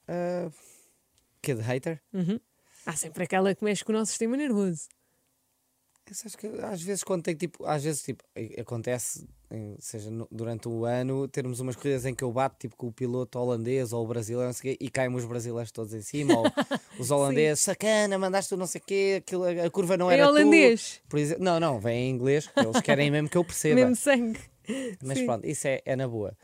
ah, 0.08 0.50
que 1.40 1.54
de 1.54 1.62
hater? 1.62 2.02
Uhum. 2.12 2.40
Há 2.84 2.96
sempre 2.96 3.22
aquela 3.22 3.54
que 3.54 3.62
mexe 3.64 3.84
com 3.84 3.92
o 3.92 3.94
nosso 3.94 4.11
sistema 4.11 4.37
nervoso. 4.37 4.88
Eu 6.04 6.14
acho 6.26 6.37
que 6.37 6.46
às 6.46 6.82
vezes 6.82 7.04
quando 7.04 7.22
tem 7.22 7.37
tipo, 7.37 7.64
às 7.64 7.84
vezes 7.84 8.02
tipo, 8.02 8.24
acontece, 8.58 9.28
seja 9.78 10.11
durante 10.30 10.68
o 10.68 10.84
ano, 10.84 11.26
termos 11.28 11.61
umas 11.61 11.74
corridas 11.74 12.04
em 12.04 12.14
que 12.14 12.22
eu 12.22 12.30
bato 12.30 12.56
tipo 12.58 12.76
com 12.76 12.88
o 12.88 12.92
piloto 12.92 13.38
holandês 13.38 13.92
ou 13.92 14.04
o 14.04 14.06
brasileiro 14.06 14.52
sei 14.52 14.76
e 14.78 14.90
caem 14.90 15.14
os 15.14 15.24
brasileiros 15.24 15.72
todos 15.72 15.94
em 15.94 16.02
cima, 16.02 16.37
ou 16.37 16.44
os 16.98 17.11
holandeses, 17.11 17.61
sacana, 17.64 18.18
mandaste 18.18 18.50
tu 18.50 18.56
não 18.56 18.66
sei 18.66 18.80
o 18.80 18.84
quê, 18.84 19.14
aquilo, 19.18 19.44
a 19.44 19.70
curva 19.70 19.96
não 19.96 20.11
Em 20.11 20.14
era 20.14 20.24
tu. 20.24 20.28
holandês, 20.30 21.00
Por 21.08 21.18
exemplo, 21.18 21.44
não, 21.44 21.58
não, 21.58 21.80
vem 21.80 22.08
em 22.08 22.11
inglês, 22.11 22.48
eles 22.56 22.80
querem 22.80 23.11
mesmo 23.11 23.28
que 23.28 23.37
eu 23.38 23.44
perceba. 23.44 23.74
mesmo 23.80 23.96
sangue. 23.96 24.40
Mas 25.02 25.18
Sim. 25.18 25.24
pronto, 25.24 25.46
isso 25.46 25.66
é, 25.66 25.80
é 25.84 25.96
na 25.96 26.06
boa. 26.06 26.37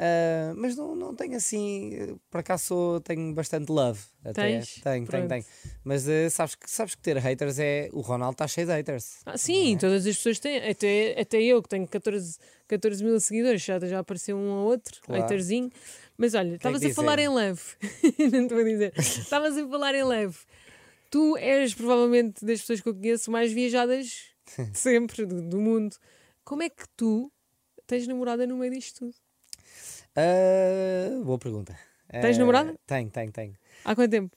Ah, 0.00 0.52
mas 0.56 0.76
não, 0.76 0.94
não 0.94 1.12
tenho 1.14 1.34
assim, 1.36 2.16
por 2.30 2.38
acaso 2.38 2.64
sou- 2.66 3.00
tenho 3.00 3.34
bastante 3.34 3.68
love. 3.70 4.00
Até. 4.24 4.32
Tens? 4.58 4.74
Tenho, 4.74 4.82
tenho, 4.82 5.06
Pronto. 5.06 5.28
tenho. 5.28 5.44
Mas 5.82 6.06
eh, 6.08 6.30
sabes, 6.30 6.54
que, 6.54 6.70
sabes 6.70 6.94
que 6.94 7.02
ter 7.02 7.16
haters 7.18 7.58
é. 7.58 7.88
O 7.92 8.00
Ronaldo 8.00 8.34
está 8.34 8.46
cheio 8.46 8.66
de 8.66 8.72
haters. 8.74 9.16
Ah, 9.26 9.36
sim, 9.36 9.74
é? 9.74 9.78
todas 9.78 10.06
as 10.06 10.16
pessoas 10.16 10.38
têm, 10.38 10.58
até, 10.70 11.20
até 11.20 11.42
eu 11.42 11.60
que 11.62 11.68
tenho 11.68 11.86
14, 11.88 12.38
14 12.68 13.02
mil 13.04 13.18
seguidores, 13.18 13.60
já, 13.62 13.78
já 13.80 13.98
apareceu 13.98 14.36
um 14.36 14.48
ou 14.50 14.66
outro, 14.68 15.00
Claro. 15.02 15.24
haterzinho. 15.24 15.70
Mas 16.16 16.34
olha, 16.34 16.54
estavas 16.54 16.84
a 16.84 16.90
falar 16.94 17.18
em 17.18 17.28
leve. 17.28 17.60
Não 18.32 18.42
estou 18.42 18.58
a 18.58 18.62
dizer. 18.64 18.92
Estavas 18.98 19.56
a 19.56 19.68
falar 19.68 19.94
em 19.96 20.04
leve. 20.04 20.36
Tu 21.10 21.36
és 21.38 21.74
provavelmente 21.74 22.44
das 22.44 22.60
pessoas 22.60 22.80
que 22.80 22.88
eu 22.88 22.94
conheço 22.94 23.30
mais 23.30 23.50
viajadas 23.52 24.26
sempre 24.74 25.24
do, 25.26 25.42
do 25.42 25.58
mundo. 25.60 25.96
Como 26.44 26.62
é 26.62 26.68
que 26.68 26.84
tu 26.96 27.32
tens 27.86 28.06
namorada 28.06 28.46
no 28.46 28.56
meio 28.58 28.72
disto 28.72 28.98
tudo? 29.00 29.14
Ah, 30.18 31.22
boa 31.22 31.38
pergunta. 31.38 31.78
Tens 32.10 32.36
Ah, 32.36 32.40
namorada? 32.40 32.74
Tenho, 32.86 33.08
tenho, 33.08 33.30
tenho. 33.30 33.54
Há 33.84 33.94
quanto 33.94 34.10
tempo? 34.10 34.36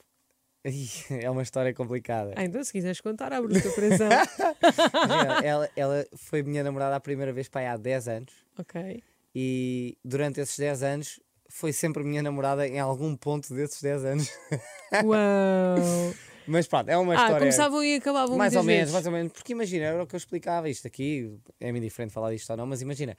É 1.10 1.28
uma 1.28 1.42
história 1.42 1.74
complicada. 1.74 2.34
Ah, 2.36 2.44
então 2.44 2.64
se 2.64 2.72
quiseres 2.72 3.02
contar, 3.02 3.34
abre 3.34 3.58
o 3.58 3.62
teu 3.62 3.74
coração. 3.74 4.10
Ela, 5.44 5.70
ela 5.76 6.06
foi 6.16 6.44
minha 6.44 6.64
namorada 6.64 6.96
a 6.96 7.00
primeira 7.00 7.34
vez 7.34 7.50
pai, 7.50 7.66
há 7.66 7.76
10 7.78 8.08
anos 8.08 8.32
ok. 8.60 9.02
e 9.34 9.98
durante 10.06 10.40
esses 10.40 10.58
10 10.60 10.84
anos 10.84 11.20
foi 11.50 11.74
sempre 11.74 12.04
minha 12.04 12.22
namorada 12.22 12.68
em 12.68 12.80
algum 12.80 13.16
ponto 13.16 13.52
desses 13.54 13.82
10 13.82 14.06
anos. 14.06 14.30
Uau! 15.04 16.14
Mas 16.48 16.68
pronto, 16.68 16.90
é 16.90 16.98
uma 16.98 17.14
ah, 17.14 17.16
história. 17.16 17.40
começavam 17.40 17.84
e 17.84 17.96
acabavam 17.96 18.38
mais 18.38 18.56
ou 18.56 18.64
menos, 18.64 18.80
vezes. 18.82 18.94
mais 18.94 19.06
ou 19.08 19.12
menos, 19.12 19.32
porque 19.34 19.52
imagina, 19.54 19.86
era 19.86 20.04
o 20.04 20.08
que 20.08 20.16
eu 20.16 20.18
explicava 20.18 20.70
isto 20.70 20.86
aqui, 20.86 21.40
é-me 21.60 21.80
indiferente 21.80 22.14
falar 22.14 22.32
disto 22.32 22.50
ou 22.52 22.58
não, 22.58 22.68
mas 22.68 22.82
imagina, 22.82 23.18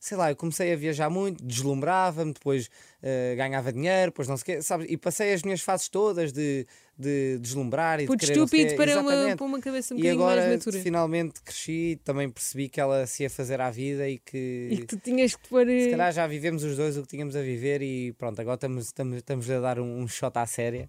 sei 0.00 0.16
lá, 0.16 0.30
eu 0.30 0.36
comecei 0.36 0.72
a 0.72 0.76
viajar 0.76 1.10
muito, 1.10 1.44
deslumbrava-me, 1.44 2.32
depois 2.32 2.70
eh, 3.02 3.34
ganhava 3.36 3.72
dinheiro, 3.72 4.10
depois 4.10 4.28
não 4.28 4.36
sei 4.36 4.42
o 4.42 4.56
quê, 4.58 4.62
sabes, 4.62 4.86
e 4.90 4.96
passei 4.96 5.32
as 5.32 5.42
minhas 5.42 5.60
fases 5.60 5.88
todas 5.88 6.32
de, 6.32 6.66
de 6.98 7.38
deslumbrar 7.38 8.00
e 8.00 8.06
Puto 8.06 8.18
de 8.18 8.26
querer 8.26 8.38
estúpido 8.38 8.76
para 8.76 9.00
uma, 9.00 9.36
para 9.36 9.46
uma 9.46 9.60
cabeça 9.60 9.94
um 9.94 9.96
E 9.98 10.00
bocadinho 10.02 10.22
agora 10.22 10.40
mais 10.46 10.64
matura. 10.64 10.82
finalmente 10.82 11.40
cresci, 11.42 12.00
também 12.04 12.28
percebi 12.28 12.68
que 12.68 12.80
ela 12.80 13.06
se 13.06 13.22
ia 13.22 13.30
fazer 13.30 13.60
à 13.60 13.70
vida 13.70 14.08
e 14.08 14.18
que, 14.18 14.68
E 14.72 14.76
que 14.78 14.86
tu 14.86 14.98
tinhas 14.98 15.34
que 15.34 15.48
pôr. 15.48 15.66
se 15.66 15.88
eh, 15.88 15.90
calhar 15.90 16.12
já 16.12 16.26
vivemos 16.26 16.62
os 16.62 16.76
dois 16.76 16.96
o 16.98 17.02
que 17.02 17.08
tínhamos 17.08 17.34
a 17.36 17.40
viver 17.42 17.80
e 17.82 18.12
pronto, 18.12 18.38
agora 18.40 18.56
estamos, 18.56 18.86
estamos, 18.86 19.16
estamos 19.16 19.50
a 19.50 19.60
dar 19.60 19.78
um, 19.80 20.00
um 20.02 20.06
shot 20.08 20.36
à 20.38 20.44
séria. 20.46 20.88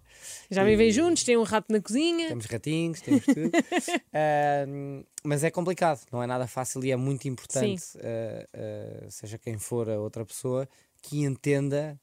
Já 0.50 0.64
vivem 0.64 0.88
e- 0.88 0.92
juntos, 0.92 1.24
têm 1.24 1.36
um 1.36 1.42
rato 1.42 1.72
na 1.72 1.80
cozinha. 1.80 2.28
Temos 2.28 2.46
ratinhos, 2.46 3.00
temos 3.00 3.24
tudo. 3.24 3.50
Ahm, 4.14 5.04
mas 5.24 5.44
é 5.44 5.50
complicado, 5.50 6.00
não 6.12 6.22
é 6.22 6.26
nada 6.26 6.46
fácil 6.46 6.84
e 6.84 6.90
é 6.90 6.96
muito 6.96 7.26
importante, 7.28 7.82
ah, 7.98 8.46
ah, 8.52 9.06
seja 9.08 9.38
quem 9.38 9.56
for 9.58 9.88
a 9.88 9.98
outra 10.00 10.24
pessoa, 10.24 10.68
que 11.02 11.18
entenda 11.22 12.00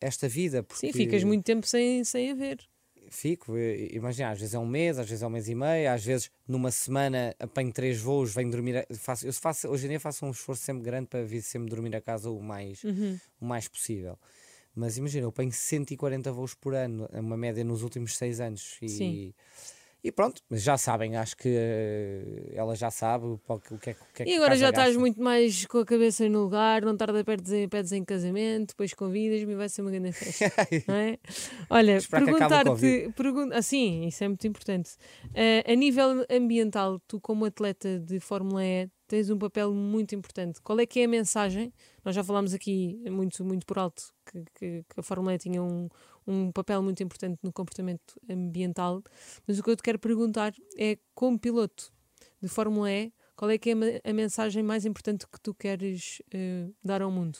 esta 0.00 0.28
vida. 0.28 0.62
Porque 0.62 0.92
Sim, 0.92 0.92
ficas 0.92 1.24
muito 1.24 1.44
tempo 1.44 1.66
sem, 1.66 2.04
sem 2.04 2.30
a 2.30 2.34
ver. 2.34 2.58
Fico, 3.10 3.58
imagina, 3.58 4.30
às 4.30 4.38
vezes 4.38 4.54
é 4.54 4.58
um 4.58 4.66
mês, 4.66 4.98
às 4.98 5.08
vezes 5.08 5.22
é 5.22 5.26
um 5.26 5.30
mês 5.30 5.48
e 5.48 5.54
meio, 5.54 5.90
às 5.90 6.04
vezes 6.04 6.30
numa 6.48 6.70
semana 6.70 7.34
apanho 7.38 7.72
três 7.72 8.00
voos, 8.00 8.32
venho 8.34 8.50
dormir. 8.50 8.86
faço, 8.96 9.26
eu 9.26 9.32
faço, 9.32 9.68
hoje 9.68 9.86
em 9.86 9.90
dia 9.90 10.00
faço 10.00 10.24
um 10.24 10.30
esforço 10.30 10.62
sempre 10.62 10.82
grande 10.84 11.08
para 11.08 11.22
vir 11.24 11.42
sempre 11.42 11.68
dormir 11.68 11.94
a 11.96 12.00
casa 12.00 12.30
o 12.30 12.40
mais, 12.40 12.82
Uhum. 12.84 13.18
o 13.40 13.44
mais 13.44 13.68
possível. 13.68 14.18
Mas 14.74 14.96
imagina, 14.96 15.24
eu 15.24 15.28
apanho 15.28 15.52
140 15.52 16.32
voos 16.32 16.54
por 16.54 16.74
ano, 16.74 17.06
uma 17.12 17.36
média 17.36 17.62
nos 17.64 17.82
últimos 17.82 18.16
seis 18.16 18.40
anos. 18.40 18.78
E, 18.80 18.88
Sim. 18.88 19.12
e 19.12 19.34
pronto, 20.10 20.42
mas 20.50 20.62
já 20.62 20.76
sabem, 20.76 21.16
acho 21.16 21.36
que 21.36 21.48
eh, 21.48 22.50
ela 22.54 22.74
já 22.74 22.90
sabe 22.90 23.24
o 23.26 23.38
que, 23.60 23.74
o 23.74 23.78
que 23.78 23.90
é, 23.90 23.94
que- 23.94 24.00
o 24.02 24.06
que 24.14 24.22
é 24.24 24.28
E 24.28 24.34
agora 24.36 24.56
já 24.56 24.70
estás 24.70 24.88
gasta. 24.88 25.00
muito 25.00 25.22
mais 25.22 25.64
com 25.66 25.78
a 25.78 25.84
cabeça 25.86 26.28
no 26.28 26.42
lugar, 26.42 26.82
não 26.82 26.96
tarda 26.96 27.22
perto 27.22 27.44
de 27.44 27.68
pedes 27.68 27.92
em 27.92 28.04
casamento, 28.04 28.68
depois 28.70 28.92
convidas-me 28.94 29.52
e 29.52 29.56
vai 29.56 29.68
ser 29.68 29.82
uma 29.82 29.90
grande 29.92 30.10
festa. 30.12 30.44
não 30.88 30.94
é? 30.96 31.18
Olha, 31.70 31.98
perguntar-te. 32.10 33.12
Pergun 33.14 33.50
ah, 33.52 33.62
sim, 33.62 34.06
isso 34.06 34.24
é 34.24 34.28
muito 34.28 34.46
importante. 34.46 34.90
Ah, 35.34 35.70
a 35.72 35.74
nível 35.76 36.24
ambiental, 36.30 37.00
tu, 37.06 37.20
como 37.20 37.44
atleta 37.44 38.00
de 38.00 38.18
Fórmula 38.18 38.64
E, 38.64 38.88
tens 39.06 39.30
um 39.30 39.38
papel 39.38 39.72
muito 39.74 40.14
importante. 40.14 40.60
Qual 40.62 40.80
é 40.80 40.86
que 40.86 41.00
é 41.00 41.04
a 41.04 41.08
mensagem? 41.08 41.72
Nós 42.04 42.14
já 42.14 42.24
falámos 42.24 42.54
aqui 42.54 42.98
muito, 43.10 43.44
muito 43.44 43.64
por 43.66 43.78
alto 43.78 44.02
que, 44.26 44.42
que- 44.54 44.84
que 44.88 45.00
a 45.00 45.02
Fórmula 45.02 45.34
E 45.34 45.38
tinha 45.38 45.62
um, 45.62 45.88
um 46.26 46.52
papel 46.52 46.82
muito 46.82 47.02
importante 47.02 47.38
no 47.42 47.52
comportamento 47.52 48.14
ambiental, 48.28 49.02
mas 49.46 49.58
o 49.58 49.62
que 49.62 49.70
eu 49.70 49.76
te 49.76 49.82
quero 49.82 49.98
perguntar 49.98 50.52
é, 50.78 50.98
como 51.14 51.38
piloto 51.38 51.92
de 52.40 52.48
Fórmula 52.48 52.90
E, 52.90 53.12
qual 53.36 53.50
é 53.50 53.58
que 53.58 53.70
é 53.70 53.72
a 53.72 53.76
me- 53.76 54.00
a 54.04 54.12
mensagem 54.12 54.62
mais 54.62 54.84
importante 54.84 55.26
que 55.26 55.40
tu 55.40 55.54
queres 55.54 56.20
eh, 56.32 56.68
dar 56.84 57.02
ao 57.02 57.10
mundo? 57.10 57.38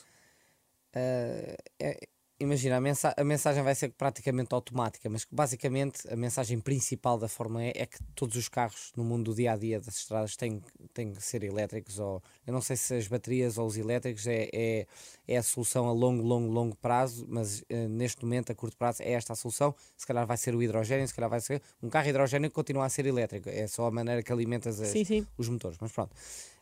Ah, 0.95 1.55
é- 1.79 2.07
imagina, 2.39 2.77
a, 2.77 2.81
mensa- 2.81 3.13
a 3.15 3.23
mensagem 3.23 3.63
vai 3.63 3.73
ser 3.75 3.89
praticamente 3.89 4.53
automática, 4.53 5.09
mas 5.09 5.25
basicamente 5.31 6.07
a 6.11 6.15
mensagem 6.15 6.59
principal 6.59 7.17
da 7.17 7.27
Fórmula 7.27 7.63
E 7.65 7.73
é 7.75 7.85
que 7.85 7.97
todos 8.15 8.35
os 8.35 8.49
carros 8.49 8.91
no 8.95 9.03
mundo 9.03 9.31
do 9.31 9.35
dia 9.35 9.53
a 9.53 9.55
dia 9.57 9.79
das 9.79 9.97
estradas 9.97 10.35
têm, 10.35 10.61
têm 10.93 11.13
que 11.13 11.21
ser 11.23 11.43
elétricos. 11.43 11.99
Ou, 11.99 12.21
eu 12.45 12.51
não 12.53 12.61
sei 12.61 12.75
se 12.75 12.93
as 12.95 13.07
baterias 13.07 13.57
ou 13.57 13.65
os 13.67 13.77
elétricos 13.77 14.27
é, 14.27 14.49
é, 14.51 14.87
é 15.27 15.37
a 15.37 15.43
solução 15.43 15.87
a 15.87 15.91
longo, 15.93 16.21
longo, 16.23 16.51
longo 16.51 16.75
prazo, 16.75 17.25
mas 17.29 17.63
eh, 17.69 17.87
neste 17.87 18.23
momento, 18.23 18.51
a 18.51 18.55
curto 18.55 18.75
prazo, 18.77 19.01
é 19.03 19.11
esta 19.13 19.33
a 19.33 19.35
solução. 19.35 19.73
Se 19.95 20.05
calhar 20.05 20.25
vai 20.27 20.37
ser 20.37 20.55
o 20.55 20.61
hidrogênio, 20.61 21.07
se 21.07 21.13
calhar 21.13 21.29
vai 21.29 21.39
ser 21.39 21.61
um 21.81 21.89
carro 21.89 22.09
hidrogênio 22.09 22.49
que 22.49 22.55
continua 22.55 22.85
a 22.85 22.89
ser 22.89 23.05
elétrico, 23.05 23.47
é 23.49 23.67
só 23.67 23.85
a 23.87 23.91
maneira 23.91 24.21
que 24.23 24.31
alimentas 24.33 24.81
as, 24.81 24.89
Sim, 24.89 25.05
sim. 25.05 25.27
os 25.37 25.47
motores, 25.47 25.77
mas 25.79 25.91
pronto. 25.91 26.13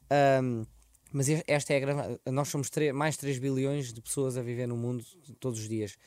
Ahm, 0.10 0.66
mas 1.12 1.28
es- 1.30 1.44
esta 1.48 1.74
é 1.74 1.78
a 1.78 1.80
grande. 1.80 2.20
Nós 2.32 2.48
somos 2.50 2.70
mais 2.94 3.18
3 3.18 3.38
bilhões 3.40 3.92
de 3.94 4.02
pessoas 4.02 4.38
a 4.38 4.42
viver 4.42 4.68
no 4.68 4.78
mundo 4.78 5.04
todos 5.40 5.60
os 5.60 5.68
dias. 5.70 5.98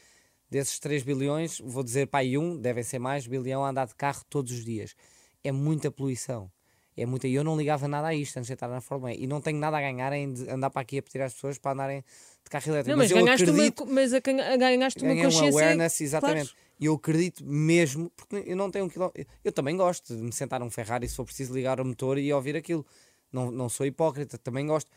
Desses 0.50 0.78
3 0.78 1.02
bilhões, 1.02 1.58
vou 1.60 1.82
dizer 1.82 2.06
pai 2.06 2.36
um, 2.36 2.56
devem 2.56 2.82
ser 2.84 2.98
mais, 2.98 3.26
bilhão 3.26 3.64
a 3.64 3.70
andar 3.70 3.86
de 3.86 3.94
carro 3.94 4.22
todos 4.28 4.52
os 4.52 4.64
dias. 4.64 4.94
É 5.42 5.50
muita 5.50 5.90
poluição. 5.90 6.50
É 6.96 7.04
muita. 7.04 7.26
E 7.26 7.34
eu 7.34 7.42
não 7.42 7.56
ligava 7.56 7.88
nada 7.88 8.06
a 8.08 8.14
isto 8.14 8.36
antes 8.36 8.46
de 8.46 8.52
entrar 8.52 8.68
na 8.68 8.80
Fórmula 8.80 9.12
E. 9.12 9.24
E 9.24 9.26
não 9.26 9.40
tenho 9.40 9.58
nada 9.58 9.76
a 9.76 9.80
ganhar 9.80 10.12
em 10.12 10.32
andar 10.48 10.70
para 10.70 10.82
aqui 10.82 10.98
a 10.98 11.02
pedir 11.02 11.22
às 11.22 11.34
pessoas 11.34 11.58
para 11.58 11.72
andarem 11.72 12.04
de 12.44 12.50
carro 12.50 12.68
elétrico. 12.70 12.90
Não, 12.90 12.96
mas, 13.02 13.10
eu 13.10 13.16
ganhaste 13.18 13.50
acredito, 13.50 13.82
uma, 13.84 13.92
mas 13.94 14.14
a, 14.14 14.20
ganha- 14.20 14.56
ganhaste 14.56 15.02
uma 15.02 15.08
ganhei 15.08 15.26
um 15.26 15.30
consciência. 15.30 15.60
awareness, 15.60 16.00
exatamente. 16.00 16.50
claro. 16.52 16.64
E 16.78 16.86
eu 16.86 16.94
acredito 16.94 17.44
mesmo, 17.44 18.10
porque 18.16 18.44
eu 18.46 18.56
não 18.56 18.70
tenho 18.70 18.84
um 18.84 18.88
quilómetro. 18.88 19.26
Eu 19.42 19.50
também 19.50 19.76
gosto 19.76 20.14
de 20.14 20.22
me 20.22 20.32
sentar 20.32 20.60
num 20.60 20.70
Ferrari 20.70 21.08
se 21.08 21.16
for 21.16 21.24
preciso 21.24 21.52
ligar 21.52 21.80
o 21.80 21.84
motor 21.84 22.16
e 22.16 22.32
ouvir 22.32 22.54
aquilo. 22.56 22.86
Não, 23.34 23.50
não 23.50 23.68
sou 23.68 23.84
hipócrita, 23.84 24.38
também 24.38 24.66
gosto. 24.66 24.90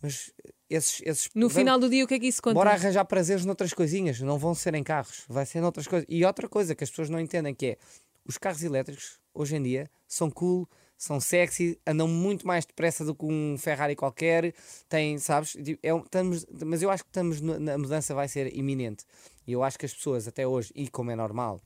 Mas 0.00 0.32
esses. 0.70 1.00
esses 1.04 1.30
No 1.34 1.48
vamos- 1.48 1.54
final 1.54 1.78
do 1.78 1.88
dia, 1.88 2.04
o 2.04 2.06
que 2.08 2.14
é 2.14 2.18
que 2.20 2.26
isso 2.26 2.40
conta? 2.42 2.54
Bora 2.54 2.70
arranjar 2.70 3.04
prazeres 3.04 3.44
noutras 3.44 3.72
coisinhas, 3.72 4.20
não 4.20 4.38
vão 4.38 4.54
ser 4.54 4.74
em 4.74 4.82
carros, 4.82 5.24
vai 5.28 5.44
ser 5.46 5.60
noutras 5.60 5.86
coisas. 5.86 6.06
E 6.08 6.24
outra 6.24 6.48
coisa 6.48 6.74
que 6.74 6.84
as 6.84 6.90
pessoas 6.90 7.10
não 7.10 7.18
entendem 7.18 7.54
que 7.54 7.66
é 7.66 7.78
os 8.24 8.38
carros 8.38 8.62
elétricos 8.62 9.18
hoje 9.34 9.56
em 9.56 9.62
dia 9.62 9.90
são 10.06 10.30
cool, 10.30 10.68
são 10.96 11.20
sexy, 11.20 11.78
andam 11.86 12.06
muito 12.06 12.46
mais 12.46 12.64
depressa 12.64 13.04
do 13.04 13.14
que 13.14 13.24
um 13.24 13.56
Ferrari 13.58 13.96
qualquer, 13.96 14.54
têm, 14.88 15.18
sabes? 15.18 15.56
É, 15.82 15.94
estamos, 15.96 16.46
mas 16.64 16.82
eu 16.82 16.90
acho 16.90 17.02
que 17.02 17.10
estamos 17.10 17.40
na 17.40 17.76
mudança 17.76 18.14
vai 18.14 18.28
ser 18.28 18.54
iminente. 18.56 19.04
E 19.46 19.52
eu 19.52 19.62
acho 19.62 19.78
que 19.78 19.84
as 19.86 19.92
pessoas 19.92 20.28
até 20.28 20.46
hoje, 20.46 20.70
e 20.74 20.88
como 20.88 21.10
é 21.10 21.16
normal, 21.16 21.60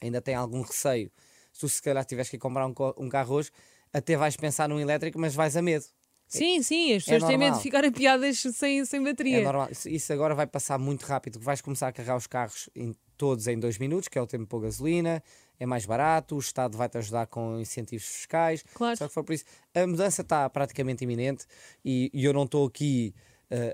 ainda 0.00 0.20
têm 0.22 0.34
algum 0.34 0.62
receio. 0.62 1.10
Se 1.52 1.60
tu 1.60 1.68
se 1.68 1.82
calhar 1.82 2.04
tiveres 2.04 2.30
que 2.30 2.38
comprar 2.38 2.66
um, 2.66 2.74
um 2.98 3.08
carro 3.08 3.34
hoje, 3.34 3.50
até 3.92 4.16
vais 4.16 4.36
pensar 4.36 4.68
num 4.68 4.78
elétrico, 4.78 5.18
mas 5.18 5.34
vais 5.34 5.56
a 5.56 5.62
medo. 5.62 5.84
Sim, 6.28 6.62
sim, 6.62 6.94
as 6.94 7.04
pessoas 7.04 7.24
têm 7.24 7.38
medo 7.38 7.56
de 7.56 7.62
ficarem 7.62 7.90
piadas 7.90 8.38
sem, 8.38 8.84
sem 8.84 9.02
bateria. 9.02 9.38
É 9.38 9.44
normal. 9.44 9.68
Isso, 9.86 10.12
agora 10.12 10.34
vai 10.34 10.46
passar 10.46 10.78
muito 10.78 11.04
rápido. 11.04 11.40
Vais 11.40 11.62
começar 11.62 11.88
a 11.88 11.92
carregar 11.92 12.16
os 12.16 12.26
carros 12.26 12.68
em, 12.76 12.94
todos 13.16 13.46
em 13.48 13.58
dois 13.58 13.78
minutos, 13.78 14.08
que 14.08 14.18
é 14.18 14.22
o 14.22 14.26
tempo 14.26 14.46
para 14.46 14.66
gasolina, 14.66 15.22
é 15.58 15.64
mais 15.64 15.86
barato, 15.86 16.36
o 16.36 16.38
Estado 16.38 16.76
vai-te 16.76 16.98
ajudar 16.98 17.26
com 17.28 17.58
incentivos 17.58 18.06
fiscais. 18.06 18.62
Claro. 18.74 18.96
Só 18.96 19.08
que 19.08 19.14
foi 19.14 19.24
por 19.24 19.32
isso. 19.32 19.44
A 19.74 19.86
mudança 19.86 20.20
está 20.20 20.48
praticamente 20.50 21.02
iminente 21.02 21.46
e, 21.82 22.10
e 22.12 22.24
eu 22.26 22.34
não 22.34 22.44
estou 22.44 22.66
aqui 22.66 23.14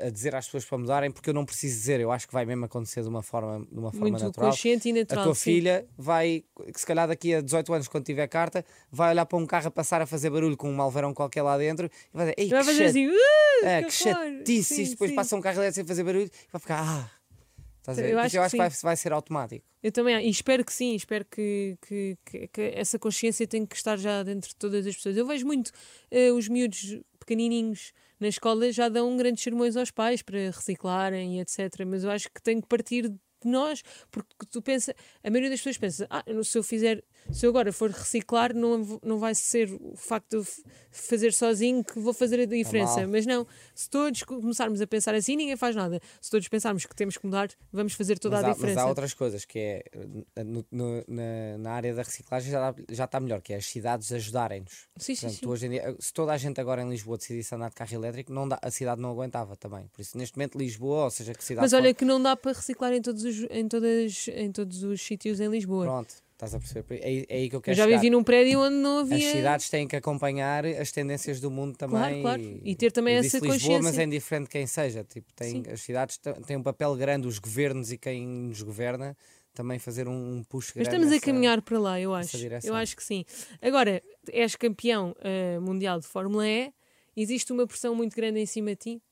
a 0.06 0.10
dizer 0.10 0.34
às 0.36 0.44
pessoas 0.46 0.64
para 0.64 0.78
mudarem, 0.78 1.10
porque 1.10 1.28
eu 1.30 1.34
não 1.34 1.44
preciso 1.44 1.74
dizer, 1.76 1.98
eu 2.00 2.12
acho 2.12 2.26
que 2.28 2.32
vai 2.32 2.44
mesmo 2.46 2.64
acontecer 2.64 3.02
de 3.02 3.08
uma 3.08 3.22
forma, 3.22 3.66
de 3.70 3.78
uma 3.78 3.90
forma 3.90 4.08
Muito 4.08 4.22
natural. 4.24 4.50
consciente 4.50 4.88
e 4.88 4.92
natural. 4.92 5.22
A 5.22 5.24
tua 5.26 5.34
sim. 5.34 5.40
filha 5.42 5.86
vai, 5.98 6.44
que 6.72 6.78
se 6.80 6.86
calhar 6.86 7.08
daqui 7.08 7.34
a 7.34 7.40
18 7.40 7.72
anos, 7.72 7.88
quando 7.88 8.04
tiver 8.04 8.26
carta, 8.28 8.64
vai 8.90 9.10
olhar 9.10 9.26
para 9.26 9.36
um 9.38 9.46
carro 9.46 9.66
a 9.68 9.70
passar 9.70 10.00
a 10.00 10.06
fazer 10.06 10.30
barulho 10.30 10.56
com 10.56 10.70
um 10.70 10.74
malverão 10.74 11.12
qualquer 11.12 11.42
lá 11.42 11.58
dentro 11.58 11.86
e 11.86 12.16
vai 12.16 12.26
dizer: 12.26 12.34
Ei, 12.38 12.48
Vai 12.48 12.60
que 12.60 12.66
fazer 12.66 12.78
chato." 12.78 12.90
assim. 12.90 13.06
"Uh, 13.08 13.66
É, 13.66 13.82
que 13.82 13.90
que 13.90 14.08
horror." 14.08 14.24
chatice. 14.38 14.74
Sim, 14.74 14.82
Isto 14.82 14.90
depois 14.92 15.10
sim. 15.10 15.16
passa 15.16 15.36
um 15.36 15.40
carro 15.40 15.56
elétrico 15.58 15.74
sem 15.74 15.84
fazer 15.84 16.04
barulho 16.04 16.26
e 16.26 16.30
vai 16.52 16.60
ficar. 16.60 16.80
Ah! 16.80 17.10
Estás 17.80 17.98
a? 17.98 18.02
Eu 18.02 18.18
acho 18.18 18.36
eu 18.36 18.40
que 18.40 18.44
acho 18.46 18.50
que 18.52 18.56
vai, 18.58 18.70
vai 18.70 18.96
ser 18.96 19.12
automático. 19.12 19.64
Eu 19.82 19.92
também 19.92 20.16
e 20.26 20.30
espero 20.30 20.64
que 20.64 20.72
sim, 20.72 20.94
espero 20.94 21.24
que, 21.26 21.76
que, 21.86 22.16
que- 22.24 22.48
que 22.48 22.60
essa 22.74 22.98
consciência 22.98 23.46
tem 23.46 23.66
que 23.66 23.76
estar 23.76 23.98
já 23.98 24.22
dentro 24.22 24.48
de 24.48 24.56
todas 24.56 24.86
as 24.86 24.94
pessoas. 24.96 25.16
Eu 25.16 25.26
vejo 25.26 25.44
muito 25.44 25.70
eh, 26.10 26.30
os 26.32 26.48
miúdos 26.48 26.98
pequenininhos 27.18 27.92
na 28.24 28.28
escola 28.28 28.72
já 28.72 28.88
dão 28.88 29.14
grandes 29.18 29.44
sermões 29.44 29.76
aos 29.76 29.90
pais 29.90 30.22
para 30.22 30.38
reciclarem 30.38 31.36
e 31.36 31.40
etc. 31.40 31.84
Mas 31.86 32.04
eu 32.04 32.10
acho 32.10 32.30
que 32.30 32.42
tem 32.42 32.58
que 32.58 32.66
partir 32.66 33.08
de 33.08 33.18
nós, 33.44 33.82
porque 34.10 34.34
tu 34.50 34.62
pensa, 34.62 34.94
a 35.22 35.30
maioria 35.30 35.50
das 35.50 35.60
pessoas 35.60 35.76
pensa, 35.76 36.06
ah, 36.08 36.24
se 36.42 36.56
eu 36.56 36.62
fizer, 36.62 37.04
se 37.30 37.46
eu 37.46 37.50
agora 37.50 37.72
for 37.72 37.90
reciclar, 37.90 38.54
não, 38.54 39.00
não 39.02 39.18
vai 39.18 39.34
ser 39.34 39.72
o 39.80 39.96
facto 39.96 40.40
de 40.42 40.48
fazer 40.90 41.32
sozinho 41.32 41.82
que 41.82 41.98
vou 41.98 42.12
fazer 42.12 42.40
a 42.40 42.44
diferença. 42.46 43.00
mal. 43.00 43.08
Mas 43.08 43.26
não, 43.26 43.46
se 43.74 43.88
todos 43.90 44.22
começarmos 44.22 44.80
a 44.80 44.86
pensar 44.86 45.14
assim, 45.14 45.36
ninguém 45.36 45.56
faz 45.56 45.74
nada. 45.74 46.00
Se 46.20 46.30
todos 46.30 46.46
pensarmos 46.48 46.86
que 46.86 46.94
temos 46.94 47.16
que 47.16 47.26
mudar, 47.26 47.48
vamos 47.72 47.94
fazer 47.94 48.18
toda 48.18 48.36
Mas 48.36 48.44
a 48.44 48.46
há, 48.46 48.48
mas 48.50 48.56
diferença. 48.58 48.80
há 48.82 48.86
outras 48.86 49.14
coisas 49.14 49.44
que 49.44 49.58
é 49.58 49.84
no- 50.44 50.64
no- 50.70 51.04
na, 51.08 51.58
na 51.58 51.72
área 51.72 51.94
da 51.94 52.02
reciclagem 52.02 52.50
já, 52.52 52.70
dá- 52.70 52.82
já 52.90 53.04
está 53.04 53.18
melhor, 53.20 53.40
que 53.40 53.52
é 53.52 53.56
as 53.56 53.66
cidades 53.66 54.12
ajudarem-nos. 54.12 54.88
Sim, 54.96 55.14
sim, 55.14 55.26
Portanto, 55.28 55.56
sim. 55.58 55.66
em 55.66 55.70
dia, 55.70 55.96
se 55.98 56.12
toda 56.12 56.32
a 56.32 56.36
gente 56.36 56.60
agora 56.60 56.82
em 56.82 56.88
Lisboa 56.88 57.16
decidisse 57.16 57.54
andar 57.54 57.70
de 57.70 57.74
carro 57.74 57.94
elétrico, 57.94 58.32
não 58.32 58.48
dá- 58.48 58.58
a 58.62 58.70
cidade 58.70 59.00
não 59.00 59.10
aguentava 59.10 59.56
também. 59.56 59.86
Por 59.88 60.00
isso, 60.00 60.16
neste 60.16 60.36
momento, 60.36 60.56
Lisboa, 60.58 61.04
ou 61.04 61.10
seja, 61.10 61.32
que 61.34 61.42
cidade 61.44 61.64
Mas 61.64 61.72
olha 61.72 61.92
que 61.94 62.04
não 62.04 62.22
dá 62.22 62.36
para 62.36 62.52
reciclar 62.52 62.92
em 62.92 63.02
todos 63.02 63.24
os, 63.24 63.46
em 63.50 63.66
todas, 63.68 64.28
em 64.28 64.52
todos 64.52 64.82
os 64.82 65.00
sítios 65.02 65.40
em 65.40 65.48
Lisboa. 65.48 65.84
Pronto. 65.84 66.23
Estás 66.34 66.52
a 66.52 66.58
perceber? 66.58 66.84
É, 67.00 67.26
é 67.28 67.36
aí 67.38 67.48
que 67.48 67.54
eu 67.54 67.60
quero 67.60 67.72
Eu 67.74 67.76
já 67.76 67.84
chegar. 67.84 67.96
vivi 67.98 68.10
num 68.10 68.24
prédio 68.24 68.58
onde 68.60 68.74
não 68.74 68.98
As 68.98 69.12
havia. 69.12 69.30
cidades 69.32 69.70
têm 69.70 69.86
que 69.86 69.94
acompanhar 69.94 70.66
as 70.66 70.90
tendências 70.90 71.40
do 71.40 71.48
mundo 71.48 71.76
também. 71.76 72.20
claro. 72.22 72.42
E 72.42 72.74
ter 72.74 72.90
também 72.90 73.14
essa 73.14 73.38
Lisboa, 73.38 73.54
mas 73.54 73.62
consciência. 73.62 74.00
é 74.00 74.04
indiferente 74.04 74.50
quem 74.50 74.66
seja. 74.66 75.04
Tipo, 75.04 75.32
tem, 75.32 75.62
Sim. 75.62 75.70
as 75.70 75.80
cidades 75.80 76.18
têm 76.44 76.56
um 76.56 76.62
papel 76.62 76.94
grande, 76.96 77.28
os 77.28 77.38
governos 77.38 77.92
e 77.92 77.98
quem 77.98 78.26
nos 78.26 78.60
governa 78.62 79.16
também 79.54 79.78
fazer 79.78 80.08
um, 80.08 80.42
push 80.42 80.72
Mas 80.74 80.74
grande. 80.74 80.88
estamos 80.88 81.06
a 81.06 81.10
nessa- 81.10 81.24
caminhar 81.24 81.62
para 81.62 81.78
lá, 81.78 82.00
eu 82.00 82.12
acho. 82.12 82.36
Eu 82.64 82.74
acho 82.74 82.96
que 82.96 83.04
sim. 83.04 83.24
Agora, 83.62 84.02
és 84.32 84.56
campeão 84.56 85.14
eh, 85.20 85.60
mundial 85.60 86.00
de 86.00 86.06
Fórmula 86.08 86.48
E, 86.48 86.72
existe 87.16 87.52
uma 87.52 87.64
pressão 87.64 87.94
muito 87.94 88.16
grande 88.16 88.40
em 88.40 88.46
cima 88.46 88.70
de 88.70 88.76
ti? 88.76 89.02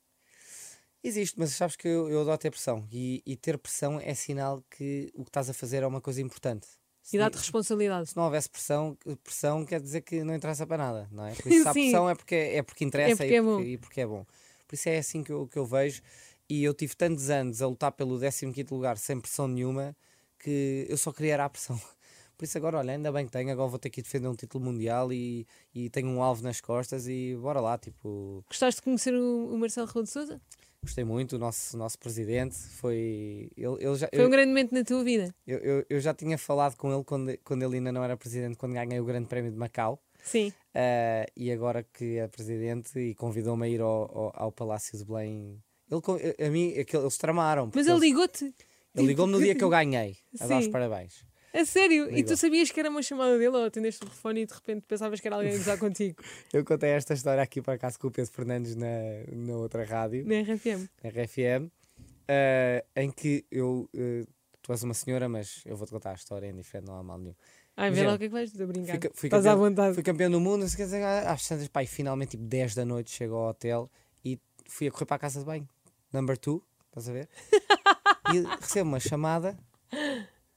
Existe, 1.05 1.39
mas 1.39 1.51
sabes 1.51 1.77
que 1.77 1.87
eu, 1.87 2.09
eu 2.11 2.21
adoro 2.23 2.39
ter 2.39 2.51
pressão. 2.51 2.85
E, 2.91 3.23
e 3.25 3.37
ter 3.37 3.57
pressão 3.59 4.01
é 4.01 4.13
sinal 4.15 4.61
que 4.69 5.11
o 5.15 5.23
que 5.23 5.31
estás 5.31 5.49
a 5.49 5.55
fazer 5.55 5.85
é 5.85 5.87
uma 5.87 6.01
coisa 6.01 6.21
importante. 6.21 6.67
Se 7.03 7.17
E 7.17 7.19
dá-te 7.19 7.37
responsabilidade. 7.37 8.11
se 8.11 8.17
não 8.17 8.25
houvesse 8.25 8.49
pressão, 8.49 8.97
pressão 9.25 9.65
quer 9.67 9.81
dizer 9.81 10.03
que 10.03 10.23
não 10.23 10.35
interessa 10.35 10.67
para 10.67 10.79
nada, 10.79 11.09
não 11.11 11.27
é? 11.27 11.35
Por 11.35 11.47
isso, 11.53 11.63
se 11.63 11.69
há 11.69 11.73
pressão 11.73 12.09
é 12.09 12.15
porque, 12.15 12.35
é 12.35 12.63
porque 12.63 12.85
interessa 12.85 13.17
porque 13.17 13.33
e, 13.33 13.37
é 13.37 13.43
porque, 13.43 13.63
e 13.69 13.79
porque 13.79 14.01
é 14.01 14.07
bom. 14.07 14.25
Por 14.67 14.75
isso 14.75 14.89
é 14.89 14.99
assim 14.99 15.23
que 15.23 15.33
eu, 15.33 15.47
que 15.47 15.59
eu 15.59 15.67
vejo. 15.67 16.01
E 16.49 16.63
eu 16.65 16.73
tive 16.75 16.95
tantos 16.95 17.29
anos 17.31 17.61
a 17.61 17.67
lutar 17.67 17.93
pelo 17.93 18.19
15 18.19 18.67
lugar 18.71 18.97
sem 18.99 19.21
pressão 19.21 19.49
nenhuma 19.49 19.97
que 20.39 20.87
eu 20.89 20.97
só 20.97 21.13
queria 21.13 21.35
era 21.35 21.45
a 21.45 21.51
pressão. 21.51 21.81
Por 22.37 22.45
isso 22.45 22.59
agora, 22.59 22.79
olha, 22.79 22.93
ainda 22.93 23.13
bem 23.13 23.25
que 23.27 23.31
tenho, 23.31 23.51
agora 23.53 23.69
vou 23.69 23.79
ter 23.79 23.89
que 23.91 24.03
defender 24.03 24.27
um 24.27 24.35
título 24.35 24.65
mundial 24.65 25.13
e, 25.13 25.47
e 25.75 25.89
tenho 25.91 26.09
um 26.09 26.21
alvo 26.23 26.43
nas 26.43 26.61
costas 26.61 27.07
e 27.07 27.37
bora 27.41 27.61
lá, 27.61 27.79
tipo, 27.79 28.45
Gostaste 28.49 28.81
de 28.81 28.83
conhecer 28.85 29.15
o, 29.15 29.55
o 29.55 29.59
Marcelo 29.59 29.87
Rebelo 29.87 30.05
de 30.05 30.11
Sousa? 30.11 30.41
Gostei 30.85 31.05
muito, 31.05 31.37
o 31.37 31.39
nosso, 31.39 31.77
nosso 31.77 31.99
presidente 31.99 32.57
foi, 32.57 33.49
ele, 33.57 33.77
ele 33.81 33.95
já, 33.97 34.09
Foi 34.09 34.21
eu, 34.23 34.27
um 34.27 34.31
grande 34.31 34.49
momento 34.49 34.73
na 34.73 34.83
tua 34.85 35.03
vida. 35.05 35.33
eu, 35.47 35.59
eu, 35.59 35.87
eu 35.89 36.01
já 36.01 36.13
tinha 36.13 36.37
falado 36.37 36.77
com 36.77 36.93
ele 36.93 37.05
quando, 37.05 37.39
quando 37.45 37.63
ele 37.63 37.77
ainda 37.77 37.93
não 37.93 38.03
era 38.03 38.17
presidente, 38.17 38.57
quando 38.57 38.73
ganhei 38.73 38.99
o 39.01 39.05
grande 39.05 39.27
prémio 39.29 39.51
de 39.51 39.57
Macau, 39.57 40.03
Sim. 40.25 40.53
Uh, 40.75 41.27
e 41.37 41.51
agora 41.51 41.83
que 41.83 42.17
é 42.17 42.29
presidente 42.29 42.97
e 42.99 43.15
convidou-me 43.15 43.67
a 43.67 43.69
ir 43.69 43.81
ao, 43.81 43.89
ao, 43.89 44.33
ao 44.35 44.53
Palácio 44.53 44.97
de 44.97 45.05
Belém. 45.05 45.61
Ele, 45.91 46.01
con- 46.01 46.17
a 46.17 46.49
mim, 46.49 46.73
eles 46.77 47.19
tramaram. 47.19 47.71
Mas 47.75 47.87
ele 47.89 47.99
ligou-te. 47.99 48.55
ele 48.95 49.07
ligou-me 49.09 49.33
no 49.33 49.41
dia 49.41 49.55
que 49.55 49.65
eu 49.65 49.69
ganhei, 49.69 50.17
a 50.41 50.47
dar 50.47 50.59
os 50.61 50.65
Sim. 50.67 50.71
parabéns. 50.71 51.25
A 51.55 51.65
sério? 51.65 52.11
E 52.17 52.25
tu 52.25 52.37
sabias 52.37 52.71
que 52.71 52.81
era 52.81 52.89
uma 52.89 53.03
chamada 53.03 53.37
dele 53.39 53.57
ou 53.57 53.65
atendeste 53.65 54.03
o 54.03 54.07
telefone 54.07 54.43
e 54.43 54.47
de 54.47 54.55
repente 54.55 54.87
pensavas 54.87 55.21
que 55.21 55.29
era 55.29 55.37
alguém 55.37 55.55
a 55.55 55.57
gozar 55.59 55.79
contigo 55.79 56.23
Eu 56.53 56.65
contei 56.65 56.91
esta 56.91 57.13
história 57.13 57.43
aqui 57.43 57.61
para 57.61 57.75
acaso 57.75 57.99
com 57.99 58.09
o 58.09 58.11
Pedro 58.11 58.33
Fernandes 58.33 58.75
na, 58.75 58.87
na 59.31 59.55
outra 59.57 59.85
rádio, 59.85 60.25
na 60.27 60.41
RFM? 60.41 60.89
na 61.03 61.11
RFM, 61.11 61.67
uh, 61.67 62.87
em 62.97 63.11
que 63.11 63.45
eu. 63.51 63.89
uh, 63.95 64.27
tu 64.63 64.73
és 64.73 64.83
uma 64.83 64.95
senhora, 64.95 65.29
mas 65.29 65.63
eu 65.67 65.77
vou-te 65.77 65.91
contar 65.91 66.13
a 66.13 66.15
história, 66.15 66.47
é 66.47 66.53
diferente, 66.53 66.87
não 66.87 66.97
há 66.97 67.03
mal 67.03 67.19
nenhum. 67.19 67.35
Ai, 67.77 67.91
vê 67.91 68.07
lá 68.07 68.15
o 68.15 68.19
que 68.19 68.25
é 68.25 68.29
que 68.29 68.33
vais 68.33 68.61
a 68.61 68.67
brincar. 68.67 69.01
Fui, 69.01 69.11
fui 69.15 69.27
Estás 69.27 69.47
à 69.47 69.51
campeão, 69.51 69.69
vontade. 69.69 69.95
fui 69.95 70.03
campeão 70.03 70.31
do 70.31 70.41
mundo, 70.41 70.65
que 70.65 70.77
dizer, 70.77 71.03
às 71.03 71.49
tantas, 71.49 71.69
e 71.75 71.87
finalmente, 71.87 72.33
tipo 72.33 72.45
10 72.45 72.75
da 72.75 72.85
noite, 72.85 73.11
chego 73.11 73.35
ao 73.35 73.51
hotel 73.51 73.91
e 74.25 74.39
fui 74.67 74.89
a 74.89 74.91
correr 74.91 75.07
para 75.07 75.17
a 75.17 75.19
casa 75.19 75.41
de 75.41 75.47
banho. 75.47 75.69
Number 76.13 76.39
2, 76.39 76.61
estás 76.89 77.09
a 77.09 77.13
ver? 77.13 77.29
e 78.35 78.41
recebo 78.61 78.91
uma 78.91 79.01
chamada. 79.01 79.59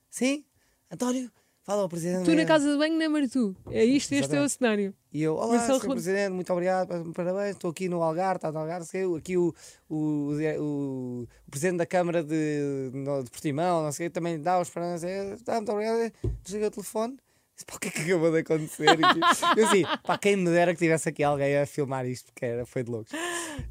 Sim, 0.10 0.46
António, 0.92 1.32
fala 1.64 1.82
ao 1.82 1.90
presidente. 1.90 2.24
Tu 2.26 2.30
na 2.32 2.36
mesmo." 2.38 2.48
casa 2.48 2.72
de 2.72 2.78
banho 2.78 2.98
na 2.98 3.10
Martu. 3.10 3.56
É 3.70 3.84
isto, 3.84 4.12
este 4.14 4.36
é 4.36 4.40
o 4.40 4.46
Exatamente. 4.46 4.52
cenário. 4.52 4.94
E 5.12 5.22
eu, 5.24 5.36
olá, 5.36 5.56
Marcelo 5.58 5.80
Sr. 5.80 5.88
Presidente, 5.92 6.32
muito 6.34 6.52
obrigado, 6.52 7.12
parabéns, 7.14 7.52
estou 7.56 7.72
aqui 7.72 7.88
no 7.88 8.02
Algarve, 8.04 8.36
está 8.38 8.52
no 8.52 8.60
Algarve, 8.60 8.86
sei, 8.86 9.04
aqui 9.16 9.38
o, 9.38 9.54
o, 9.90 9.96
o, 10.60 11.22
o 11.24 11.50
Presidente 11.50 11.78
da 11.78 11.86
Câmara 11.86 12.22
de, 12.24 12.92
de 12.92 13.30
Portimão, 13.32 13.82
não 13.84 13.92
sei, 13.94 14.10
também 14.10 14.40
dá 14.42 14.60
os 14.60 14.70
parabéns, 14.70 15.04
é, 15.06 15.38
tá, 15.46 15.56
muito 15.56 15.72
obrigado, 15.72 16.12
desliga 16.44 16.68
o 16.68 16.72
telefone, 16.72 17.18
disse, 17.56 17.66
pá, 17.66 17.76
o 17.76 17.80
que 17.80 17.88
é 17.88 17.92
que 17.92 18.02
acabou 18.02 18.30
de 18.30 18.40
acontecer? 18.40 18.90
Eu 19.58 19.66
assim, 19.66 19.84
pá, 20.04 20.18
quem 20.18 20.36
me 20.36 20.50
dera 20.52 20.74
que 20.74 20.80
tivesse 20.80 21.08
aqui 21.08 21.24
alguém 21.24 21.58
a 21.58 21.66
filmar 21.66 22.06
isto, 22.06 22.26
porque 22.34 22.46
era, 22.46 22.66
foi 22.66 22.84
de 22.84 22.92
loucos. 22.92 23.14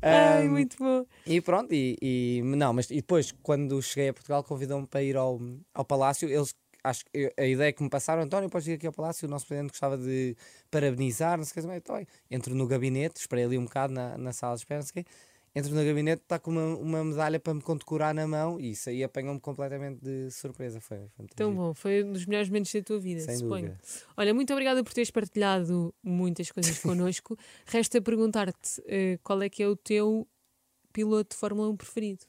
Ai, 0.00 0.46
Ahm, 0.46 0.50
muito 0.50 0.78
bom. 0.78 1.04
e 1.26 1.42
pronto, 1.42 1.74
e, 1.74 1.98
e- 2.00 2.42
não, 2.42 2.72
mas 2.72 2.90
e 2.90 2.96
depois, 2.96 3.32
quando 3.42 3.82
cheguei 3.82 4.08
a 4.08 4.14
Portugal, 4.14 4.42
convidou-me 4.42 4.86
para 4.86 5.02
ir 5.02 5.14
ao, 5.14 5.38
ao 5.74 5.84
Palácio. 5.84 6.26
Eles, 6.26 6.54
acho 6.84 7.04
que 7.06 7.32
a 7.36 7.44
ideia 7.46 7.72
que 7.72 7.82
me 7.82 7.88
passaram, 7.90 8.22
António, 8.22 8.48
podes 8.50 8.68
ir 8.68 8.74
aqui 8.74 8.86
ao 8.86 8.92
Palácio. 8.92 9.26
O 9.26 9.30
nosso 9.30 9.46
presidente 9.46 9.70
gostava 9.70 9.96
de 9.98 10.36
parabenizar, 10.70 11.36
não 11.38 11.44
sei 11.44 11.62
o 11.62 11.66
que, 11.66 11.74
então, 11.76 12.06
entro 12.30 12.54
no 12.54 12.66
gabinete, 12.66 13.16
esperei 13.16 13.44
ali 13.44 13.58
um 13.58 13.64
bocado 13.64 13.92
na, 13.92 14.16
na 14.18 14.32
sala 14.32 14.54
de 14.54 14.60
espera, 14.60 14.80
não 14.80 14.86
sei 14.86 15.02
o 15.02 15.04
quê. 15.04 15.10
Entro 15.56 15.72
no 15.72 15.84
gabinete, 15.84 16.20
está 16.20 16.36
com 16.36 16.50
uma, 16.50 16.76
uma 16.76 17.04
medalha 17.04 17.38
para 17.38 17.54
me 17.54 17.62
condecorar 17.62 18.12
na 18.12 18.26
mão 18.26 18.58
e 18.58 18.72
isso 18.72 18.88
aí 18.90 19.04
apanhou-me 19.04 19.38
completamente 19.40 20.00
de 20.02 20.28
surpresa. 20.32 20.80
Foi, 20.80 20.98
foi 21.16 21.26
Tão 21.36 21.50
giro. 21.52 21.62
bom. 21.62 21.74
Foi 21.74 22.02
um 22.02 22.12
dos 22.12 22.26
melhores 22.26 22.48
momentos 22.48 22.72
da 22.72 22.82
tua 22.82 22.98
vida, 22.98 23.20
Sem 23.20 23.36
suponho. 23.36 23.66
dúvida. 23.68 23.80
Olha, 24.16 24.34
muito 24.34 24.52
obrigada 24.52 24.82
por 24.82 24.92
teres 24.92 25.12
partilhado 25.12 25.94
muitas 26.02 26.50
coisas 26.50 26.76
connosco. 26.82 27.36
Resta 27.66 28.02
perguntar-te 28.02 28.82
eh, 28.86 29.16
qual 29.22 29.40
é 29.42 29.48
que 29.48 29.62
é 29.62 29.68
o 29.68 29.76
teu 29.76 30.26
piloto 30.92 31.34
de 31.36 31.40
Fórmula 31.40 31.68
1 31.68 31.76
preferido. 31.76 32.24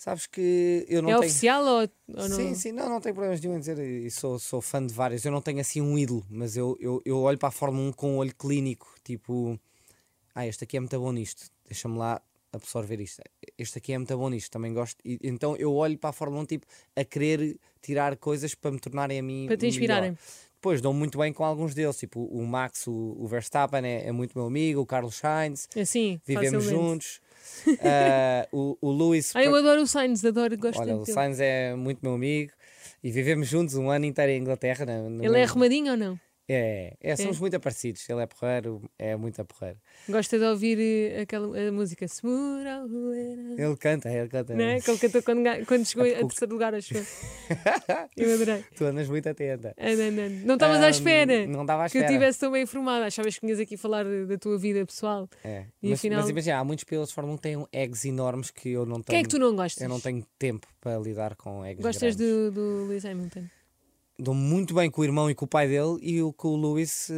Sabes 0.00 0.26
que 0.26 0.86
eu 0.88 1.02
não 1.02 1.10
é 1.10 1.12
tenho. 1.12 1.26
oficial 1.26 1.62
ou, 1.62 1.80
ou 1.82 1.88
não? 2.26 2.34
Sim, 2.34 2.54
sim, 2.54 2.72
não, 2.72 2.88
não 2.88 3.02
tenho 3.02 3.14
problemas 3.14 3.38
nenhum 3.38 3.56
em 3.56 3.60
dizer, 3.60 3.78
e 3.78 4.10
sou, 4.10 4.38
sou 4.38 4.62
fã 4.62 4.84
de 4.86 4.94
vários. 4.94 5.26
Eu 5.26 5.30
não 5.30 5.42
tenho 5.42 5.60
assim 5.60 5.82
um 5.82 5.98
ídolo, 5.98 6.24
mas 6.30 6.56
eu, 6.56 6.74
eu, 6.80 7.02
eu 7.04 7.20
olho 7.20 7.36
para 7.36 7.50
a 7.50 7.52
Fórmula 7.52 7.90
1 7.90 7.92
com 7.92 8.14
um 8.14 8.16
olho 8.16 8.34
clínico, 8.34 8.90
tipo, 9.04 9.60
ah, 10.34 10.46
este 10.46 10.64
aqui 10.64 10.78
é 10.78 10.80
muito 10.80 10.98
bom 10.98 11.12
nisto, 11.12 11.50
deixa-me 11.66 11.98
lá 11.98 12.18
absorver 12.50 12.98
isto. 12.98 13.22
Este 13.58 13.76
aqui 13.76 13.92
é 13.92 13.98
muito 13.98 14.16
bom 14.16 14.30
nisto, 14.30 14.50
também 14.50 14.72
gosto. 14.72 14.96
E, 15.04 15.18
então 15.22 15.54
eu 15.56 15.74
olho 15.74 15.98
para 15.98 16.08
a 16.08 16.12
Fórmula 16.14 16.44
1 16.44 16.46
tipo, 16.46 16.66
a 16.96 17.04
querer 17.04 17.58
tirar 17.82 18.16
coisas 18.16 18.54
para 18.54 18.70
me 18.70 18.80
tornarem 18.80 19.18
a 19.18 19.22
mim. 19.22 19.44
Para 19.48 19.58
te 19.58 19.66
melhor. 19.66 19.74
inspirarem. 19.74 20.18
Depois 20.54 20.80
dou 20.80 20.94
muito 20.94 21.18
bem 21.18 21.30
com 21.30 21.44
alguns 21.44 21.74
deles, 21.74 21.98
tipo 21.98 22.24
o 22.24 22.46
Max, 22.46 22.86
o, 22.86 23.16
o 23.18 23.26
Verstappen 23.26 23.84
é, 23.84 24.06
é 24.06 24.12
muito 24.12 24.32
meu 24.34 24.46
amigo, 24.46 24.80
o 24.80 24.86
Carlos 24.86 25.16
Sainz, 25.16 25.68
Assim, 25.78 26.18
vivemos 26.24 26.64
facilmente. 26.64 26.90
juntos. 26.90 27.20
Ah, 27.82 28.46
o, 28.52 28.76
o 28.80 28.90
Lewis. 28.92 29.32
Ah, 29.34 29.42
eu 29.44 29.54
adoro 29.54 29.82
o 29.82 29.86
Sainz, 29.86 30.24
adoro, 30.24 30.56
gosto 30.56 30.80
Olha, 30.80 30.96
o 30.96 31.04
dele. 31.04 31.12
Sainz 31.12 31.38
é 31.40 31.74
muito 31.74 32.00
meu 32.02 32.14
amigo 32.14 32.52
e 33.02 33.10
vivemos 33.10 33.48
juntos 33.48 33.74
um 33.76 33.90
ano 33.90 34.04
inteiro 34.06 34.32
em 34.32 34.40
Inglaterra. 34.40 34.84
no 34.86 35.22
Ele 35.22 35.26
é 35.26 35.30
mesmo- 35.40 35.50
arrumadinho 35.52 35.92
ou 35.92 35.96
não? 35.98 36.20
É, 36.52 36.94
é, 37.00 37.14
somos 37.16 37.38
muito 37.38 37.60
parecidos. 37.60 38.08
Ele 38.10 38.22
é 38.22 38.26
porreiro, 38.26 38.82
é 38.98 39.14
muito 39.14 39.44
porreiro. 39.44 39.78
Gosta 40.08 40.36
de 40.36 40.44
ouvir 40.44 40.78
eh, 40.80 41.20
aquela 41.20 41.46
a 41.68 41.70
música 41.70 42.04
Smura, 42.06 42.82
Ele 43.56 43.76
canta, 43.76 44.10
ele 44.10 44.28
canta. 44.28 44.54
não 44.54 44.64
é? 44.64 44.80
Que 44.80 44.90
ele 44.90 44.98
cantou 44.98 45.22
quando, 45.22 45.66
quando 45.66 45.86
chegou 45.86 46.04
a 46.04 46.10
pouco. 46.10 46.28
terceiro 46.28 46.52
lugar, 46.52 46.74
acho 46.74 46.96
eu. 46.96 47.04
Eu 48.16 48.34
adorei. 48.34 48.64
Tu 48.76 48.84
andas 48.84 49.08
muito 49.08 49.28
atenta. 49.28 49.74
Não, 50.44 50.54
estavas 50.54 50.78
à 50.82 50.86
Ahm, 50.86 50.90
espera 50.90 51.46
Não 51.46 51.60
estava 51.62 51.84
à 51.84 51.88
que 51.88 51.96
eu 51.98 52.00
espera. 52.00 52.12
estivesse 52.12 52.38
tão 52.40 52.50
bem 52.52 52.62
informada. 52.62 53.06
Achavas 53.06 53.38
que 53.38 53.46
vinhas 53.46 53.60
aqui 53.60 53.76
falar 53.76 54.04
da 54.26 54.36
tua 54.38 54.58
vida 54.58 54.84
pessoal. 54.84 55.28
É. 55.44 55.66
E 55.82 55.90
mas, 55.90 55.98
afinal- 56.00 56.20
mas 56.20 56.28
imagina, 56.30 56.58
há 56.58 56.64
muitos 56.64 56.84
pilotos 56.84 57.10
de 57.10 57.14
Fórmula 57.14 57.34
1 57.34 57.36
que 57.38 57.42
têm 57.42 57.66
egos 57.72 58.04
enormes 58.04 58.50
que 58.50 58.70
eu 58.70 58.84
não 58.84 58.96
tenho. 58.96 59.04
Quem 59.06 59.18
é 59.20 59.22
que 59.22 59.28
tu 59.28 59.38
não 59.38 59.54
gostas? 59.54 59.82
Eu 59.82 59.88
não 59.88 60.00
tenho 60.00 60.24
tempo 60.38 60.66
para 60.80 60.98
lidar 60.98 61.36
com 61.36 61.64
egos 61.64 61.84
Gostas 61.84 62.16
do, 62.16 62.50
do 62.50 62.86
Lewis 62.88 63.04
Hamilton? 63.04 63.44
Dou 64.22 64.34
muito 64.34 64.74
bem 64.74 64.90
com 64.90 65.00
o 65.00 65.04
irmão 65.04 65.30
e 65.30 65.34
com 65.34 65.44
o 65.44 65.48
pai 65.48 65.66
dele 65.66 65.98
e 66.02 66.20
o 66.22 66.32
com 66.32 66.48
o 66.48 66.56
Lewis 66.74 67.08
eh, 67.10 67.14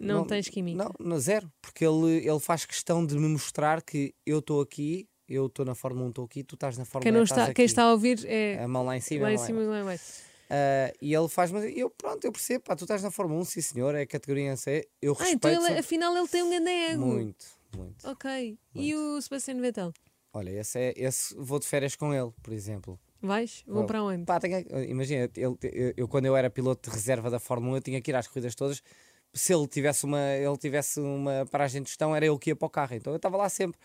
Não 0.00 0.24
tens 0.26 0.48
química. 0.48 0.82
Não, 0.84 0.92
não, 0.98 1.18
zero. 1.20 1.50
Porque 1.62 1.84
ele, 1.86 2.26
ele 2.28 2.40
faz 2.40 2.64
questão 2.64 3.06
de 3.06 3.14
me 3.16 3.28
mostrar 3.28 3.82
que 3.82 4.12
eu 4.26 4.40
estou 4.40 4.60
aqui, 4.60 5.08
eu 5.28 5.46
estou 5.46 5.64
na 5.64 5.74
Fórmula 5.76 6.06
1, 6.06 6.08
estou 6.08 6.24
aqui, 6.24 6.42
tu 6.42 6.54
estás 6.56 6.76
na 6.76 6.84
Fórmula 6.84 7.04
Quem, 7.04 7.12
1, 7.12 7.14
não 7.16 7.22
estás 7.22 7.40
está, 7.42 7.54
quem 7.54 7.62
aqui. 7.64 7.70
está 7.70 7.82
a 7.84 7.92
ouvir 7.92 8.24
é 8.26 8.58
A 8.62 8.66
mão 8.66 8.84
lá 8.84 8.96
em 8.96 9.00
cima. 9.00 9.22
lá 9.22 9.28
a 9.28 9.32
em 9.32 9.36
mão 9.36 9.46
cima, 9.46 9.62
lá 9.62 9.80
em 9.80 9.84
baixo. 9.84 10.04
Ah, 10.50 10.92
e 11.00 11.14
ele 11.14 11.28
faz, 11.28 11.52
mas 11.52 11.64
eu, 11.76 11.88
pronto, 11.90 12.24
eu 12.24 12.32
percebo, 12.32 12.64
pá, 12.64 12.74
tu 12.74 12.82
estás 12.82 13.00
na 13.04 13.12
Fórmula 13.12 13.40
1, 13.42 13.44
sim 13.44 13.60
senhor, 13.60 13.94
é 13.94 14.04
categoria 14.04 14.56
C, 14.56 14.88
eu 15.00 15.12
Ah, 15.12 15.22
respeito 15.22 15.46
então 15.48 15.66
ele, 15.68 15.78
afinal 15.78 16.16
ele 16.16 16.26
tem 16.26 16.42
um 16.42 16.50
grande 16.50 16.68
ego. 16.68 17.06
muito, 17.06 17.46
muito. 17.76 18.08
Ok. 18.10 18.58
E 18.74 18.94
o 18.96 19.22
Sebastian 19.22 19.60
Vettel? 19.60 19.92
Olha, 20.32 20.50
esse, 20.50 20.78
é, 20.78 20.94
esse 20.96 21.32
vou 21.36 21.60
de 21.60 21.66
férias 21.68 21.94
com 21.94 22.12
ele, 22.12 22.32
por 22.42 22.52
exemplo. 22.52 22.98
Vais? 23.22 23.62
Vão 23.66 23.76
Vou. 23.78 23.86
para 23.86 24.02
onde? 24.02 24.24
Pá, 24.24 24.40
tenho- 24.40 24.64
imagina, 24.88 25.24
ele, 25.24 25.32
eu, 25.36 25.58
eu 25.96 26.08
quando 26.08 26.26
eu 26.26 26.36
era 26.36 26.48
piloto 26.48 26.88
de 26.88 26.94
reserva 26.96 27.28
da 27.30 27.38
Fórmula 27.38 27.74
1, 27.74 27.76
eu 27.76 27.82
tinha 27.82 28.00
que 28.00 28.10
ir 28.10 28.14
às 28.14 28.26
corridas 28.26 28.54
todas. 28.54 28.82
Se 29.32 29.54
ele 29.54 29.68
tivesse 29.68 30.04
uma, 30.04 30.20
ele 30.34 30.56
tivesse 30.56 30.98
uma 30.98 31.46
paragem 31.50 31.82
de 31.82 31.88
gestão, 31.88 32.16
era 32.16 32.26
eu 32.26 32.36
que 32.38 32.50
ia 32.50 32.56
para 32.56 32.66
o 32.66 32.70
carro. 32.70 32.94
Então 32.94 33.12
eu 33.12 33.16
estava 33.16 33.36
lá 33.36 33.48
sempre. 33.48 33.78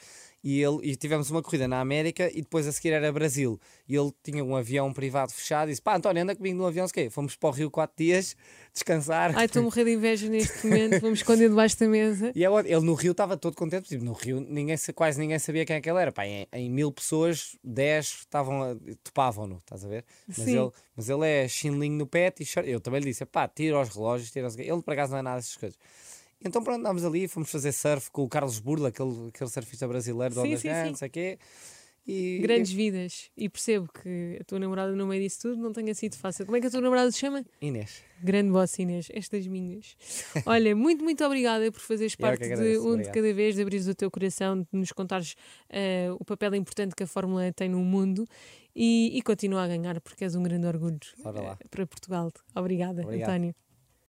E, 0.46 0.62
ele, 0.62 0.78
e 0.84 0.96
tivemos 0.96 1.32
uma 1.32 1.42
corrida 1.42 1.68
na 1.68 1.80
América 1.80 2.30
e 2.32 2.40
depois 2.40 2.68
a 2.68 2.72
seguir 2.72 2.94
era 2.94 3.12
Brasil. 3.12 3.60
E 3.90 3.96
ele 3.96 4.12
tinha 4.22 4.46
um 4.46 4.56
avião 4.56 4.94
privado 4.94 5.34
fechado 5.34 5.70
e 5.70 5.72
disse: 5.72 5.82
Pá, 5.82 5.96
António, 5.98 6.22
anda 6.22 6.36
comigo 6.36 6.56
no 6.56 6.68
avião. 6.68 6.88
sei 6.88 7.06
quê. 7.06 7.10
Fomos 7.10 7.36
para 7.36 7.50
o 7.50 7.52
Rio 7.52 7.72
quatro 7.72 7.96
dias 7.98 8.36
descansar. 8.72 9.36
Ai, 9.36 9.46
estou 9.46 9.62
a 9.62 9.64
morrer 9.64 9.86
de 9.86 9.94
inveja 9.94 10.30
neste 10.30 10.68
momento. 10.68 11.02
Vamos 11.02 11.18
esconder 11.18 11.50
debaixo 11.50 11.80
da 11.80 11.88
mesa. 11.88 12.32
E 12.36 12.44
é 12.44 12.50
ótimo, 12.50 12.76
ele 12.76 12.86
no 12.86 12.94
Rio 12.94 13.14
estava 13.14 13.36
todo 13.36 13.56
contente, 13.56 13.90
tipo, 13.90 14.06
no 14.06 14.14
Rio 14.14 14.40
ninguém, 14.40 14.76
quase 14.94 15.20
ninguém 15.20 15.40
sabia 15.40 15.66
quem 15.66 15.78
é 15.78 15.82
que 15.82 15.90
ele 15.90 16.00
era. 16.00 16.12
Pá, 16.12 16.28
em, 16.28 16.46
em 16.54 16.70
mil 16.70 16.92
pessoas, 16.92 17.58
dez 17.64 18.18
estavam 18.20 18.80
topavam-no, 19.04 19.58
estás 19.58 19.84
a 19.84 19.88
ver? 19.88 20.06
Mas 20.28 20.38
Sim. 20.38 20.60
ele, 20.60 20.72
mas 20.96 21.10
ele 21.10 21.28
é 21.28 21.48
chinlinho 21.48 21.98
no 21.98 22.06
pé 22.06 22.32
e 22.40 22.46
chora. 22.46 22.68
Eu 22.68 22.80
também 22.80 23.00
lhe 23.00 23.08
disse: 23.08 23.26
pá, 23.26 23.48
tira 23.48 23.82
os 23.82 23.90
relógios, 23.90 24.30
tira 24.30 24.46
os... 24.46 24.56
Ele 24.56 24.82
por 24.84 24.92
acaso 24.94 25.14
não 25.14 25.18
é 25.18 25.22
nada 25.24 25.38
dessas 25.38 25.58
coisas. 25.58 25.80
Então 26.46 26.64
pronto, 26.64 26.80
andámos 26.80 27.04
ali, 27.04 27.28
fomos 27.28 27.50
fazer 27.50 27.72
surf 27.72 28.12
com 28.12 28.24
o 28.24 28.30
Carlos 28.30 28.60
Burla, 28.60 28.90
aquele, 28.90 29.30
aquele 29.30 29.50
surfista 29.50 29.88
brasileiro 29.88 30.34
de 30.36 30.42
Sim, 30.42 30.48
ondas 30.48 30.62
sim. 30.62 30.70
não 30.70 30.96
sei 30.96 31.08
o 31.08 31.12
quê. 31.12 31.40
E, 32.08 32.38
Grandes 32.40 32.72
vidas. 32.72 33.32
E 33.36 33.50
percebo 33.50 33.90
que 33.92 34.38
a 34.40 34.44
tua 34.44 34.60
namorada, 34.60 34.96
no 34.96 35.08
meio 35.08 35.24
disso 35.24 35.40
tudo, 35.42 35.58
não 35.60 35.74
tenha 35.74 35.92
sido 35.96 36.16
fácil. 36.16 36.46
Como 36.46 36.56
é 36.56 36.62
que 36.62 36.68
a 36.68 36.70
tua 36.70 36.82
namorada 36.82 37.12
se 37.12 37.18
chama? 37.18 37.44
Inês. 37.60 38.04
Grande 38.22 38.52
vossa 38.52 38.80
Inês, 38.80 39.08
estas 39.12 39.48
minhas. 39.48 39.98
Olha, 40.46 40.76
muito, 40.76 41.04
muito 41.04 41.26
obrigada 41.26 41.72
por 41.72 41.82
fazeres 41.82 42.14
Eu 42.14 42.20
parte 42.20 42.42
que 42.42 42.46
de 42.46 42.54
agradeço, 42.54 42.82
um 42.82 42.84
de 42.84 42.90
obrigado. 42.92 43.14
cada 43.16 43.34
vez, 43.34 43.56
de 43.56 43.62
abrires 43.64 43.88
o 43.88 43.96
teu 43.96 44.12
coração, 44.12 44.62
de 44.62 44.68
nos 44.72 44.92
contares 44.92 45.36
eh, 45.68 46.10
o 46.20 46.24
papel 46.24 46.54
importante 46.54 46.94
que 46.96 47.02
a 47.02 47.08
Fórmula 47.08 47.52
tem 47.52 47.70
no 47.70 47.80
mundo 47.80 48.24
e, 48.76 49.18
e 49.18 49.22
continua 49.24 49.64
a 49.64 49.68
ganhar, 49.68 50.00
porque 50.02 50.26
és 50.26 50.36
um 50.36 50.44
grande 50.44 50.68
orgulho 50.68 51.00
eh, 51.26 51.68
para 51.72 51.88
Portugal. 51.88 52.32
Obrigada, 52.54 53.02
Obrigado. 53.02 53.30
António. 53.32 53.56